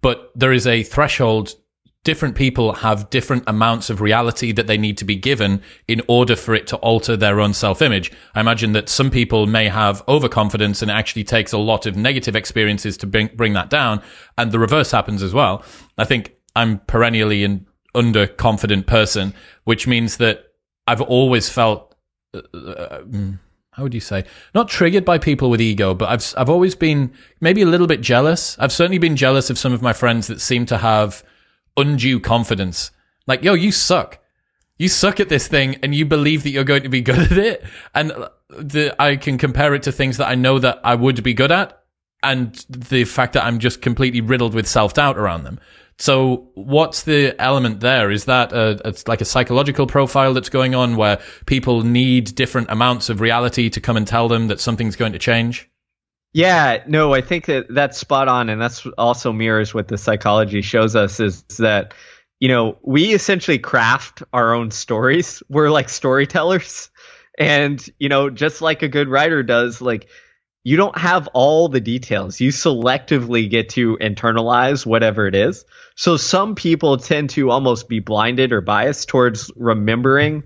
But 0.00 0.32
there 0.34 0.52
is 0.52 0.66
a 0.66 0.82
threshold. 0.82 1.54
Different 2.02 2.34
people 2.34 2.72
have 2.72 3.08
different 3.10 3.44
amounts 3.46 3.88
of 3.88 4.00
reality 4.00 4.50
that 4.50 4.66
they 4.66 4.76
need 4.76 4.98
to 4.98 5.04
be 5.04 5.14
given 5.14 5.62
in 5.86 6.02
order 6.08 6.34
for 6.34 6.52
it 6.52 6.66
to 6.68 6.76
alter 6.78 7.16
their 7.16 7.38
own 7.38 7.54
self 7.54 7.80
image. 7.80 8.10
I 8.34 8.40
imagine 8.40 8.72
that 8.72 8.88
some 8.88 9.12
people 9.12 9.46
may 9.46 9.68
have 9.68 10.02
overconfidence 10.08 10.82
and 10.82 10.90
it 10.90 10.94
actually 10.94 11.22
takes 11.22 11.52
a 11.52 11.58
lot 11.58 11.86
of 11.86 11.96
negative 11.96 12.34
experiences 12.34 12.96
to 12.96 13.06
bring, 13.06 13.28
bring 13.36 13.52
that 13.52 13.70
down. 13.70 14.02
And 14.36 14.50
the 14.50 14.58
reverse 14.58 14.90
happens 14.90 15.22
as 15.22 15.32
well. 15.32 15.64
I 15.96 16.04
think 16.04 16.34
I'm 16.56 16.80
perennially 16.80 17.44
in 17.44 17.66
underconfident 17.94 18.86
person, 18.86 19.34
which 19.64 19.86
means 19.86 20.16
that 20.18 20.52
I've 20.86 21.00
always 21.00 21.48
felt. 21.48 21.94
Uh, 22.34 22.40
uh, 22.56 23.02
how 23.72 23.82
would 23.82 23.94
you 23.94 24.00
say? 24.00 24.24
Not 24.54 24.68
triggered 24.68 25.04
by 25.04 25.16
people 25.18 25.48
with 25.48 25.60
ego, 25.60 25.94
but 25.94 26.08
I've 26.10 26.34
I've 26.36 26.50
always 26.50 26.74
been 26.74 27.12
maybe 27.40 27.62
a 27.62 27.66
little 27.66 27.86
bit 27.86 28.00
jealous. 28.00 28.56
I've 28.58 28.72
certainly 28.72 28.98
been 28.98 29.16
jealous 29.16 29.48
of 29.50 29.58
some 29.58 29.72
of 29.72 29.80
my 29.82 29.92
friends 29.92 30.26
that 30.26 30.40
seem 30.40 30.66
to 30.66 30.78
have 30.78 31.24
undue 31.76 32.20
confidence. 32.20 32.90
Like, 33.26 33.42
yo, 33.42 33.54
you 33.54 33.72
suck. 33.72 34.18
You 34.78 34.88
suck 34.88 35.20
at 35.20 35.28
this 35.28 35.48
thing, 35.48 35.76
and 35.82 35.94
you 35.94 36.04
believe 36.04 36.42
that 36.42 36.50
you're 36.50 36.64
going 36.64 36.82
to 36.82 36.88
be 36.88 37.00
good 37.10 37.18
at 37.18 37.38
it. 37.38 37.64
And 37.94 38.12
the, 38.48 38.94
I 38.98 39.16
can 39.16 39.38
compare 39.38 39.74
it 39.74 39.82
to 39.84 39.92
things 39.92 40.16
that 40.16 40.28
I 40.28 40.34
know 40.34 40.58
that 40.58 40.80
I 40.84 40.94
would 40.94 41.22
be 41.22 41.34
good 41.34 41.52
at, 41.52 41.82
and 42.22 42.54
the 42.68 43.04
fact 43.04 43.32
that 43.34 43.44
I'm 43.44 43.58
just 43.58 43.80
completely 43.80 44.20
riddled 44.20 44.54
with 44.54 44.66
self 44.66 44.94
doubt 44.94 45.16
around 45.16 45.44
them. 45.44 45.60
So 46.02 46.48
what's 46.54 47.04
the 47.04 47.40
element 47.40 47.78
there? 47.78 48.10
Is 48.10 48.24
that 48.24 48.52
a, 48.52 48.80
it's 48.84 49.06
like 49.06 49.20
a 49.20 49.24
psychological 49.24 49.86
profile 49.86 50.34
that's 50.34 50.48
going 50.48 50.74
on 50.74 50.96
where 50.96 51.20
people 51.46 51.82
need 51.82 52.34
different 52.34 52.72
amounts 52.72 53.08
of 53.08 53.20
reality 53.20 53.70
to 53.70 53.80
come 53.80 53.96
and 53.96 54.04
tell 54.04 54.26
them 54.26 54.48
that 54.48 54.58
something's 54.58 54.96
going 54.96 55.12
to 55.12 55.20
change? 55.20 55.70
Yeah, 56.32 56.82
no, 56.88 57.14
I 57.14 57.20
think 57.20 57.46
that 57.46 57.66
that's 57.70 57.98
spot 57.98 58.26
on, 58.26 58.48
and 58.48 58.60
that's 58.60 58.84
also 58.98 59.32
mirrors 59.32 59.74
what 59.74 59.86
the 59.86 59.96
psychology 59.96 60.60
shows 60.60 60.96
us 60.96 61.20
is 61.20 61.44
that 61.60 61.94
you 62.40 62.48
know 62.48 62.78
we 62.82 63.14
essentially 63.14 63.60
craft 63.60 64.24
our 64.32 64.54
own 64.54 64.72
stories. 64.72 65.40
We're 65.48 65.70
like 65.70 65.88
storytellers, 65.88 66.90
and 67.38 67.80
you 68.00 68.08
know 68.08 68.28
just 68.28 68.60
like 68.60 68.82
a 68.82 68.88
good 68.88 69.06
writer 69.06 69.44
does, 69.44 69.80
like 69.80 70.08
you 70.64 70.76
don't 70.76 70.96
have 70.96 71.28
all 71.28 71.68
the 71.68 71.80
details. 71.80 72.40
You 72.40 72.50
selectively 72.50 73.50
get 73.50 73.70
to 73.70 73.96
internalize 73.98 74.86
whatever 74.86 75.26
it 75.26 75.34
is. 75.34 75.64
So 75.96 76.16
some 76.16 76.54
people 76.54 76.96
tend 76.98 77.30
to 77.30 77.50
almost 77.50 77.88
be 77.88 78.00
blinded 78.00 78.52
or 78.52 78.60
biased 78.60 79.08
towards 79.08 79.50
remembering 79.56 80.44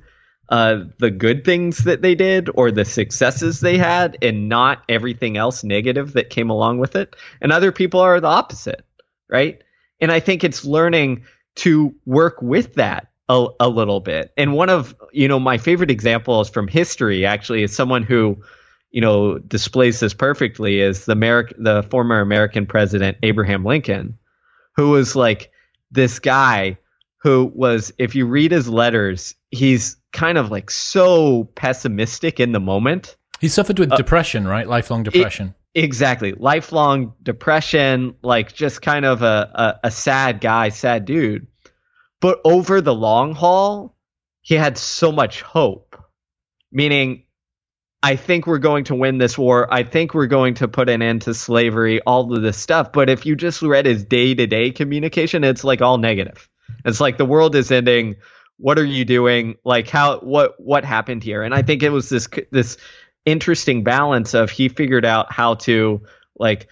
uh, 0.49 0.85
the 0.99 1.11
good 1.11 1.45
things 1.45 1.85
that 1.85 2.03
they 2.03 2.14
did 2.14 2.49
or 2.55 2.71
the 2.71 2.85
successes 2.85 3.61
they 3.61 3.79
had 3.79 4.17
and 4.23 4.49
not 4.49 4.83
everything 4.89 5.37
else 5.37 5.64
negative 5.64 6.12
that 6.14 6.31
came 6.31 6.51
along 6.51 6.79
with 6.79 6.97
it. 6.97 7.14
And 7.41 7.53
other 7.53 7.73
people 7.73 8.01
are 8.01 8.21
the 8.21 8.29
opposite, 8.29 8.85
right? 9.29 9.61
And 10.01 10.12
I 10.12 10.21
think 10.21 10.45
it's 10.45 10.64
learning 10.64 11.25
to 11.57 11.95
work 12.05 12.41
with 12.41 12.75
that 12.75 13.09
a, 13.29 13.49
a 13.61 13.69
little 13.69 14.01
bit. 14.01 14.33
And 14.37 14.53
one 14.53 14.71
of, 14.71 14.95
you 15.12 15.27
know, 15.27 15.41
my 15.41 15.59
favorite 15.59 15.91
examples 15.91 16.49
from 16.49 16.69
history 16.69 17.27
actually 17.27 17.62
is 17.62 17.75
someone 17.75 18.03
who 18.03 18.39
you 18.97 19.03
know, 19.03 19.37
displays 19.37 20.01
this 20.01 20.15
perfectly 20.15 20.81
is 20.81 21.05
the 21.05 21.13
American, 21.13 21.63
the 21.63 21.83
former 21.83 22.23
American 22.23 22.65
president 22.65 23.19
Abraham 23.23 23.63
Lincoln, 23.63 24.17
who 24.75 24.89
was 24.89 25.15
like 25.15 25.53
this 25.91 26.19
guy 26.19 26.79
who 27.19 27.53
was, 27.55 27.93
if 27.99 28.15
you 28.15 28.25
read 28.25 28.53
his 28.53 28.71
letters, 28.71 29.35
he's 29.51 29.99
kind 30.15 30.39
of 30.39 30.51
like 30.51 30.71
so 30.71 31.45
pessimistic 31.57 32.41
in 32.41 32.53
the 32.53 32.59
moment. 32.59 33.19
He 33.39 33.49
suffered 33.49 33.79
with 33.79 33.93
uh, 33.93 33.97
depression, 33.97 34.49
right? 34.49 34.67
Lifelong 34.67 35.03
depression. 35.03 35.55
It, 35.75 35.85
exactly, 35.85 36.33
lifelong 36.33 37.13
depression, 37.23 38.15
like 38.23 38.55
just 38.55 38.81
kind 38.81 39.05
of 39.05 39.21
a, 39.21 39.77
a, 39.83 39.89
a 39.89 39.91
sad 39.91 40.41
guy, 40.41 40.71
sad 40.71 41.05
dude. 41.05 41.49
But 42.23 42.41
over 42.47 42.81
the 42.81 42.95
long 42.95 43.35
haul, 43.35 43.95
he 44.41 44.55
had 44.55 44.79
so 44.79 45.13
much 45.13 45.43
hope. 45.43 46.03
Meaning, 46.73 47.25
I 48.07 48.15
think 48.15 48.47
we're 48.47 48.59
going 48.59 48.85
to 48.85 48.95
win 48.95 49.19
this 49.19 49.37
war. 49.37 49.67
I 49.75 49.83
think 49.83 50.15
we're 50.15 50.29
going 50.29 50.55
to 50.55 50.69
put 50.69 50.89
an 50.89 51.03
end 51.03 51.23
to 51.23 51.35
slavery, 51.35 52.01
all 52.03 52.33
of 52.33 52.41
this 52.41 52.57
stuff. 52.57 52.93
But 52.93 53.11
if 53.11 53.27
you 53.27 53.35
just 53.35 53.63
read 53.63 53.85
his 53.85 54.05
day 54.05 54.33
to 54.33 54.47
day 54.47 54.71
communication, 54.71 55.43
it's 55.43 55.65
like 55.65 55.83
all 55.83 55.99
negative. 55.99 56.49
It's 56.85 57.01
like 57.01 57.19
the 57.19 57.25
world 57.25 57.57
is 57.57 57.73
ending. 57.73 58.15
What 58.59 58.79
are 58.79 58.85
you 58.85 59.05
doing? 59.05 59.57
Like 59.65 59.89
how 59.89 60.21
what 60.21 60.55
what 60.59 60.85
happened 60.85 61.25
here? 61.25 61.43
And 61.43 61.53
I 61.53 61.63
think 61.63 61.83
it 61.83 61.91
was 61.91 62.09
this 62.09 62.29
this 62.53 62.77
interesting 63.25 63.83
balance 63.83 64.35
of 64.35 64.51
he 64.53 64.69
figured 64.69 65.05
out 65.05 65.33
how 65.33 65.55
to 65.55 66.01
like 66.39 66.69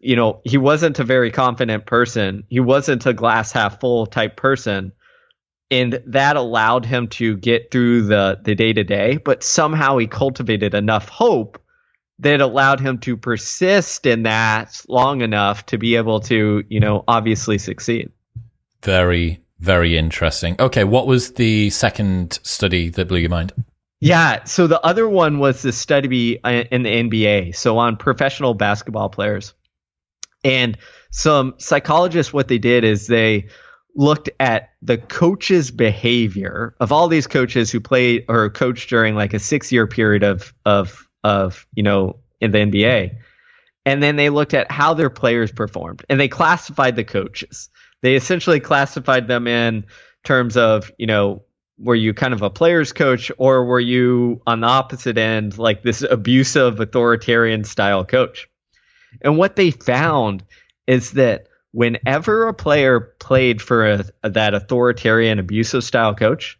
you 0.00 0.16
know, 0.16 0.40
he 0.42 0.56
wasn't 0.56 0.98
a 0.98 1.04
very 1.04 1.30
confident 1.30 1.84
person. 1.84 2.44
He 2.48 2.60
wasn't 2.60 3.04
a 3.04 3.12
glass 3.12 3.52
half 3.52 3.78
full 3.78 4.06
type 4.06 4.36
person 4.36 4.92
and 5.72 6.00
that 6.06 6.36
allowed 6.36 6.86
him 6.86 7.08
to 7.08 7.36
get 7.38 7.72
through 7.72 8.02
the 8.02 8.38
the 8.44 8.54
day 8.54 8.72
to 8.72 8.84
day 8.84 9.16
but 9.16 9.42
somehow 9.42 9.96
he 9.96 10.06
cultivated 10.06 10.74
enough 10.74 11.08
hope 11.08 11.58
that 12.22 12.40
allowed 12.40 12.78
him 12.78 12.98
to 12.98 13.16
persist 13.16 14.06
in 14.06 14.22
that 14.22 14.80
long 14.88 15.22
enough 15.22 15.66
to 15.66 15.76
be 15.76 15.96
able 15.96 16.20
to, 16.20 16.64
you 16.68 16.78
know, 16.78 17.04
obviously 17.08 17.58
succeed. 17.58 18.10
Very, 18.82 19.42
very 19.58 19.96
interesting. 19.98 20.54
Okay, 20.60 20.84
what 20.84 21.08
was 21.08 21.34
the 21.34 21.70
second 21.70 22.38
study 22.44 22.90
that 22.90 23.08
blew 23.08 23.18
your 23.18 23.30
mind? 23.30 23.52
Yeah, 24.00 24.44
so 24.44 24.66
the 24.66 24.80
other 24.80 25.08
one 25.08 25.40
was 25.40 25.62
the 25.62 25.72
study 25.72 26.42
uh, 26.42 26.64
in 26.70 26.82
the 26.82 26.90
NBA, 26.90 27.56
so 27.56 27.78
on 27.78 27.96
professional 27.96 28.54
basketball 28.54 29.08
players. 29.08 29.54
And 30.44 30.78
some 31.10 31.54
psychologists, 31.58 32.32
what 32.32 32.48
they 32.48 32.58
did 32.58 32.84
is 32.84 33.06
they 33.06 33.48
looked 33.94 34.30
at 34.40 34.70
the 34.80 34.98
coach's 34.98 35.70
behavior 35.70 36.74
of 36.80 36.92
all 36.92 37.08
these 37.08 37.26
coaches 37.26 37.70
who 37.70 37.80
played 37.80 38.24
or 38.28 38.48
coached 38.50 38.88
during 38.88 39.14
like 39.14 39.34
a 39.34 39.38
six 39.38 39.70
year 39.70 39.86
period 39.86 40.22
of 40.22 40.54
of 40.64 41.08
of 41.24 41.66
you 41.74 41.82
know 41.82 42.16
in 42.40 42.50
the 42.50 42.58
NBA. 42.58 43.16
And 43.84 44.02
then 44.02 44.16
they 44.16 44.28
looked 44.28 44.54
at 44.54 44.70
how 44.70 44.94
their 44.94 45.10
players 45.10 45.50
performed 45.50 46.04
and 46.08 46.20
they 46.20 46.28
classified 46.28 46.96
the 46.96 47.04
coaches. 47.04 47.70
They 48.02 48.14
essentially 48.14 48.60
classified 48.60 49.28
them 49.28 49.46
in 49.46 49.84
terms 50.24 50.56
of, 50.56 50.90
you 50.98 51.06
know, 51.06 51.44
were 51.78 51.94
you 51.94 52.14
kind 52.14 52.34
of 52.34 52.42
a 52.42 52.50
player's 52.50 52.92
coach 52.92 53.32
or 53.38 53.64
were 53.64 53.80
you 53.80 54.40
on 54.46 54.60
the 54.60 54.66
opposite 54.66 55.18
end, 55.18 55.58
like 55.58 55.82
this 55.82 56.02
abusive 56.02 56.78
authoritarian 56.78 57.64
style 57.64 58.04
coach? 58.04 58.48
And 59.20 59.36
what 59.36 59.56
they 59.56 59.70
found 59.70 60.44
is 60.86 61.12
that 61.12 61.46
whenever 61.72 62.48
a 62.48 62.54
player 62.54 63.00
played 63.00 63.60
for 63.60 63.90
a, 63.90 64.04
that 64.22 64.54
authoritarian 64.54 65.38
abusive 65.38 65.84
style 65.84 66.14
coach, 66.14 66.58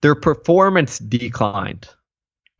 their 0.00 0.14
performance 0.14 0.98
declined. 0.98 1.88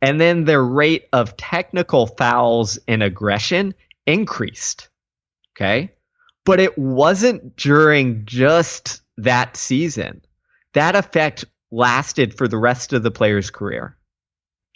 And 0.01 0.21
then 0.21 0.43
their 0.45 0.63
rate 0.63 1.07
of 1.13 1.35
technical 1.37 2.07
fouls 2.07 2.77
and 2.87 3.01
aggression 3.01 3.73
increased. 4.05 4.89
Okay. 5.55 5.93
But 6.43 6.59
it 6.59 6.77
wasn't 6.77 7.55
during 7.55 8.25
just 8.25 9.01
that 9.17 9.57
season. 9.57 10.21
That 10.73 10.95
effect 10.95 11.45
lasted 11.71 12.37
for 12.37 12.47
the 12.47 12.57
rest 12.57 12.93
of 12.93 13.03
the 13.03 13.11
player's 13.11 13.49
career, 13.49 13.97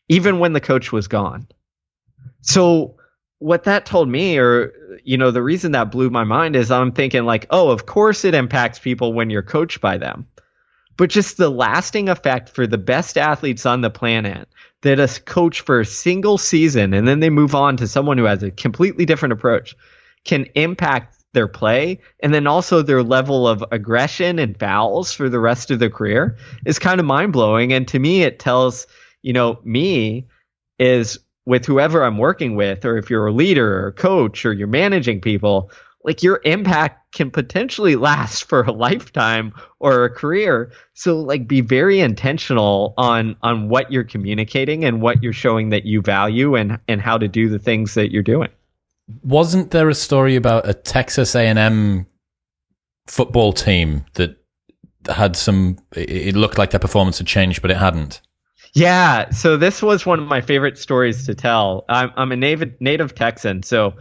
even 0.07 0.39
when 0.39 0.53
the 0.53 0.61
coach 0.61 0.91
was 0.91 1.07
gone. 1.07 1.47
So 2.41 2.98
what 3.39 3.63
that 3.63 3.85
told 3.85 4.09
me 4.09 4.37
or 4.37 4.71
you 5.03 5.17
know 5.17 5.31
the 5.31 5.41
reason 5.41 5.71
that 5.71 5.91
blew 5.91 6.09
my 6.09 6.23
mind 6.23 6.55
is 6.55 6.69
i'm 6.69 6.91
thinking 6.91 7.23
like 7.23 7.47
oh 7.49 7.69
of 7.69 7.85
course 7.85 8.23
it 8.23 8.33
impacts 8.33 8.79
people 8.79 9.13
when 9.13 9.29
you're 9.29 9.41
coached 9.41 9.81
by 9.81 9.97
them. 9.97 10.27
But 10.97 11.09
just 11.09 11.37
the 11.37 11.49
lasting 11.49 12.09
effect 12.09 12.49
for 12.49 12.67
the 12.67 12.77
best 12.77 13.17
athletes 13.17 13.65
on 13.65 13.79
the 13.79 13.89
planet 13.89 14.49
that 14.81 14.99
a 14.99 15.21
coach 15.21 15.61
for 15.61 15.79
a 15.79 15.85
single 15.85 16.37
season 16.37 16.93
and 16.93 17.07
then 17.07 17.21
they 17.21 17.29
move 17.29 17.55
on 17.55 17.77
to 17.77 17.87
someone 17.87 18.17
who 18.17 18.25
has 18.25 18.43
a 18.43 18.51
completely 18.51 19.05
different 19.05 19.31
approach 19.31 19.75
can 20.25 20.45
impact 20.55 21.15
their 21.33 21.47
play 21.47 21.99
and 22.21 22.33
then 22.33 22.47
also 22.47 22.81
their 22.81 23.03
level 23.03 23.47
of 23.47 23.63
aggression 23.71 24.39
and 24.39 24.59
fouls 24.59 25.13
for 25.13 25.29
the 25.29 25.39
rest 25.39 25.71
of 25.71 25.79
their 25.79 25.89
career 25.89 26.37
is 26.65 26.79
kind 26.79 26.99
of 26.99 27.05
mind 27.05 27.31
blowing 27.31 27.71
and 27.71 27.87
to 27.87 27.99
me 27.99 28.23
it 28.23 28.39
tells 28.39 28.85
you 29.21 29.31
know 29.31 29.59
me 29.63 30.27
is 30.79 31.19
with 31.49 31.65
whoever 31.65 32.03
I'm 32.03 32.19
working 32.19 32.55
with, 32.55 32.85
or 32.85 32.95
if 32.95 33.09
you're 33.09 33.25
a 33.25 33.33
leader 33.33 33.79
or 33.79 33.87
a 33.87 33.91
coach 33.91 34.45
or 34.45 34.53
you're 34.53 34.67
managing 34.67 35.19
people, 35.19 35.71
like 36.03 36.21
your 36.21 36.41
impact 36.45 37.11
can 37.11 37.31
potentially 37.31 37.95
last 37.95 38.43
for 38.43 38.61
a 38.61 38.71
lifetime 38.71 39.51
or 39.79 40.05
a 40.05 40.11
career. 40.11 40.71
So 40.93 41.19
like 41.19 41.47
be 41.47 41.61
very 41.61 42.01
intentional 42.01 42.93
on 42.97 43.35
on 43.41 43.67
what 43.67 43.91
you're 43.91 44.03
communicating 44.03 44.85
and 44.85 45.01
what 45.01 45.23
you're 45.23 45.33
showing 45.33 45.69
that 45.69 45.87
you 45.87 46.03
value 46.03 46.55
and 46.55 46.77
and 46.87 47.01
how 47.01 47.17
to 47.17 47.27
do 47.27 47.49
the 47.49 47.59
things 47.59 47.95
that 47.95 48.11
you're 48.11 48.21
doing. 48.21 48.49
Wasn't 49.23 49.71
there 49.71 49.89
a 49.89 49.95
story 49.95 50.35
about 50.35 50.69
a 50.69 50.75
Texas 50.75 51.33
A&M 51.33 52.05
football 53.07 53.53
team 53.53 54.05
that 54.13 54.37
had 55.07 55.35
some 55.35 55.79
it 55.95 56.35
looked 56.35 56.59
like 56.59 56.69
their 56.69 56.79
performance 56.79 57.17
had 57.17 57.25
changed 57.25 57.63
but 57.63 57.71
it 57.71 57.77
hadn't? 57.77 58.21
Yeah, 58.74 59.30
so 59.32 59.57
this 59.57 59.82
was 59.82 60.05
one 60.05 60.20
of 60.20 60.28
my 60.28 60.41
favorite 60.41 60.78
stories 60.78 61.26
to 61.26 61.36
tell. 61.36 61.86
I'm, 61.89 62.11
I'm 62.15 62.32
a 62.32 62.36
native 62.36 62.80
native 62.80 63.15
Texan, 63.15 63.63
so 63.63 63.95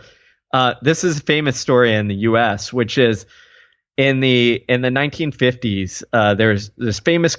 uh, 0.52 0.74
this 0.82 1.04
is 1.04 1.18
a 1.18 1.22
famous 1.22 1.58
story 1.58 1.94
in 1.94 2.08
the 2.08 2.14
U.S., 2.14 2.72
which 2.72 2.98
is 2.98 3.26
in 3.96 4.20
the 4.20 4.62
in 4.68 4.82
the 4.82 4.90
1950s. 4.90 6.02
Uh, 6.12 6.34
there's 6.34 6.70
this 6.76 7.00
famous 7.00 7.36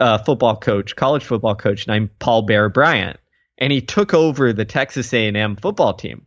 uh, 0.00 0.18
football 0.18 0.56
coach, 0.56 0.96
college 0.96 1.24
football 1.24 1.54
coach 1.54 1.86
named 1.86 2.10
Paul 2.18 2.42
Bear 2.42 2.68
Bryant, 2.68 3.18
and 3.58 3.72
he 3.72 3.80
took 3.80 4.12
over 4.12 4.52
the 4.52 4.64
Texas 4.64 5.12
A&M 5.12 5.56
football 5.56 5.94
team. 5.94 6.26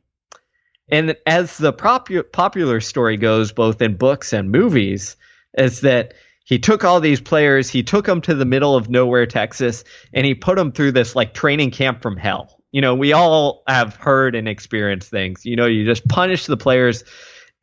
And 0.89 1.15
as 1.25 1.57
the 1.57 1.73
popu- 1.73 2.31
popular 2.31 2.79
story 2.79 3.17
goes, 3.17 3.51
both 3.51 3.81
in 3.81 3.97
books 3.97 4.33
and 4.33 4.51
movies, 4.51 5.15
is 5.57 5.81
that 5.81 6.13
he 6.45 6.59
took 6.59 6.83
all 6.83 6.99
these 6.99 7.19
players, 7.19 7.69
he 7.69 7.83
took 7.83 8.05
them 8.05 8.21
to 8.21 8.35
the 8.35 8.45
middle 8.45 8.75
of 8.75 8.89
nowhere, 8.89 9.25
Texas, 9.25 9.83
and 10.13 10.25
he 10.25 10.35
put 10.35 10.55
them 10.55 10.71
through 10.71 10.93
this 10.93 11.15
like 11.15 11.33
training 11.33 11.71
camp 11.71 12.01
from 12.01 12.17
hell. 12.17 12.61
You 12.71 12.81
know, 12.81 12.95
we 12.95 13.13
all 13.13 13.63
have 13.67 13.95
heard 13.95 14.35
and 14.35 14.47
experienced 14.47 15.09
things. 15.09 15.45
You 15.45 15.55
know, 15.55 15.65
you 15.65 15.85
just 15.85 16.07
punish 16.07 16.45
the 16.45 16.57
players 16.57 17.03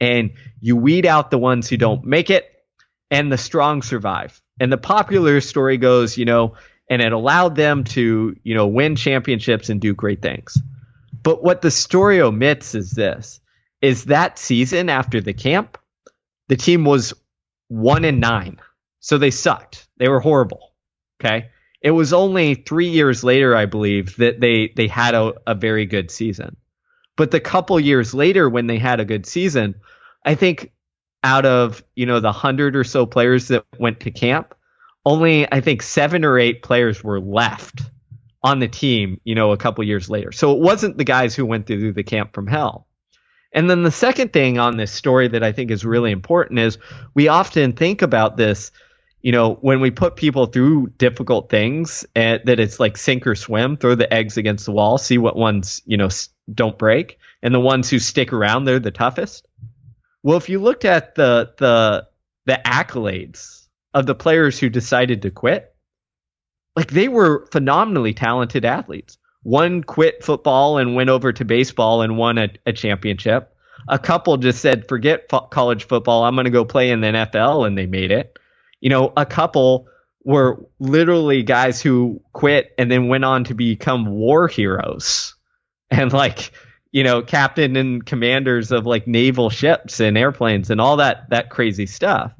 and 0.00 0.32
you 0.60 0.76
weed 0.76 1.06
out 1.06 1.30
the 1.30 1.38
ones 1.38 1.68
who 1.68 1.76
don't 1.76 2.04
make 2.04 2.28
it, 2.28 2.48
and 3.10 3.30
the 3.30 3.38
strong 3.38 3.82
survive. 3.82 4.40
And 4.58 4.72
the 4.72 4.78
popular 4.78 5.40
story 5.40 5.76
goes, 5.76 6.18
you 6.18 6.24
know, 6.24 6.56
and 6.90 7.00
it 7.00 7.12
allowed 7.12 7.54
them 7.54 7.84
to, 7.84 8.34
you 8.42 8.54
know, 8.54 8.66
win 8.66 8.96
championships 8.96 9.68
and 9.68 9.80
do 9.80 9.94
great 9.94 10.20
things. 10.20 10.58
But 11.22 11.44
what 11.44 11.62
the 11.62 11.70
story 11.70 12.20
omits 12.20 12.74
is 12.74 12.90
this 12.90 13.40
is 13.80 14.06
that 14.06 14.38
season 14.38 14.88
after 14.88 15.20
the 15.20 15.34
camp, 15.34 15.78
the 16.48 16.56
team 16.56 16.84
was 16.84 17.14
one 17.68 18.04
in 18.04 18.18
nine. 18.18 18.58
So 19.02 19.18
they 19.18 19.30
sucked. 19.30 19.88
They 19.98 20.08
were 20.08 20.20
horrible. 20.20 20.72
Okay. 21.20 21.50
It 21.82 21.90
was 21.90 22.12
only 22.12 22.54
three 22.54 22.88
years 22.88 23.24
later, 23.24 23.54
I 23.54 23.66
believe, 23.66 24.16
that 24.16 24.40
they 24.40 24.72
they 24.76 24.86
had 24.86 25.14
a, 25.14 25.34
a 25.46 25.54
very 25.54 25.84
good 25.84 26.10
season. 26.10 26.56
But 27.16 27.32
the 27.32 27.40
couple 27.40 27.78
years 27.78 28.14
later, 28.14 28.48
when 28.48 28.68
they 28.68 28.78
had 28.78 29.00
a 29.00 29.04
good 29.04 29.26
season, 29.26 29.74
I 30.24 30.36
think 30.36 30.72
out 31.24 31.44
of 31.44 31.84
you 31.96 32.06
know 32.06 32.20
the 32.20 32.32
hundred 32.32 32.76
or 32.76 32.84
so 32.84 33.04
players 33.04 33.48
that 33.48 33.64
went 33.78 34.00
to 34.00 34.12
camp, 34.12 34.54
only 35.04 35.50
I 35.52 35.60
think 35.60 35.82
seven 35.82 36.24
or 36.24 36.38
eight 36.38 36.62
players 36.62 37.02
were 37.02 37.20
left 37.20 37.82
on 38.44 38.60
the 38.60 38.68
team. 38.68 39.20
You 39.24 39.34
know, 39.34 39.50
a 39.50 39.56
couple 39.56 39.82
years 39.82 40.08
later, 40.08 40.30
so 40.30 40.52
it 40.52 40.60
wasn't 40.60 40.96
the 40.96 41.04
guys 41.04 41.34
who 41.34 41.44
went 41.44 41.66
through 41.66 41.92
the 41.92 42.04
camp 42.04 42.32
from 42.32 42.46
hell. 42.46 42.86
And 43.52 43.68
then 43.68 43.82
the 43.82 43.90
second 43.90 44.32
thing 44.32 44.58
on 44.58 44.76
this 44.76 44.92
story 44.92 45.28
that 45.28 45.42
I 45.42 45.52
think 45.52 45.70
is 45.72 45.84
really 45.84 46.12
important 46.12 46.60
is 46.60 46.78
we 47.14 47.28
often 47.28 47.72
think 47.72 48.00
about 48.00 48.36
this 48.36 48.70
you 49.22 49.30
know, 49.30 49.54
when 49.60 49.80
we 49.80 49.90
put 49.90 50.16
people 50.16 50.46
through 50.46 50.88
difficult 50.98 51.48
things, 51.48 52.04
and 52.16 52.40
that 52.44 52.58
it's 52.58 52.80
like 52.80 52.96
sink 52.96 53.26
or 53.26 53.36
swim, 53.36 53.76
throw 53.76 53.94
the 53.94 54.12
eggs 54.12 54.36
against 54.36 54.66
the 54.66 54.72
wall, 54.72 54.98
see 54.98 55.16
what 55.16 55.36
ones, 55.36 55.80
you 55.86 55.96
know, 55.96 56.08
don't 56.52 56.76
break, 56.76 57.18
and 57.40 57.54
the 57.54 57.60
ones 57.60 57.88
who 57.88 58.00
stick 58.00 58.32
around, 58.32 58.64
they're 58.64 58.80
the 58.80 58.90
toughest. 58.90 59.46
Well, 60.24 60.36
if 60.36 60.48
you 60.48 60.58
looked 60.58 60.84
at 60.84 61.14
the 61.14 61.52
the 61.58 62.06
the 62.46 62.60
accolades 62.66 63.68
of 63.94 64.06
the 64.06 64.14
players 64.14 64.58
who 64.58 64.68
decided 64.68 65.22
to 65.22 65.30
quit, 65.30 65.72
like 66.74 66.90
they 66.90 67.08
were 67.08 67.46
phenomenally 67.52 68.14
talented 68.14 68.64
athletes. 68.64 69.18
One 69.44 69.84
quit 69.84 70.24
football 70.24 70.78
and 70.78 70.96
went 70.96 71.10
over 71.10 71.32
to 71.32 71.44
baseball 71.44 72.02
and 72.02 72.16
won 72.16 72.38
a, 72.38 72.48
a 72.66 72.72
championship. 72.72 73.54
A 73.88 74.00
couple 74.00 74.36
just 74.36 74.60
said, 74.60 74.88
"Forget 74.88 75.28
fo- 75.28 75.46
college 75.46 75.84
football. 75.84 76.24
I'm 76.24 76.34
going 76.34 76.44
to 76.44 76.50
go 76.50 76.64
play 76.64 76.90
in 76.90 77.00
the 77.00 77.08
NFL," 77.08 77.66
and 77.68 77.78
they 77.78 77.86
made 77.86 78.10
it 78.10 78.36
you 78.82 78.90
know, 78.90 79.12
a 79.16 79.24
couple 79.24 79.86
were 80.24 80.66
literally 80.78 81.42
guys 81.42 81.80
who 81.80 82.20
quit 82.32 82.74
and 82.76 82.90
then 82.90 83.08
went 83.08 83.24
on 83.24 83.44
to 83.44 83.54
become 83.54 84.06
war 84.06 84.48
heroes. 84.48 85.34
And 85.94 86.10
like 86.10 86.52
you 86.90 87.04
know 87.04 87.20
captain 87.20 87.76
and 87.76 88.06
commanders 88.06 88.72
of 88.72 88.86
like 88.86 89.06
naval 89.06 89.50
ships 89.50 90.00
and 90.00 90.16
airplanes 90.16 90.70
and 90.70 90.80
all 90.80 90.96
that 90.96 91.28
that 91.28 91.50
crazy 91.50 91.84
stuff. 91.84 92.32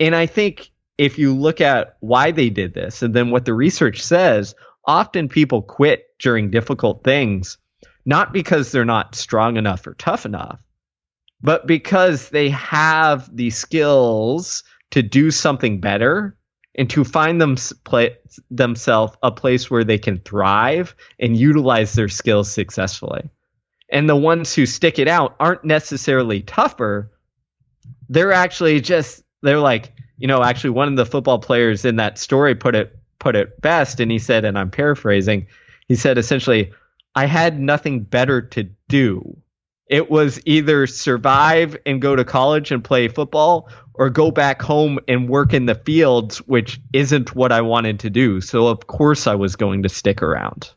And 0.00 0.16
i 0.16 0.24
think 0.24 0.70
if 0.96 1.18
you 1.18 1.34
look 1.34 1.60
at 1.60 1.96
why 2.00 2.30
they 2.30 2.48
did 2.48 2.72
this 2.72 3.02
and 3.02 3.12
then 3.12 3.30
what 3.30 3.44
the 3.44 3.52
research 3.52 4.00
says 4.02 4.54
often 4.86 5.28
people 5.28 5.60
quit 5.60 6.06
during 6.18 6.50
difficult 6.50 7.04
things 7.04 7.58
not 8.06 8.32
because 8.32 8.72
they're 8.72 8.86
not 8.86 9.14
strong 9.14 9.58
enough 9.58 9.86
or 9.86 9.92
tough 9.92 10.24
enough 10.24 10.58
but 11.42 11.66
because 11.66 12.30
they 12.30 12.48
have 12.48 13.28
the 13.36 13.50
skills 13.50 14.64
to 14.94 15.02
do 15.02 15.32
something 15.32 15.80
better 15.80 16.36
and 16.76 16.88
to 16.88 17.02
find 17.02 17.40
them 17.40 17.56
play, 17.82 18.16
themselves 18.48 19.16
a 19.24 19.32
place 19.32 19.68
where 19.68 19.82
they 19.82 19.98
can 19.98 20.20
thrive 20.20 20.94
and 21.18 21.36
utilize 21.36 21.94
their 21.94 22.08
skills 22.08 22.48
successfully. 22.48 23.28
And 23.90 24.08
the 24.08 24.14
ones 24.14 24.54
who 24.54 24.66
stick 24.66 25.00
it 25.00 25.08
out 25.08 25.34
aren't 25.40 25.64
necessarily 25.64 26.42
tougher. 26.42 27.10
They're 28.08 28.32
actually 28.32 28.80
just 28.80 29.24
they're 29.42 29.58
like, 29.58 29.92
you 30.16 30.28
know, 30.28 30.44
actually 30.44 30.70
one 30.70 30.86
of 30.86 30.94
the 30.94 31.06
football 31.06 31.40
players 31.40 31.84
in 31.84 31.96
that 31.96 32.16
story 32.16 32.54
put 32.54 32.76
it 32.76 32.96
put 33.18 33.34
it 33.34 33.60
best 33.60 33.98
and 33.98 34.12
he 34.12 34.20
said 34.20 34.44
and 34.44 34.56
I'm 34.56 34.70
paraphrasing, 34.70 35.48
he 35.88 35.96
said 35.96 36.18
essentially 36.18 36.72
I 37.16 37.26
had 37.26 37.58
nothing 37.58 38.04
better 38.04 38.42
to 38.42 38.68
do. 38.88 39.38
It 39.88 40.08
was 40.08 40.40
either 40.46 40.86
survive 40.86 41.76
and 41.84 42.00
go 42.00 42.14
to 42.14 42.24
college 42.24 42.70
and 42.70 42.82
play 42.82 43.08
football 43.08 43.68
or 43.94 44.10
go 44.10 44.30
back 44.30 44.60
home 44.60 44.98
and 45.08 45.28
work 45.28 45.54
in 45.54 45.66
the 45.66 45.74
fields, 45.74 46.38
which 46.38 46.80
isn't 46.92 47.34
what 47.34 47.52
I 47.52 47.60
wanted 47.60 48.00
to 48.00 48.10
do. 48.10 48.40
So, 48.40 48.66
of 48.66 48.86
course, 48.86 49.26
I 49.26 49.34
was 49.34 49.56
going 49.56 49.82
to 49.84 49.88
stick 49.88 50.22
around. 50.22 50.70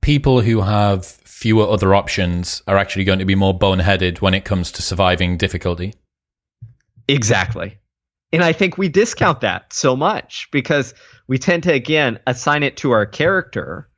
People 0.00 0.40
who 0.40 0.62
have 0.62 1.04
fewer 1.04 1.68
other 1.68 1.94
options 1.94 2.62
are 2.66 2.78
actually 2.78 3.04
going 3.04 3.18
to 3.18 3.24
be 3.24 3.34
more 3.34 3.58
boneheaded 3.58 4.20
when 4.20 4.34
it 4.34 4.44
comes 4.44 4.72
to 4.72 4.82
surviving 4.82 5.36
difficulty. 5.36 5.94
Exactly. 7.08 7.78
And 8.32 8.42
I 8.44 8.52
think 8.52 8.78
we 8.78 8.88
discount 8.88 9.40
that 9.40 9.72
so 9.72 9.96
much 9.96 10.48
because 10.52 10.94
we 11.26 11.38
tend 11.38 11.64
to, 11.64 11.72
again, 11.72 12.18
assign 12.26 12.62
it 12.62 12.76
to 12.78 12.92
our 12.92 13.04
character 13.04 13.88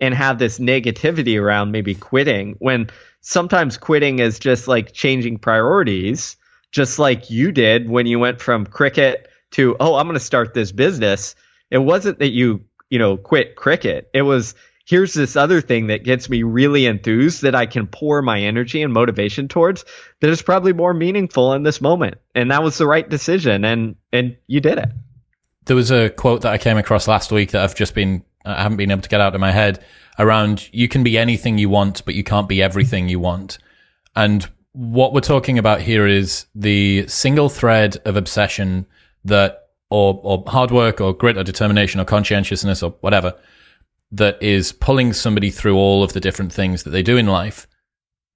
and 0.00 0.14
have 0.14 0.38
this 0.38 0.58
negativity 0.58 1.40
around 1.40 1.70
maybe 1.70 1.94
quitting 1.94 2.56
when 2.58 2.88
sometimes 3.20 3.76
quitting 3.76 4.18
is 4.18 4.38
just 4.38 4.66
like 4.66 4.92
changing 4.92 5.38
priorities, 5.38 6.36
just 6.70 6.98
like 6.98 7.30
you 7.30 7.52
did 7.52 7.88
when 7.88 8.06
you 8.06 8.18
went 8.18 8.40
from 8.40 8.66
cricket 8.66 9.28
to, 9.52 9.76
oh, 9.80 9.96
I'm 9.96 10.06
going 10.06 10.14
to 10.14 10.20
start 10.24 10.54
this 10.54 10.72
business. 10.72 11.34
It 11.70 11.78
wasn't 11.78 12.18
that 12.20 12.30
you, 12.30 12.64
you 12.88 12.98
know, 12.98 13.16
quit 13.16 13.56
cricket. 13.56 14.08
It 14.14 14.22
was, 14.22 14.54
here's 14.86 15.14
this 15.14 15.36
other 15.36 15.60
thing 15.60 15.88
that 15.88 16.04
gets 16.04 16.28
me 16.28 16.42
really 16.42 16.86
enthused 16.86 17.42
that 17.42 17.54
I 17.54 17.66
can 17.66 17.86
pour 17.86 18.22
my 18.22 18.40
energy 18.40 18.82
and 18.82 18.92
motivation 18.92 19.48
towards 19.48 19.84
that 20.20 20.30
is 20.30 20.42
probably 20.42 20.72
more 20.72 20.94
meaningful 20.94 21.52
in 21.52 21.62
this 21.64 21.80
moment. 21.80 22.16
And 22.34 22.50
that 22.50 22.62
was 22.62 22.78
the 22.78 22.86
right 22.86 23.08
decision. 23.08 23.64
And, 23.64 23.96
and 24.12 24.36
you 24.46 24.60
did 24.60 24.78
it. 24.78 24.90
There 25.66 25.76
was 25.76 25.90
a 25.90 26.10
quote 26.10 26.42
that 26.42 26.52
I 26.52 26.58
came 26.58 26.78
across 26.78 27.06
last 27.06 27.30
week 27.32 27.50
that 27.50 27.62
I've 27.62 27.74
just 27.74 27.94
been, 27.94 28.24
I 28.44 28.62
haven't 28.62 28.78
been 28.78 28.90
able 28.90 29.02
to 29.02 29.08
get 29.08 29.20
out 29.20 29.34
of 29.34 29.40
my 29.40 29.52
head 29.52 29.84
around 30.18 30.68
you 30.72 30.88
can 30.88 31.02
be 31.02 31.18
anything 31.18 31.58
you 31.58 31.68
want, 31.68 32.04
but 32.04 32.14
you 32.14 32.24
can't 32.24 32.48
be 32.48 32.62
everything 32.62 33.08
you 33.08 33.20
want. 33.20 33.58
And 34.16 34.48
what 34.72 35.12
we're 35.12 35.20
talking 35.20 35.58
about 35.58 35.80
here 35.80 36.06
is 36.06 36.46
the 36.54 37.06
single 37.08 37.48
thread 37.48 37.96
of 38.04 38.16
obsession 38.16 38.86
that, 39.24 39.68
or, 39.90 40.20
or 40.22 40.44
hard 40.46 40.70
work 40.70 41.00
or 41.00 41.12
grit 41.12 41.36
or 41.36 41.44
determination 41.44 42.00
or 42.00 42.04
conscientiousness 42.04 42.82
or 42.82 42.90
whatever 43.00 43.34
that 44.12 44.40
is 44.42 44.72
pulling 44.72 45.12
somebody 45.12 45.50
through 45.50 45.76
all 45.76 46.02
of 46.02 46.12
the 46.12 46.20
different 46.20 46.52
things 46.52 46.82
that 46.82 46.90
they 46.90 47.02
do 47.02 47.16
in 47.16 47.26
life. 47.26 47.66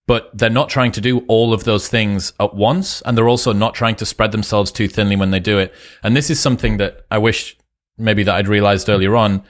But 0.06 0.36
they're 0.36 0.50
not 0.50 0.68
trying 0.68 0.92
to 0.92 1.00
do 1.00 1.20
all 1.28 1.54
of 1.54 1.64
those 1.64 1.88
things 1.88 2.32
at 2.38 2.54
once. 2.54 3.00
And 3.02 3.16
they're 3.16 3.28
also 3.28 3.52
not 3.52 3.74
trying 3.74 3.96
to 3.96 4.06
spread 4.06 4.32
themselves 4.32 4.70
too 4.70 4.86
thinly 4.86 5.16
when 5.16 5.30
they 5.30 5.40
do 5.40 5.58
it. 5.58 5.74
And 6.02 6.14
this 6.14 6.30
is 6.30 6.38
something 6.38 6.76
that 6.76 7.06
I 7.10 7.18
wish 7.18 7.56
maybe 7.96 8.22
that 8.24 8.34
I'd 8.34 8.48
realized 8.48 8.88
earlier 8.88 9.16
on. 9.16 9.42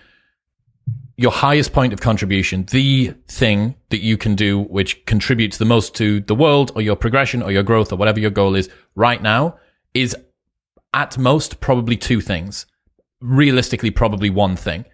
Your 1.17 1.31
highest 1.31 1.73
point 1.73 1.93
of 1.93 2.01
contribution, 2.01 2.65
the 2.71 3.15
thing 3.29 3.77
that 3.91 4.03
you 4.03 4.17
can 4.17 4.35
do 4.35 4.61
which 4.61 5.07
contributes 5.07 5.59
the 5.59 5.65
most 5.65 5.95
to 5.97 6.21
the 6.21 6.35
world 6.35 6.73
or 6.75 6.83
your 6.83 6.97
progression 6.97 7.43
or 7.43 7.53
your 7.53 7.63
growth 7.63 7.93
or 7.93 7.97
whatever 7.97 8.19
your 8.19 8.31
goal 8.31 8.57
is 8.57 8.69
right 8.97 9.23
now 9.23 9.59
is 9.93 10.17
at 10.93 11.17
most 11.17 11.61
probably 11.61 11.97
two 11.97 12.21
things. 12.21 12.67
Realistically, 13.21 13.91
probably 13.91 14.29
one 14.29 14.57
thing. 14.57 14.85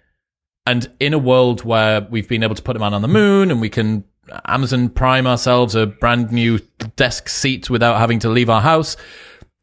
And 0.67 0.91
in 1.01 1.15
a 1.15 1.19
world 1.19 1.65
where 1.65 2.03
we've 2.03 2.29
been 2.29 2.43
able 2.43 2.55
to 2.55 2.63
put 2.63 2.77
a 2.77 2.79
man 2.79 2.93
on 2.93 3.03
the 3.03 3.09
moon 3.09 3.51
and 3.51 3.61
we 3.61 3.71
can 3.71 4.05
Amazon 4.47 4.89
Prime 4.91 5.27
ourselves 5.27 5.75
a 5.75 5.87
brand 5.87 6.31
new 6.31 6.59
desk 6.97 7.29
seat 7.29 7.71
without 7.71 7.99
having 7.99 8.19
to 8.21 8.29
leave 8.29 8.51
our 8.51 8.61
house, 8.61 8.97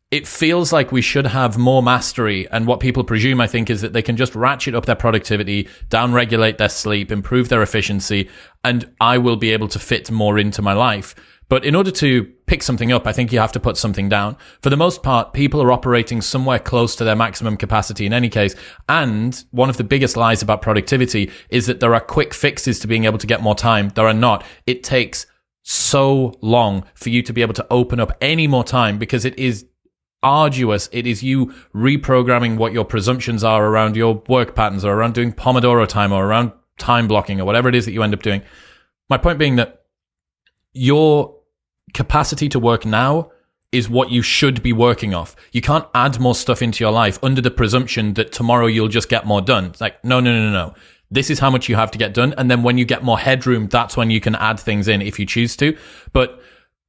it 0.10 0.26
feels 0.26 0.72
like 0.72 0.92
we 0.92 1.02
should 1.02 1.28
have 1.28 1.58
more 1.58 1.84
mastery. 1.84 2.48
And 2.50 2.66
what 2.66 2.80
people 2.80 3.04
presume, 3.04 3.42
I 3.42 3.48
think, 3.48 3.70
is 3.70 3.82
that 3.82 3.92
they 3.92 4.02
can 4.02 4.16
just 4.16 4.36
ratchet 4.36 4.74
up 4.74 4.86
their 4.86 4.96
productivity, 4.96 5.68
downregulate 5.90 6.58
their 6.58 6.70
sleep, 6.70 7.12
improve 7.12 7.50
their 7.50 7.62
efficiency, 7.62 8.30
and 8.64 8.90
I 9.02 9.18
will 9.18 9.36
be 9.36 9.52
able 9.52 9.68
to 9.70 9.80
fit 9.80 10.10
more 10.10 10.40
into 10.40 10.62
my 10.62 10.74
life. 10.74 11.14
But 11.50 11.66
in 11.66 11.76
order 11.76 11.92
to 11.92 12.26
pick 12.46 12.62
something 12.62 12.92
up, 12.92 13.08
I 13.08 13.14
think 13.14 13.32
you 13.32 13.40
have 13.40 13.54
to 13.54 13.60
put 13.60 13.78
something 13.78 14.10
down. 14.10 14.38
For 14.62 14.70
the 14.70 14.78
most 14.78 15.02
part, 15.02 15.34
people 15.34 15.62
are 15.62 15.72
operating 15.72 16.22
somewhere 16.22 16.60
close 16.60 16.96
to 16.98 17.04
their 17.04 17.16
maximum 17.16 17.56
capacity 17.56 18.06
in 18.06 18.12
any 18.12 18.30
case. 18.30 18.54
And 18.90 19.44
one 19.52 19.70
of 19.70 19.78
the 19.78 19.86
biggest 19.86 20.18
lies 20.18 20.42
about 20.42 20.62
productivity 20.62 21.32
is 21.50 21.66
that 21.68 21.80
there 21.80 21.94
are 21.94 22.02
quick 22.02 22.34
fixes 22.34 22.80
to 22.80 22.88
being 22.88 23.06
able 23.06 23.18
to 23.18 23.28
get 23.28 23.42
more 23.42 23.56
time. 23.56 23.90
There 23.90 24.08
are 24.08 24.14
not. 24.14 24.46
It 24.66 24.84
takes 24.84 25.26
so 25.64 26.34
long 26.42 26.86
for 26.96 27.10
you 27.10 27.22
to 27.22 27.34
be 27.34 27.42
able 27.42 27.54
to 27.54 27.68
open 27.70 28.00
up 28.00 28.16
any 28.22 28.48
more 28.48 28.64
time 28.64 28.98
because 28.98 29.26
it 29.26 29.38
is 29.38 29.66
arduous. 30.24 30.90
It 30.92 31.08
is 31.08 31.24
you 31.24 31.48
reprogramming 31.74 32.58
what 32.58 32.74
your 32.74 32.86
presumptions 32.86 33.44
are 33.44 33.66
around 33.66 33.96
your 33.96 34.24
work 34.28 34.56
patterns 34.56 34.84
or 34.84 34.94
around 34.94 35.14
doing 35.14 35.34
Pomodoro 35.34 35.88
time 35.88 36.12
or 36.12 36.26
around 36.26 36.52
time 36.78 37.08
blocking 37.08 37.40
or 37.40 37.46
whatever 37.46 37.70
it 37.70 37.76
is 37.76 37.86
that 37.86 37.92
you 37.92 38.04
end 38.04 38.14
up 38.14 38.22
doing. 38.22 38.42
My 39.10 39.18
point 39.18 39.40
being 39.40 39.56
that 39.56 39.84
your 40.74 41.36
capacity 41.94 42.50
to 42.50 42.60
work 42.60 42.86
now 42.86 43.32
is 43.72 43.90
what 43.90 44.12
you 44.12 44.22
should 44.22 44.64
be 44.64 44.72
working 44.72 45.14
off. 45.14 45.36
You 45.52 45.62
can't 45.62 45.86
add 45.94 46.20
more 46.20 46.36
stuff 46.36 46.62
into 46.62 46.84
your 46.84 46.92
life 46.92 47.20
under 47.22 47.42
the 47.42 47.52
presumption 47.52 48.14
that 48.14 48.32
tomorrow 48.32 48.66
you'll 48.66 48.88
just 48.88 49.10
get 49.10 49.26
more 49.26 49.42
done. 49.42 49.66
It's 49.66 49.82
like, 49.82 50.04
no, 50.04 50.20
no, 50.20 50.34
no, 50.34 50.52
no. 50.52 50.68
No. 50.68 50.74
This 51.10 51.30
is 51.30 51.40
how 51.40 51.50
much 51.50 51.70
you 51.70 51.76
have 51.76 51.92
to 51.92 51.98
get 51.98 52.14
done. 52.14 52.34
And 52.38 52.52
then 52.52 52.64
when 52.64 52.78
you 52.78 52.86
get 52.86 53.04
more 53.04 53.20
headroom, 53.20 53.68
that's 53.68 53.96
when 53.96 54.10
you 54.10 54.20
can 54.20 54.36
add 54.36 54.60
things 54.60 54.88
in 54.88 55.02
if 55.02 55.20
you 55.20 55.26
choose 55.26 55.56
to. 55.58 55.78
But 56.12 56.42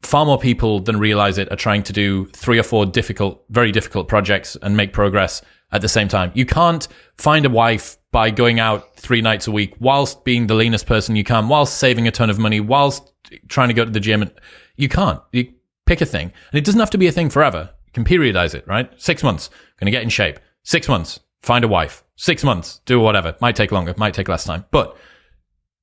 far 0.03 0.25
more 0.25 0.39
people 0.39 0.81
than 0.81 0.99
realize 0.99 1.39
it 1.39 1.51
are 1.53 1.57
trying 1.57 1.83
to 1.85 1.93
do 1.93 2.27
three 2.27 2.59
or 2.59 2.63
four 2.63 2.87
difficult, 2.87 3.45
very 3.51 3.73
difficult 3.73 4.09
projects 4.09 4.57
and 4.63 4.77
make 4.77 4.93
progress 4.93 5.43
at 5.73 5.83
the 5.83 5.89
same 5.89 6.09
time. 6.09 6.33
You 6.35 6.47
can't 6.47 6.87
find 7.17 7.45
a 7.45 7.51
wife 7.51 7.99
by 8.11 8.31
going 8.31 8.59
out 8.59 8.97
three 8.97 9.21
nights 9.21 9.47
a 9.47 9.53
week 9.53 9.75
whilst 9.81 10.25
being 10.25 10.47
the 10.47 10.55
leanest 10.55 10.87
person 10.87 11.17
you 11.17 11.25
can, 11.25 11.49
whilst 11.49 11.77
saving 11.77 12.09
a 12.09 12.11
ton 12.11 12.31
of 12.31 12.39
money, 12.39 12.61
whilst 12.61 13.13
trying 13.49 13.69
to 13.69 13.75
go 13.75 13.85
to 13.85 13.91
the 13.91 14.01
gym. 14.01 14.31
You 14.77 14.89
can't. 14.89 15.21
You 15.33 15.53
pick 15.85 16.01
a 16.01 16.07
thing. 16.07 16.33
And 16.53 16.59
it 16.59 16.65
doesn't 16.65 16.81
have 16.81 16.91
to 16.91 16.99
be 16.99 17.07
a 17.07 17.13
thing 17.13 17.29
forever. 17.29 17.71
You 17.87 17.93
can 17.93 18.05
periodize 18.05 18.55
it, 18.55 18.67
right? 18.67 18.91
Six 19.01 19.23
months, 19.23 19.51
going 19.79 19.87
to 19.87 19.91
get 19.91 20.03
in 20.03 20.09
shape. 20.09 20.39
Six 20.63 20.89
months, 20.89 21.21
find 21.43 21.65
a 21.65 21.69
wife. 21.69 22.05
Six 22.17 22.45
months, 22.45 22.81
do 22.85 23.01
whatever. 23.01 23.37
Might 23.41 23.57
take 23.57 23.73
longer, 23.73 23.95
might 23.97 24.15
take 24.15 24.29
less 24.29 24.45
time, 24.45 24.65
but 24.71 24.97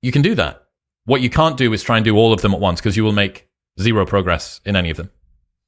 you 0.01 0.11
can 0.11 0.22
do 0.22 0.36
that. 0.36 0.63
What 1.05 1.22
you 1.22 1.30
can't 1.30 1.57
do 1.57 1.72
is 1.74 1.84
try 1.84 1.97
and 1.97 2.05
do 2.05 2.18
all 2.18 2.34
of 2.34 2.41
them 2.41 2.53
at 2.53 2.59
once 2.59 2.80
because 2.80 2.97
you 2.97 3.03
will 3.03 3.11
make 3.11 3.47
zero 3.80 4.06
progress 4.06 4.62
in 4.66 4.76
any 4.76 4.90
of 4.90 4.98
them. 4.98 5.12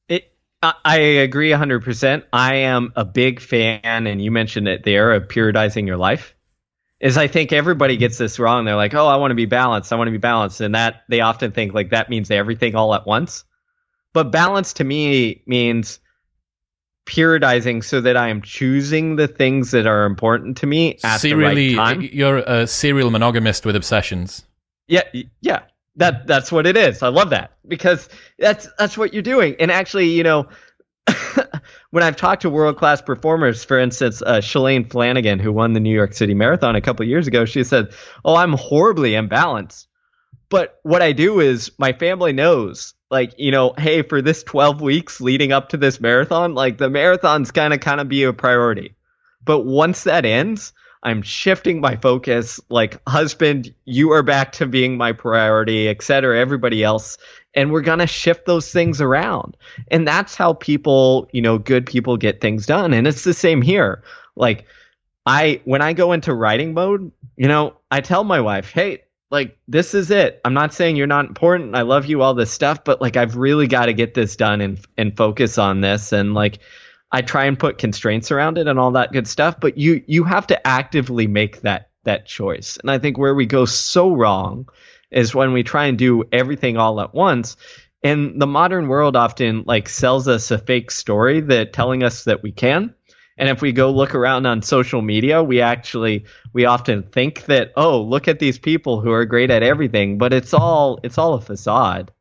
It, 0.08 0.34
I 0.62 0.98
agree 0.98 1.52
100%. 1.52 2.24
I 2.34 2.56
am 2.56 2.94
a 2.96 3.06
big 3.06 3.40
fan, 3.40 4.08
and 4.08 4.22
you 4.22 4.32
mentioned 4.32 4.68
it 4.68 4.84
there, 4.84 5.14
of 5.14 5.28
periodizing 5.28 5.88
your 5.88 5.98
life 5.98 6.34
is 7.00 7.18
I 7.18 7.28
think 7.28 7.54
everybody 7.54 7.98
gets 7.98 8.18
this 8.18 8.40
wrong. 8.40 8.66
They're 8.66 8.76
like, 8.76 8.94
"Oh, 8.94 9.08
I 9.08 9.18
want 9.18 9.32
to 9.32 9.36
be 9.36 9.46
balanced. 9.46 9.94
I 9.94 9.96
want 9.96 10.08
to 10.08 10.12
be 10.12 10.18
balanced," 10.18 10.62
and 10.62 10.74
that 10.76 11.04
they 11.10 11.22
often 11.22 11.52
think 11.52 11.74
like 11.74 11.92
that 11.92 12.10
means 12.10 12.32
everything 12.32 12.76
all 12.76 12.94
at 12.94 13.06
once. 13.06 13.44
But 14.14 14.32
balance 14.32 14.74
to 14.74 14.84
me 14.84 15.44
means 15.46 16.00
periodizing 17.06 17.84
so 17.84 18.02
that 18.02 18.18
I 18.18 18.30
am 18.30 18.42
choosing 18.42 19.16
the 19.16 19.28
things 19.28 19.72
that 19.72 19.86
are 19.86 20.06
important 20.06 20.58
to 20.58 20.66
me 20.66 20.98
at 21.04 21.22
Serially, 21.22 21.70
the 21.70 21.78
right 21.78 21.96
time. 21.96 22.10
You're 22.12 22.40
a 22.40 22.68
serial 22.68 23.12
monogamist 23.12 23.66
with 23.66 23.76
obsessions. 23.76 24.44
Yeah, 24.88 25.04
yeah. 25.42 25.62
That 25.98 26.28
that's 26.28 26.52
what 26.52 26.68
it 26.68 26.78
is. 26.78 27.02
I 27.02 27.10
love 27.10 27.32
that 27.32 27.52
because 27.68 28.08
that's 28.38 28.68
that's 28.78 28.98
what 28.98 29.14
you're 29.14 29.24
doing. 29.24 29.56
And 29.60 29.72
actually, 29.72 30.10
you 30.10 30.24
know, 30.24 30.48
when 31.92 32.04
I've 32.04 32.16
talked 32.16 32.44
to 32.44 32.50
world 32.50 32.78
class 32.78 33.02
performers, 33.02 33.64
for 33.64 33.80
instance, 33.80 34.22
uh, 34.22 34.38
Shalane 34.38 34.90
Flanagan, 34.90 35.40
who 35.40 35.52
won 35.52 35.74
the 35.74 35.80
New 35.80 35.94
York 35.94 36.14
City 36.14 36.36
Marathon 36.36 36.76
a 36.76 36.82
couple 36.82 37.06
years 37.06 37.28
ago, 37.28 37.46
she 37.46 37.64
said, 37.64 37.94
"Oh, 38.24 38.36
I'm 38.36 38.54
horribly 38.54 39.12
imbalanced." 39.12 39.88
But 40.50 40.80
what 40.84 41.02
I 41.02 41.12
do 41.12 41.40
is 41.40 41.72
my 41.78 41.94
family 41.94 42.32
knows, 42.32 42.94
like, 43.12 43.34
you 43.38 43.52
know, 43.52 43.74
hey, 43.78 44.02
for 44.02 44.22
this 44.22 44.44
12 44.44 44.80
weeks 44.82 45.20
leading 45.20 45.52
up 45.52 45.70
to 45.70 45.78
this 45.78 46.00
marathon, 46.00 46.54
like 46.54 46.78
the 46.78 46.90
marathon's 46.90 47.52
gonna 47.52 47.78
kind 47.78 48.00
of 48.00 48.08
be 48.08 48.24
a 48.24 48.34
priority. 48.34 48.96
But 49.44 49.66
once 49.66 50.04
that 50.04 50.26
ends, 50.26 50.74
I'm 51.04 51.22
shifting 51.22 51.80
my 51.80 51.96
focus. 51.96 52.60
Like, 52.70 53.00
husband, 53.08 53.74
you 53.86 54.12
are 54.12 54.24
back 54.24 54.52
to 54.54 54.66
being 54.66 54.98
my 54.98 55.12
priority, 55.12 55.88
et 55.88 56.02
cetera. 56.02 56.40
Everybody 56.40 56.84
else 56.84 57.18
and 57.58 57.72
we're 57.72 57.82
going 57.82 58.00
to 58.00 58.08
shift 58.08 58.46
those 58.46 58.72
things 58.72 59.02
around. 59.02 59.58
And 59.90 60.08
that's 60.08 60.36
how 60.36 60.54
people, 60.54 61.28
you 61.34 61.42
know, 61.42 61.58
good 61.58 61.88
people 61.88 62.16
get 62.16 62.40
things 62.40 62.68
done. 62.68 62.94
And 62.94 63.08
it's 63.08 63.24
the 63.24 63.34
same 63.34 63.64
here. 63.64 64.04
Like 64.36 64.66
I 65.26 65.60
when 65.66 65.82
I 65.82 65.94
go 65.94 66.14
into 66.14 66.36
writing 66.36 66.76
mode, 66.76 67.12
you 67.36 67.48
know, 67.48 67.76
I 67.90 68.00
tell 68.00 68.24
my 68.24 68.40
wife, 68.40 68.72
"Hey, 68.72 69.02
like 69.32 69.58
this 69.68 69.96
is 69.96 70.12
it. 70.12 70.40
I'm 70.46 70.54
not 70.54 70.74
saying 70.74 70.96
you're 70.96 71.08
not 71.08 71.26
important. 71.26 71.76
I 71.76 71.82
love 71.82 72.06
you 72.06 72.22
all 72.22 72.36
this 72.36 72.52
stuff, 72.52 72.84
but 72.84 73.02
like 73.02 73.18
I've 73.18 73.36
really 73.36 73.68
got 73.68 73.88
to 73.88 73.94
get 73.94 74.14
this 74.14 74.36
done 74.36 74.62
and 74.62 74.80
and 74.96 75.18
focus 75.18 75.58
on 75.58 75.82
this 75.82 76.12
and 76.12 76.36
like 76.36 76.60
I 77.12 77.22
try 77.22 77.46
and 77.46 77.58
put 77.58 77.78
constraints 77.78 78.32
around 78.32 78.58
it 78.58 78.68
and 78.68 78.78
all 78.78 78.92
that 78.92 79.12
good 79.12 79.28
stuff, 79.28 79.60
but 79.60 79.78
you 79.78 80.04
you 80.08 80.24
have 80.24 80.48
to 80.48 80.68
actively 80.68 81.28
make 81.28 81.62
that 81.62 81.90
that 82.04 82.26
choice. 82.26 82.78
And 82.78 82.90
I 82.90 83.00
think 83.00 83.18
where 83.18 83.36
we 83.36 83.46
go 83.46 83.66
so 83.66 84.14
wrong 84.14 84.68
is 85.12 85.36
when 85.36 85.54
we 85.54 85.64
try 85.64 85.86
and 85.86 85.98
do 85.98 86.24
everything 86.32 86.78
all 86.78 87.00
at 87.02 87.14
once. 87.14 87.56
And 88.04 88.42
the 88.42 88.48
modern 88.48 88.88
world 88.88 89.16
often 89.16 89.64
like 89.66 89.90
sells 89.90 90.28
us 90.28 90.52
a 90.52 90.58
fake 90.58 90.92
story 90.92 91.42
that 91.42 91.74
telling 91.74 92.04
us 92.04 92.26
that 92.26 92.44
we 92.44 92.52
can. 92.52 92.94
And 93.38 93.50
if 93.50 93.62
we 93.62 93.72
go 93.72 93.92
look 93.92 94.16
around 94.16 94.46
on 94.46 94.62
social 94.62 95.02
media, 95.02 95.44
we 95.44 95.62
actually 95.62 96.26
we 96.54 96.66
often 96.66 97.04
think 97.04 97.46
that 97.46 97.72
oh, 97.76 98.02
look 98.02 98.28
at 98.28 98.40
these 98.40 98.58
people 98.58 99.00
who 99.00 99.12
are 99.12 99.26
great 99.26 99.52
at 99.52 99.64
everything, 99.64 100.18
but 100.18 100.34
it's 100.34 100.54
all 100.54 101.00
it's 101.04 101.18
all 101.18 101.36
a 101.36 101.42
facade. 101.42 102.12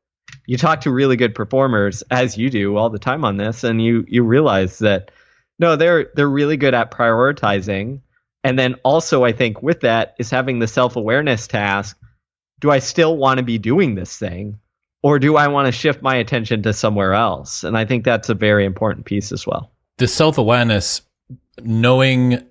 You 0.46 0.56
talk 0.56 0.82
to 0.82 0.90
really 0.90 1.16
good 1.16 1.34
performers 1.34 2.02
as 2.10 2.36
you 2.38 2.50
do 2.50 2.76
all 2.76 2.90
the 2.90 2.98
time 2.98 3.24
on 3.24 3.36
this 3.36 3.64
and 3.64 3.82
you 3.82 4.04
you 4.08 4.22
realize 4.22 4.78
that 4.78 5.10
no, 5.58 5.76
they're 5.76 6.10
they're 6.14 6.28
really 6.28 6.56
good 6.56 6.74
at 6.74 6.90
prioritizing. 6.90 8.00
And 8.44 8.58
then 8.58 8.74
also 8.84 9.24
I 9.24 9.32
think 9.32 9.62
with 9.62 9.80
that 9.80 10.14
is 10.18 10.30
having 10.30 10.58
the 10.58 10.68
self-awareness 10.68 11.46
task. 11.48 11.98
Do 12.60 12.70
I 12.70 12.78
still 12.78 13.16
want 13.16 13.38
to 13.38 13.44
be 13.44 13.58
doing 13.58 13.94
this 13.94 14.16
thing? 14.16 14.58
Or 15.02 15.18
do 15.18 15.36
I 15.36 15.48
want 15.48 15.66
to 15.66 15.72
shift 15.72 16.02
my 16.02 16.16
attention 16.16 16.62
to 16.62 16.72
somewhere 16.72 17.12
else? 17.12 17.64
And 17.64 17.76
I 17.76 17.84
think 17.84 18.04
that's 18.04 18.28
a 18.28 18.34
very 18.34 18.64
important 18.64 19.06
piece 19.06 19.30
as 19.30 19.46
well. 19.46 19.70
The 19.98 20.08
self 20.08 20.38
awareness, 20.38 21.02
knowing 21.62 22.44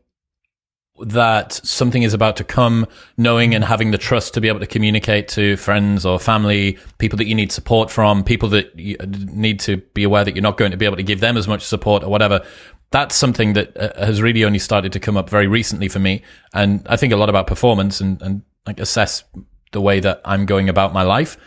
that 1.00 1.54
something 1.54 2.04
is 2.04 2.14
about 2.14 2.38
to 2.38 2.44
come, 2.44 2.88
knowing 3.18 3.54
and 3.54 3.64
having 3.64 3.92
the 3.92 3.98
trust 3.98 4.34
to 4.34 4.42
be 4.42 4.48
able 4.48 4.62
to 4.62 4.68
communicate 4.68 5.28
to 5.30 5.58
friends 5.58 6.06
or 6.06 6.20
family, 6.20 6.78
people 7.00 7.18
that 7.18 7.26
you 7.26 7.36
need 7.36 7.52
support 7.52 7.92
from, 7.92 8.24
people 8.24 8.48
that 8.50 8.78
you 8.80 8.96
need 9.28 9.60
to 9.60 9.78
be 9.78 10.04
aware 10.04 10.24
that 10.24 10.36
you're 10.36 10.42
not 10.42 10.58
going 10.58 10.72
to 10.72 10.78
be 10.78 10.86
able 10.86 10.96
to 10.96 11.04
give 11.04 11.20
them 11.20 11.36
as 11.36 11.48
much 11.48 11.64
support 11.64 12.04
or 12.04 12.10
whatever. 12.10 12.46
That's 12.92 13.16
something 13.16 13.54
that 13.54 13.76
uh, 13.76 14.06
has 14.06 14.22
really 14.22 14.46
only 14.46 14.60
started 14.60 14.94
to 14.94 15.00
come 15.00 15.18
up 15.18 15.30
very 15.30 15.48
recently 15.48 15.90
for 15.90 16.00
me. 16.00 16.22
And 16.54 16.86
I 16.88 16.96
think 16.96 17.12
a 17.12 17.18
lot 17.18 17.30
about 17.30 17.48
performance 17.48 18.00
and, 18.00 18.22
and 18.22 18.44
like 18.66 18.80
assess 18.80 19.24
the 19.74 19.82
way 19.82 20.00
that 20.00 20.22
I'm 20.24 20.46
going 20.46 20.70
about 20.70 20.94
my 20.94 21.04
life. 21.04 21.38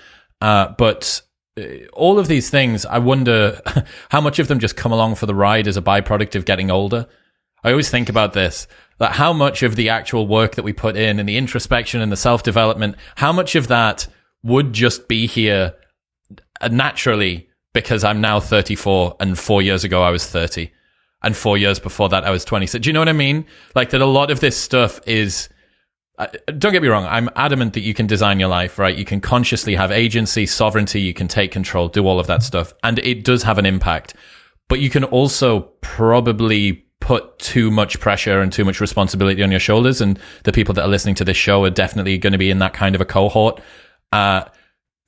Uh, 0.42 0.68
but 0.76 1.22
uh, 1.59 1.86
all 1.94 2.18
of 2.18 2.28
these 2.28 2.51
things, 2.51 2.84
I 2.84 2.99
wonder 2.99 3.61
how 4.11 4.20
much 4.20 4.38
of 4.38 4.49
them 4.49 4.59
just 4.59 4.76
come 4.76 4.92
along 4.92 5.14
for 5.14 5.24
the 5.24 5.34
ride 5.34 5.66
as 5.66 5.78
a 5.78 5.82
byproduct 5.82 6.34
of 6.34 6.44
getting 6.44 6.70
older. 6.70 7.07
I 7.64 7.70
always 7.70 7.90
think 7.90 8.09
about 8.09 8.32
this 8.32 8.66
that 8.98 9.12
how 9.12 9.32
much 9.32 9.62
of 9.62 9.76
the 9.76 9.88
actual 9.88 10.26
work 10.26 10.56
that 10.56 10.64
we 10.64 10.72
put 10.72 10.96
in 10.96 11.18
and 11.18 11.28
the 11.28 11.36
introspection 11.36 12.00
and 12.00 12.11
the 12.11 12.16
self 12.16 12.42
development, 12.42 12.96
how 13.16 13.32
much 13.32 13.54
of 13.54 13.68
that 13.68 14.06
would 14.42 14.72
just 14.72 15.09
be 15.09 15.26
here 15.26 15.74
uh, 16.61 16.68
naturally 16.68 17.48
because 17.72 18.04
I'm 18.04 18.20
now 18.20 18.40
34 18.40 19.16
and 19.20 19.38
four 19.38 19.62
years 19.62 19.84
ago 19.84 20.02
I 20.02 20.11
was 20.11 20.26
30 20.26 20.70
and 21.22 21.36
four 21.36 21.59
years 21.59 21.78
before 21.78 22.09
that 22.09 22.24
I 22.24 22.30
was 22.30 22.44
20. 22.44 22.66
So 22.66 22.78
do 22.78 22.88
you 22.88 22.92
know 22.92 23.00
what 23.00 23.09
I 23.09 23.12
mean? 23.12 23.46
Like 23.74 23.90
that 23.90 24.00
a 24.00 24.06
lot 24.06 24.30
of 24.30 24.40
this 24.40 24.56
stuff 24.56 25.00
is 25.06 25.48
don't 26.59 26.72
get 26.72 26.82
me 26.82 26.88
wrong. 26.88 27.04
I'm 27.04 27.30
adamant 27.36 27.74
that 27.74 27.80
you 27.80 27.94
can 27.94 28.09
design 28.09 28.40
your 28.40 28.48
life, 28.48 28.76
right? 28.78 28.96
You 28.96 29.04
can 29.04 29.20
consciously 29.20 29.76
have 29.76 29.92
agency, 29.92 30.46
sovereignty. 30.46 31.00
You 31.00 31.14
can 31.14 31.28
take 31.28 31.52
control, 31.52 31.86
do 31.86 32.06
all 32.09 32.18
of 32.18 32.26
that 32.26 32.42
stuff. 32.42 32.72
And 32.82 32.98
it 33.00 33.24
does 33.24 33.44
have 33.44 33.59
an 33.59 33.66
impact, 33.66 34.14
but 34.68 34.80
you 34.80 34.90
can 34.90 35.04
also 35.04 35.61
probably 35.80 36.88
put 37.01 37.38
too 37.38 37.70
much 37.70 38.01
pressure 38.01 38.40
and 38.40 38.53
too 38.53 38.64
much 38.64 38.80
responsibility 38.80 39.42
on 39.42 39.51
your 39.51 39.61
shoulders. 39.61 40.01
And 40.01 40.18
the 40.44 40.53
people 40.53 40.74
that 40.74 40.82
are 40.82 40.88
listening 40.88 41.14
to 41.16 41.24
this 41.24 41.36
show 41.36 41.64
are 41.64 41.70
definitely 41.70 42.18
going 42.18 42.32
to 42.32 42.38
be 42.38 42.51
in 42.51 42.59
that 42.59 42.74
kind 42.74 42.94
of 42.94 43.01
a 43.01 43.05
cohort. 43.05 43.61
Uh, 44.12 44.44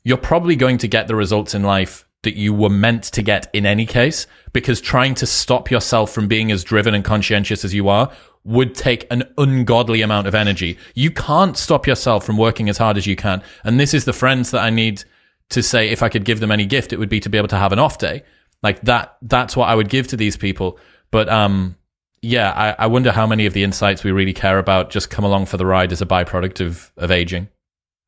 you're 0.04 0.16
probably 0.16 0.56
going 0.56 0.78
to 0.78 0.88
get 0.88 1.08
the 1.08 1.16
results 1.16 1.54
in 1.54 1.62
life 1.62 2.06
that 2.22 2.36
you 2.36 2.52
were 2.52 2.70
meant 2.70 3.04
to 3.04 3.22
get 3.22 3.48
in 3.54 3.64
any 3.64 3.86
case, 3.86 4.26
because 4.52 4.80
trying 4.80 5.14
to 5.14 5.26
stop 5.26 5.70
yourself 5.70 6.12
from 6.12 6.28
being 6.28 6.52
as 6.52 6.62
driven 6.62 6.94
and 6.94 7.04
conscientious 7.04 7.64
as 7.64 7.72
you 7.72 7.88
are 7.88 8.12
would 8.44 8.74
take 8.74 9.06
an 9.10 9.22
ungodly 9.38 10.02
amount 10.02 10.26
of 10.26 10.34
energy. 10.34 10.78
You 10.94 11.10
can't 11.10 11.56
stop 11.56 11.86
yourself 11.86 12.24
from 12.24 12.36
working 12.36 12.68
as 12.68 12.78
hard 12.78 12.96
as 12.96 13.06
you 13.06 13.16
can. 13.16 13.42
And 13.64 13.80
this 13.80 13.94
is 13.94 14.04
the 14.04 14.12
friends 14.12 14.50
that 14.50 14.62
I 14.62 14.70
need 14.70 15.04
to 15.50 15.62
say, 15.62 15.88
if 15.88 16.02
I 16.02 16.08
could 16.08 16.24
give 16.24 16.40
them 16.40 16.50
any 16.50 16.66
gift, 16.66 16.92
it 16.92 16.98
would 16.98 17.08
be 17.08 17.20
to 17.20 17.28
be 17.28 17.38
able 17.38 17.48
to 17.48 17.56
have 17.56 17.72
an 17.72 17.78
off 17.78 17.98
day. 17.98 18.22
Like 18.62 18.82
that, 18.82 19.16
that's 19.22 19.56
what 19.56 19.68
I 19.68 19.74
would 19.74 19.88
give 19.88 20.08
to 20.08 20.16
these 20.16 20.36
people. 20.36 20.78
But, 21.10 21.28
um, 21.28 21.76
yeah, 22.22 22.52
I, 22.52 22.84
I 22.84 22.86
wonder 22.86 23.12
how 23.12 23.26
many 23.26 23.46
of 23.46 23.52
the 23.52 23.64
insights 23.64 24.04
we 24.04 24.12
really 24.12 24.32
care 24.34 24.58
about 24.58 24.90
just 24.90 25.10
come 25.10 25.24
along 25.24 25.46
for 25.46 25.56
the 25.56 25.66
ride 25.66 25.92
as 25.92 26.02
a 26.02 26.06
byproduct 26.06 26.64
of, 26.64 26.92
of 26.96 27.10
aging. 27.10 27.48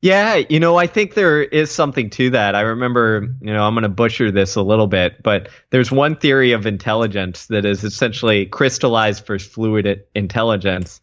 Yeah, 0.03 0.41
you 0.49 0.59
know, 0.59 0.75
I 0.75 0.85
think 0.85 1.13
there 1.13 1.41
is 1.41 1.71
something 1.71 2.09
to 2.09 2.29
that. 2.31 2.55
I 2.55 2.61
remember, 2.61 3.25
you 3.39 3.53
know, 3.53 3.65
I'm 3.65 3.73
going 3.73 3.83
to 3.83 3.89
butcher 3.89 4.31
this 4.31 4.55
a 4.55 4.61
little 4.61 4.87
bit, 4.87 5.23
but 5.23 5.47
there's 5.69 5.93
one 5.93 6.17
theory 6.17 6.51
of 6.51 6.65
intelligence 6.65 7.45
that 7.45 7.63
is 7.63 7.85
essentially 7.85 8.45
crystallized 8.47 9.25
for 9.25 9.39
fluid 9.39 10.03
intelligence. 10.13 10.99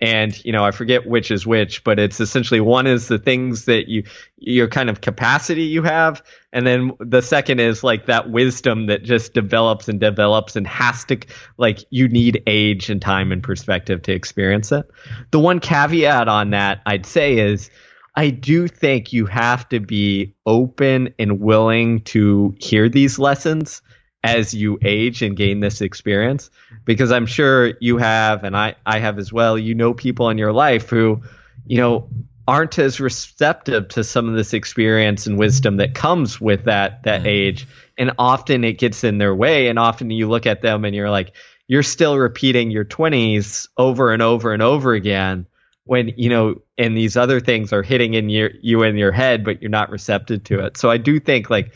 And, 0.00 0.42
you 0.44 0.52
know, 0.52 0.64
I 0.64 0.70
forget 0.70 1.06
which 1.06 1.30
is 1.30 1.46
which, 1.46 1.84
but 1.84 1.98
it's 1.98 2.20
essentially 2.20 2.60
one 2.60 2.86
is 2.86 3.08
the 3.08 3.18
things 3.18 3.66
that 3.66 3.88
you, 3.88 4.04
your 4.38 4.66
kind 4.66 4.88
of 4.88 5.02
capacity 5.02 5.64
you 5.64 5.82
have. 5.82 6.22
And 6.52 6.66
then 6.66 6.92
the 7.00 7.20
second 7.20 7.60
is 7.60 7.84
like 7.84 8.06
that 8.06 8.30
wisdom 8.30 8.86
that 8.86 9.02
just 9.02 9.34
develops 9.34 9.88
and 9.88 10.00
develops 10.00 10.56
and 10.56 10.66
has 10.66 11.04
to, 11.04 11.18
like, 11.58 11.84
you 11.90 12.08
need 12.08 12.42
age 12.46 12.88
and 12.88 13.02
time 13.02 13.30
and 13.30 13.42
perspective 13.42 14.00
to 14.02 14.12
experience 14.12 14.72
it. 14.72 14.90
The 15.32 15.40
one 15.40 15.60
caveat 15.60 16.28
on 16.28 16.50
that 16.50 16.80
I'd 16.86 17.04
say 17.04 17.38
is, 17.38 17.70
I 18.16 18.30
do 18.30 18.68
think 18.68 19.12
you 19.12 19.26
have 19.26 19.68
to 19.68 19.80
be 19.80 20.34
open 20.44 21.14
and 21.18 21.40
willing 21.40 22.00
to 22.04 22.54
hear 22.58 22.88
these 22.88 23.18
lessons 23.18 23.82
as 24.22 24.52
you 24.52 24.78
age 24.82 25.22
and 25.22 25.36
gain 25.36 25.60
this 25.60 25.80
experience 25.80 26.50
because 26.84 27.10
I'm 27.10 27.26
sure 27.26 27.72
you 27.80 27.96
have 27.96 28.44
and 28.44 28.56
I 28.56 28.74
I 28.84 28.98
have 28.98 29.18
as 29.18 29.32
well 29.32 29.58
you 29.58 29.74
know 29.74 29.94
people 29.94 30.28
in 30.28 30.36
your 30.36 30.52
life 30.52 30.90
who 30.90 31.22
you 31.66 31.78
know 31.78 32.08
aren't 32.46 32.78
as 32.78 33.00
receptive 33.00 33.88
to 33.88 34.04
some 34.04 34.28
of 34.28 34.34
this 34.34 34.52
experience 34.52 35.26
and 35.26 35.38
wisdom 35.38 35.76
that 35.76 35.94
comes 35.94 36.40
with 36.40 36.64
that 36.64 37.02
that 37.04 37.22
mm. 37.22 37.26
age 37.26 37.66
and 37.96 38.12
often 38.18 38.64
it 38.64 38.78
gets 38.78 39.04
in 39.04 39.18
their 39.18 39.34
way 39.34 39.68
and 39.68 39.78
often 39.78 40.10
you 40.10 40.28
look 40.28 40.46
at 40.46 40.60
them 40.60 40.84
and 40.84 40.94
you're 40.94 41.10
like 41.10 41.34
you're 41.68 41.82
still 41.82 42.18
repeating 42.18 42.70
your 42.70 42.84
20s 42.84 43.68
over 43.78 44.12
and 44.12 44.20
over 44.20 44.52
and 44.52 44.62
over 44.62 44.92
again 44.92 45.46
when 45.84 46.08
you 46.16 46.28
know 46.28 46.60
and 46.76 46.96
these 46.96 47.16
other 47.16 47.40
things 47.40 47.72
are 47.72 47.82
hitting 47.82 48.14
in 48.14 48.28
your 48.28 48.50
you 48.60 48.82
in 48.82 48.96
your 48.96 49.12
head 49.12 49.44
but 49.44 49.62
you're 49.62 49.70
not 49.70 49.88
receptive 49.88 50.42
to 50.44 50.58
it 50.58 50.76
so 50.76 50.90
i 50.90 50.98
do 50.98 51.18
think 51.18 51.48
like 51.48 51.72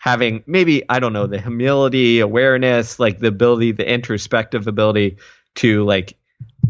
having 0.00 0.42
maybe 0.46 0.82
i 0.88 0.98
don't 0.98 1.12
know 1.12 1.26
the 1.26 1.40
humility 1.40 2.20
awareness 2.20 2.98
like 2.98 3.18
the 3.18 3.28
ability 3.28 3.72
the 3.72 3.90
introspective 3.90 4.66
ability 4.66 5.16
to 5.54 5.84
like 5.84 6.16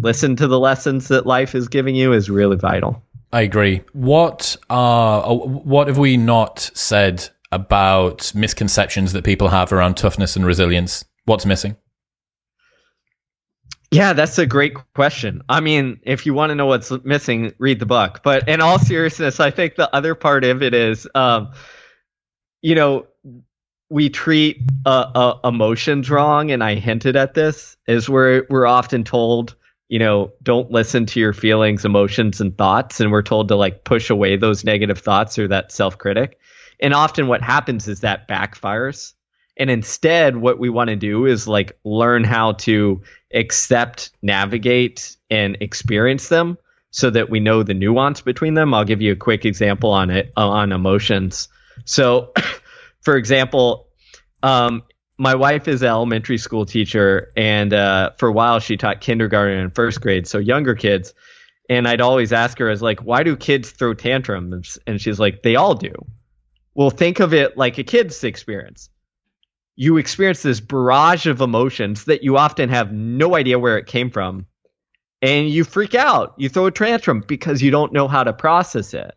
listen 0.00 0.36
to 0.36 0.46
the 0.46 0.58
lessons 0.58 1.08
that 1.08 1.26
life 1.26 1.54
is 1.54 1.68
giving 1.68 1.94
you 1.94 2.12
is 2.12 2.30
really 2.30 2.56
vital 2.56 3.02
i 3.32 3.40
agree 3.42 3.82
what 3.92 4.56
uh 4.70 5.34
what 5.34 5.88
have 5.88 5.98
we 5.98 6.16
not 6.16 6.70
said 6.74 7.28
about 7.50 8.32
misconceptions 8.34 9.12
that 9.12 9.24
people 9.24 9.48
have 9.48 9.72
around 9.72 9.96
toughness 9.96 10.36
and 10.36 10.46
resilience 10.46 11.04
what's 11.24 11.46
missing 11.46 11.76
yeah, 13.90 14.12
that's 14.12 14.38
a 14.38 14.44
great 14.44 14.74
question. 14.94 15.42
I 15.48 15.60
mean, 15.60 15.98
if 16.02 16.26
you 16.26 16.34
want 16.34 16.50
to 16.50 16.54
know 16.54 16.66
what's 16.66 16.92
missing, 17.04 17.54
read 17.58 17.80
the 17.80 17.86
book. 17.86 18.20
But 18.22 18.46
in 18.46 18.60
all 18.60 18.78
seriousness, 18.78 19.40
I 19.40 19.50
think 19.50 19.76
the 19.76 19.94
other 19.96 20.14
part 20.14 20.44
of 20.44 20.62
it 20.62 20.74
is, 20.74 21.08
um, 21.14 21.52
you 22.62 22.74
know, 22.74 23.06
we 23.90 24.10
treat 24.10 24.58
uh, 24.84 25.10
uh, 25.14 25.48
emotions 25.48 26.10
wrong, 26.10 26.50
and 26.50 26.62
I 26.62 26.74
hinted 26.74 27.16
at 27.16 27.34
this. 27.34 27.76
Is 27.86 28.08
we're 28.08 28.44
we're 28.50 28.66
often 28.66 29.04
told, 29.04 29.54
you 29.88 29.98
know, 29.98 30.32
don't 30.42 30.70
listen 30.70 31.06
to 31.06 31.20
your 31.20 31.32
feelings, 31.32 31.84
emotions, 31.84 32.40
and 32.40 32.56
thoughts, 32.56 33.00
and 33.00 33.10
we're 33.10 33.22
told 33.22 33.48
to 33.48 33.56
like 33.56 33.84
push 33.84 34.10
away 34.10 34.36
those 34.36 34.64
negative 34.64 34.98
thoughts 34.98 35.38
or 35.38 35.48
that 35.48 35.72
self 35.72 35.96
critic. 35.98 36.38
And 36.80 36.94
often, 36.94 37.28
what 37.28 37.42
happens 37.42 37.88
is 37.88 38.00
that 38.00 38.28
backfires. 38.28 39.14
And 39.56 39.70
instead, 39.70 40.36
what 40.36 40.60
we 40.60 40.68
want 40.68 40.88
to 40.88 40.96
do 40.96 41.26
is 41.26 41.48
like 41.48 41.76
learn 41.84 42.22
how 42.22 42.52
to 42.52 43.02
accept, 43.34 44.10
navigate, 44.22 45.16
and 45.30 45.56
experience 45.60 46.28
them 46.28 46.58
so 46.90 47.10
that 47.10 47.28
we 47.28 47.40
know 47.40 47.62
the 47.62 47.74
nuance 47.74 48.20
between 48.20 48.54
them. 48.54 48.72
I'll 48.72 48.84
give 48.84 49.02
you 49.02 49.12
a 49.12 49.16
quick 49.16 49.44
example 49.44 49.90
on 49.90 50.10
it 50.10 50.32
on 50.36 50.72
emotions. 50.72 51.48
So, 51.84 52.32
for 53.00 53.16
example, 53.16 53.88
um, 54.42 54.82
my 55.18 55.34
wife 55.34 55.68
is 55.68 55.82
an 55.82 55.88
elementary 55.88 56.38
school 56.38 56.66
teacher, 56.66 57.32
and 57.36 57.72
uh, 57.74 58.10
for 58.18 58.28
a 58.28 58.32
while 58.32 58.60
she 58.60 58.76
taught 58.76 59.00
kindergarten 59.00 59.58
and 59.58 59.74
first 59.74 60.00
grade, 60.00 60.26
so 60.26 60.38
younger 60.38 60.74
kids. 60.74 61.14
And 61.70 61.86
I'd 61.86 62.00
always 62.00 62.32
ask 62.32 62.58
her, 62.58 62.70
"As 62.70 62.80
like, 62.80 63.00
why 63.00 63.24
do 63.24 63.36
kids 63.36 63.70
throw 63.70 63.94
tantrums?" 63.94 64.78
And 64.86 65.00
she's 65.00 65.18
like, 65.18 65.42
"They 65.42 65.56
all 65.56 65.74
do." 65.74 65.92
Well, 66.74 66.90
think 66.90 67.20
of 67.20 67.34
it 67.34 67.56
like 67.56 67.78
a 67.78 67.84
kid's 67.84 68.22
experience 68.22 68.90
you 69.80 69.96
experience 69.96 70.42
this 70.42 70.58
barrage 70.58 71.26
of 71.26 71.40
emotions 71.40 72.06
that 72.06 72.24
you 72.24 72.36
often 72.36 72.68
have 72.68 72.92
no 72.92 73.36
idea 73.36 73.60
where 73.60 73.78
it 73.78 73.86
came 73.86 74.10
from. 74.10 74.44
And 75.22 75.48
you 75.48 75.62
freak 75.62 75.94
out. 75.94 76.34
You 76.36 76.48
throw 76.48 76.66
a 76.66 76.72
tantrum 76.72 77.22
because 77.24 77.62
you 77.62 77.70
don't 77.70 77.92
know 77.92 78.08
how 78.08 78.24
to 78.24 78.32
process 78.32 78.92
it. 78.92 79.14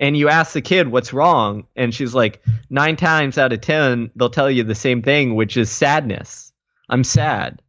And 0.00 0.16
you 0.16 0.28
ask 0.28 0.52
the 0.52 0.62
kid 0.62 0.88
what's 0.88 1.12
wrong. 1.12 1.66
And 1.74 1.94
she's 1.94 2.14
like, 2.14 2.42
nine 2.70 2.96
times 2.96 3.36
out 3.38 3.52
of 3.52 3.60
10, 3.60 4.12
they'll 4.14 4.30
tell 4.30 4.50
you 4.50 4.62
the 4.62 4.74
same 4.74 5.02
thing, 5.02 5.34
which 5.34 5.56
is 5.56 5.70
sadness. 5.70 6.52
I'm 6.88 7.04
sad. 7.04 7.60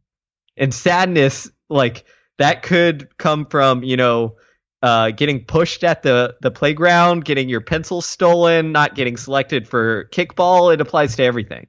And 0.56 0.72
sadness, 0.72 1.50
like, 1.68 2.04
that 2.38 2.62
could 2.62 3.16
come 3.18 3.46
from, 3.46 3.82
you 3.82 3.96
know, 3.96 4.36
uh, 4.82 5.10
getting 5.10 5.44
pushed 5.44 5.84
at 5.84 6.02
the, 6.02 6.36
the 6.40 6.50
playground, 6.50 7.24
getting 7.24 7.48
your 7.48 7.60
pencil 7.60 8.00
stolen, 8.00 8.72
not 8.72 8.94
getting 8.94 9.16
selected 9.16 9.68
for 9.68 10.06
kickball. 10.06 10.72
It 10.72 10.80
applies 10.80 11.16
to 11.16 11.24
everything 11.24 11.66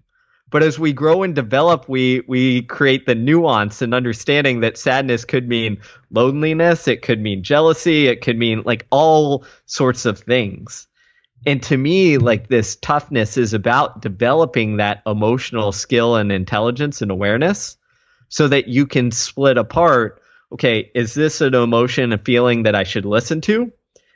But 0.52 0.64
as 0.64 0.78
we 0.78 0.94
grow 0.94 1.24
and 1.24 1.34
develop, 1.34 1.90
we 1.90 2.22
we 2.28 2.64
create 2.64 3.06
the 3.06 3.16
nuance 3.16 3.82
and 3.82 3.94
understanding 3.94 4.60
that 4.60 4.78
sadness 4.78 5.26
could 5.26 5.48
mean 5.48 5.80
loneliness, 6.12 6.88
it 6.88 7.02
could 7.02 7.22
mean 7.22 7.44
jealousy, 7.44 8.08
it 8.08 8.22
could 8.22 8.38
mean 8.38 8.62
like 8.66 8.86
all 8.92 9.46
sorts 9.66 10.06
of 10.06 10.20
things. 10.20 10.88
And 11.46 11.64
to 11.64 11.78
me, 11.78 12.18
like 12.18 12.48
this 12.48 12.76
toughness 12.76 13.38
is 13.38 13.54
about 13.54 14.02
developing 14.02 14.78
that 14.78 15.02
emotional 15.08 15.72
skill 15.72 16.16
and 16.16 16.32
intelligence 16.32 17.02
and 17.02 17.10
awareness 17.10 17.78
so 18.30 18.48
that 18.50 18.68
you 18.68 18.86
can 18.86 19.10
split 19.10 19.58
apart 19.58 20.22
okay, 20.52 20.92
is 20.94 21.14
this 21.14 21.42
an 21.42 21.56
emotion, 21.56 22.12
a 22.14 22.18
feeling 22.18 22.64
that 22.64 22.76
I 22.76 22.84
should 22.84 23.06
listen 23.06 23.42
to? 23.42 23.72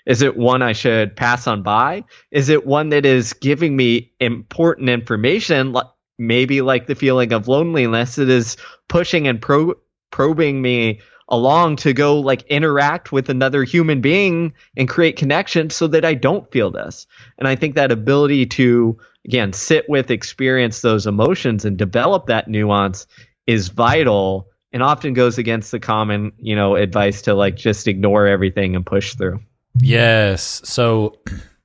Is 0.05 0.21
it 0.21 0.37
one 0.37 0.61
I 0.61 0.73
should 0.73 1.15
pass 1.15 1.47
on 1.47 1.63
by? 1.63 2.03
Is 2.29 2.49
it 2.49 2.67
one 2.67 2.89
that 2.89 3.05
is 3.05 3.33
giving 3.33 3.75
me 3.75 4.11
important 4.19 4.89
information, 4.89 5.73
maybe 6.17 6.61
like 6.61 6.87
the 6.87 6.95
feeling 6.95 7.33
of 7.33 7.47
loneliness 7.47 8.15
that 8.15 8.29
is 8.29 8.57
pushing 8.87 9.27
and 9.27 9.41
pro- 9.41 9.75
probing 10.11 10.61
me 10.61 10.99
along 11.29 11.75
to 11.75 11.93
go 11.93 12.19
like 12.19 12.43
interact 12.43 13.11
with 13.11 13.29
another 13.29 13.63
human 13.63 13.99
being 14.01 14.53
and 14.77 14.87
create 14.87 15.17
connection 15.17 15.69
so 15.69 15.87
that 15.87 16.05
I 16.05 16.13
don't 16.13 16.49
feel 16.51 16.71
this. 16.71 17.07
And 17.37 17.47
I 17.47 17.55
think 17.55 17.75
that 17.75 17.91
ability 17.91 18.45
to 18.47 18.97
again 19.25 19.53
sit 19.53 19.89
with 19.89 20.11
experience 20.11 20.81
those 20.81 21.07
emotions 21.07 21.65
and 21.65 21.77
develop 21.77 22.27
that 22.27 22.47
nuance 22.47 23.07
is 23.47 23.69
vital 23.69 24.47
and 24.71 24.83
often 24.83 25.13
goes 25.13 25.37
against 25.37 25.71
the 25.71 25.79
common, 25.79 26.31
you 26.37 26.55
know, 26.55 26.75
advice 26.75 27.21
to 27.23 27.33
like 27.33 27.55
just 27.55 27.87
ignore 27.87 28.27
everything 28.27 28.75
and 28.75 28.85
push 28.85 29.15
through. 29.15 29.39
Yes. 29.79 30.61
So 30.63 31.19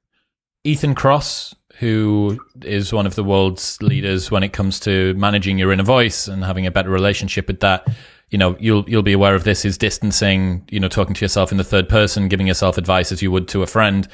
Ethan 0.64 0.94
Kross 0.94 1.54
who 1.80 2.38
is 2.60 2.92
one 2.92 3.06
of 3.06 3.14
the 3.14 3.24
world's 3.24 3.80
leaders 3.80 4.30
when 4.30 4.42
it 4.42 4.52
comes 4.52 4.78
to 4.78 5.14
managing 5.14 5.58
your 5.58 5.72
inner 5.72 5.82
voice 5.82 6.28
and 6.28 6.44
having 6.44 6.66
a 6.66 6.70
better 6.70 6.90
relationship 6.90 7.46
with 7.46 7.60
that. 7.60 7.88
You 8.28 8.36
know, 8.36 8.54
you'll 8.60 8.88
you'll 8.88 9.02
be 9.02 9.14
aware 9.14 9.34
of 9.34 9.44
this 9.44 9.64
is 9.64 9.78
distancing, 9.78 10.68
you 10.70 10.78
know, 10.78 10.88
talking 10.88 11.14
to 11.14 11.24
yourself 11.24 11.50
in 11.50 11.56
the 11.56 11.64
third 11.64 11.88
person, 11.88 12.28
giving 12.28 12.46
yourself 12.46 12.76
advice 12.76 13.10
as 13.12 13.22
you 13.22 13.30
would 13.30 13.48
to 13.48 13.62
a 13.62 13.66
friend. 13.66 14.06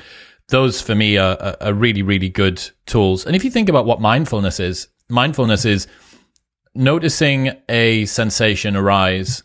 Those 0.48 0.80
for 0.80 0.94
me 0.94 1.18
are, 1.18 1.56
are 1.60 1.74
really, 1.74 2.02
really 2.02 2.28
good 2.28 2.62
tools. 2.86 3.26
And 3.26 3.34
if 3.34 3.42
you 3.42 3.50
think 3.50 3.68
about 3.68 3.84
what 3.84 4.00
mindfulness 4.00 4.60
is, 4.60 4.86
mindfulness 5.08 5.64
is 5.64 5.88
noticing 6.72 7.50
a 7.68 8.04
sensation 8.06 8.76
arise, 8.76 9.42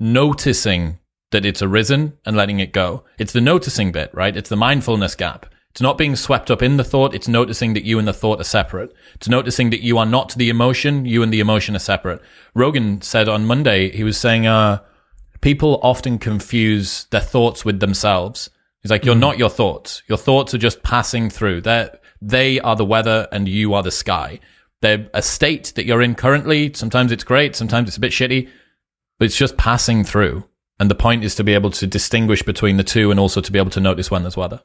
noticing 0.00 0.98
that 1.30 1.46
it's 1.46 1.62
arisen 1.62 2.18
and 2.26 2.36
letting 2.36 2.58
it 2.58 2.72
go. 2.72 3.04
It's 3.18 3.32
the 3.32 3.40
noticing 3.40 3.92
bit, 3.92 4.12
right? 4.12 4.36
It's 4.36 4.48
the 4.48 4.56
mindfulness 4.56 5.14
gap. 5.14 5.46
It's 5.76 5.82
not 5.82 5.98
being 5.98 6.16
swept 6.16 6.50
up 6.50 6.62
in 6.62 6.78
the 6.78 6.84
thought. 6.84 7.14
It's 7.14 7.28
noticing 7.28 7.74
that 7.74 7.84
you 7.84 7.98
and 7.98 8.08
the 8.08 8.14
thought 8.14 8.40
are 8.40 8.44
separate. 8.44 8.94
It's 9.14 9.28
noticing 9.28 9.68
that 9.68 9.82
you 9.82 9.98
are 9.98 10.06
not 10.06 10.34
the 10.34 10.48
emotion. 10.48 11.04
You 11.04 11.22
and 11.22 11.30
the 11.30 11.40
emotion 11.40 11.76
are 11.76 11.80
separate. 11.80 12.22
Rogan 12.54 13.02
said 13.02 13.28
on 13.28 13.44
Monday, 13.44 13.90
he 13.94 14.02
was 14.02 14.16
saying, 14.16 14.46
uh, 14.46 14.78
people 15.42 15.78
often 15.82 16.18
confuse 16.18 17.04
their 17.10 17.20
thoughts 17.20 17.66
with 17.66 17.80
themselves. 17.80 18.48
He's 18.80 18.90
like, 18.90 19.04
you're 19.04 19.16
mm. 19.16 19.20
not 19.20 19.36
your 19.36 19.50
thoughts. 19.50 20.02
Your 20.08 20.16
thoughts 20.16 20.54
are 20.54 20.58
just 20.58 20.82
passing 20.82 21.28
through. 21.28 21.60
They're, 21.60 21.98
they 22.22 22.58
are 22.60 22.74
the 22.74 22.86
weather 22.86 23.28
and 23.30 23.46
you 23.46 23.74
are 23.74 23.82
the 23.82 23.90
sky. 23.90 24.40
They're 24.80 25.10
a 25.12 25.20
state 25.20 25.74
that 25.76 25.84
you're 25.84 26.00
in 26.00 26.14
currently. 26.14 26.72
Sometimes 26.72 27.12
it's 27.12 27.22
great. 27.22 27.54
Sometimes 27.54 27.88
it's 27.88 27.98
a 27.98 28.00
bit 28.00 28.12
shitty, 28.12 28.48
but 29.18 29.26
it's 29.26 29.36
just 29.36 29.58
passing 29.58 30.04
through. 30.04 30.44
And 30.80 30.90
the 30.90 30.94
point 30.94 31.22
is 31.22 31.34
to 31.34 31.44
be 31.44 31.52
able 31.52 31.72
to 31.72 31.86
distinguish 31.86 32.42
between 32.42 32.78
the 32.78 32.82
two 32.82 33.10
and 33.10 33.20
also 33.20 33.42
to 33.42 33.52
be 33.52 33.58
able 33.58 33.72
to 33.72 33.80
notice 33.80 34.10
when 34.10 34.22
there's 34.22 34.38
weather. 34.38 34.62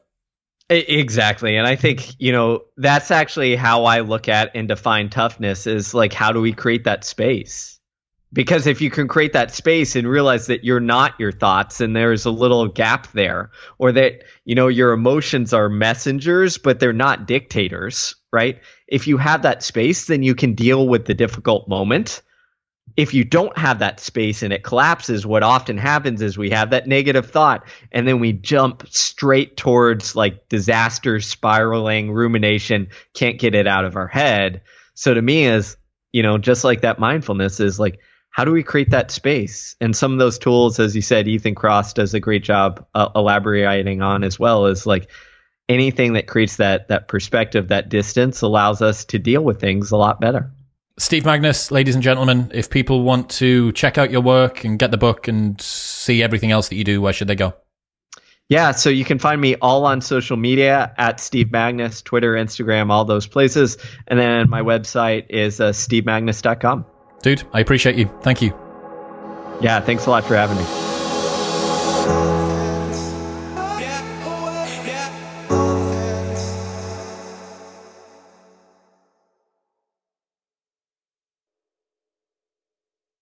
Exactly. 0.71 1.57
And 1.57 1.67
I 1.67 1.75
think, 1.75 2.15
you 2.17 2.31
know, 2.31 2.61
that's 2.77 3.11
actually 3.11 3.55
how 3.57 3.83
I 3.83 3.99
look 3.99 4.29
at 4.29 4.51
and 4.55 4.69
define 4.69 5.09
toughness 5.09 5.67
is 5.67 5.93
like, 5.93 6.13
how 6.13 6.31
do 6.31 6.39
we 6.39 6.53
create 6.53 6.85
that 6.85 7.03
space? 7.03 7.77
Because 8.31 8.67
if 8.67 8.79
you 8.79 8.89
can 8.89 9.09
create 9.09 9.33
that 9.33 9.53
space 9.53 9.97
and 9.97 10.07
realize 10.07 10.47
that 10.47 10.63
you're 10.63 10.79
not 10.79 11.19
your 11.19 11.33
thoughts 11.33 11.81
and 11.81 11.93
there's 11.93 12.23
a 12.25 12.31
little 12.31 12.69
gap 12.69 13.11
there, 13.11 13.51
or 13.79 13.91
that, 13.91 14.23
you 14.45 14.55
know, 14.55 14.69
your 14.69 14.93
emotions 14.93 15.51
are 15.51 15.67
messengers, 15.67 16.57
but 16.57 16.79
they're 16.79 16.93
not 16.93 17.27
dictators, 17.27 18.15
right? 18.31 18.61
If 18.87 19.07
you 19.07 19.17
have 19.17 19.41
that 19.41 19.63
space, 19.63 20.05
then 20.05 20.23
you 20.23 20.35
can 20.35 20.53
deal 20.55 20.87
with 20.87 21.03
the 21.03 21.13
difficult 21.13 21.67
moment 21.67 22.21
if 22.97 23.13
you 23.13 23.23
don't 23.23 23.57
have 23.57 23.79
that 23.79 23.99
space 23.99 24.43
and 24.43 24.53
it 24.53 24.63
collapses, 24.63 25.25
what 25.25 25.43
often 25.43 25.77
happens 25.77 26.21
is 26.21 26.37
we 26.37 26.49
have 26.49 26.71
that 26.71 26.87
negative 26.87 27.29
thought 27.29 27.63
and 27.91 28.07
then 28.07 28.19
we 28.19 28.33
jump 28.33 28.87
straight 28.89 29.57
towards 29.57 30.15
like 30.15 30.47
disaster 30.49 31.19
spiraling 31.19 32.11
rumination, 32.11 32.87
can't 33.13 33.39
get 33.39 33.55
it 33.55 33.67
out 33.67 33.85
of 33.85 33.95
our 33.95 34.07
head. 34.07 34.61
So 34.93 35.13
to 35.13 35.21
me 35.21 35.45
is, 35.45 35.77
you 36.11 36.23
know, 36.23 36.37
just 36.37 36.63
like 36.63 36.81
that 36.81 36.99
mindfulness 36.99 37.59
is 37.59 37.79
like, 37.79 37.99
how 38.29 38.45
do 38.45 38.51
we 38.51 38.63
create 38.63 38.91
that 38.91 39.11
space? 39.11 39.75
And 39.81 39.95
some 39.95 40.13
of 40.13 40.19
those 40.19 40.39
tools, 40.39 40.79
as 40.79 40.95
you 40.95 41.01
said, 41.01 41.27
Ethan 41.27 41.55
Kross 41.55 41.93
does 41.93 42.13
a 42.13 42.19
great 42.19 42.43
job 42.43 42.85
uh, 42.95 43.09
elaborating 43.15 44.01
on 44.01 44.23
as 44.23 44.39
well 44.39 44.67
is 44.67 44.85
like 44.85 45.09
anything 45.67 46.13
that 46.13 46.27
creates 46.27 46.57
that, 46.57 46.87
that 46.87 47.07
perspective, 47.07 47.67
that 47.67 47.89
distance 47.89 48.41
allows 48.41 48.81
us 48.81 49.05
to 49.05 49.19
deal 49.19 49.43
with 49.43 49.59
things 49.59 49.91
a 49.91 49.97
lot 49.97 50.21
better. 50.21 50.51
Steve 51.01 51.23
Magness, 51.23 51.71
ladies 51.71 51.95
and 51.95 52.03
gentlemen, 52.03 52.51
if 52.53 52.69
people 52.69 53.01
want 53.01 53.27
to 53.27 53.71
check 53.71 53.97
out 53.97 54.11
your 54.11 54.21
work 54.21 54.63
and 54.63 54.77
get 54.77 54.91
the 54.91 54.97
book 54.97 55.27
and 55.27 55.59
see 55.59 56.21
everything 56.21 56.51
else 56.51 56.69
that 56.69 56.75
you 56.75 56.83
do, 56.83 57.01
where 57.01 57.11
should 57.11 57.27
they 57.27 57.35
go? 57.35 57.55
Yeah, 58.49 58.69
so 58.69 58.91
you 58.91 59.03
can 59.03 59.17
find 59.17 59.41
me 59.41 59.55
all 59.63 59.83
on 59.87 59.99
social 60.01 60.37
media 60.37 60.93
at 60.99 61.19
Steve 61.19 61.47
Magness, 61.47 62.03
Twitter, 62.03 62.33
Instagram, 62.33 62.91
all 62.91 63.03
those 63.03 63.25
places. 63.25 63.77
And 64.09 64.19
then 64.19 64.47
my 64.47 64.61
website 64.61 65.25
is 65.27 65.59
uh, 65.59 65.71
stevemagness.com. 65.71 66.85
Dude, 67.23 67.43
I 67.51 67.61
appreciate 67.61 67.95
you. 67.95 68.05
Thank 68.21 68.43
you. 68.43 68.49
Yeah, 69.59 69.79
thanks 69.79 70.05
a 70.05 70.11
lot 70.11 70.23
for 70.23 70.35
having 70.35 70.57
me. 70.57 71.00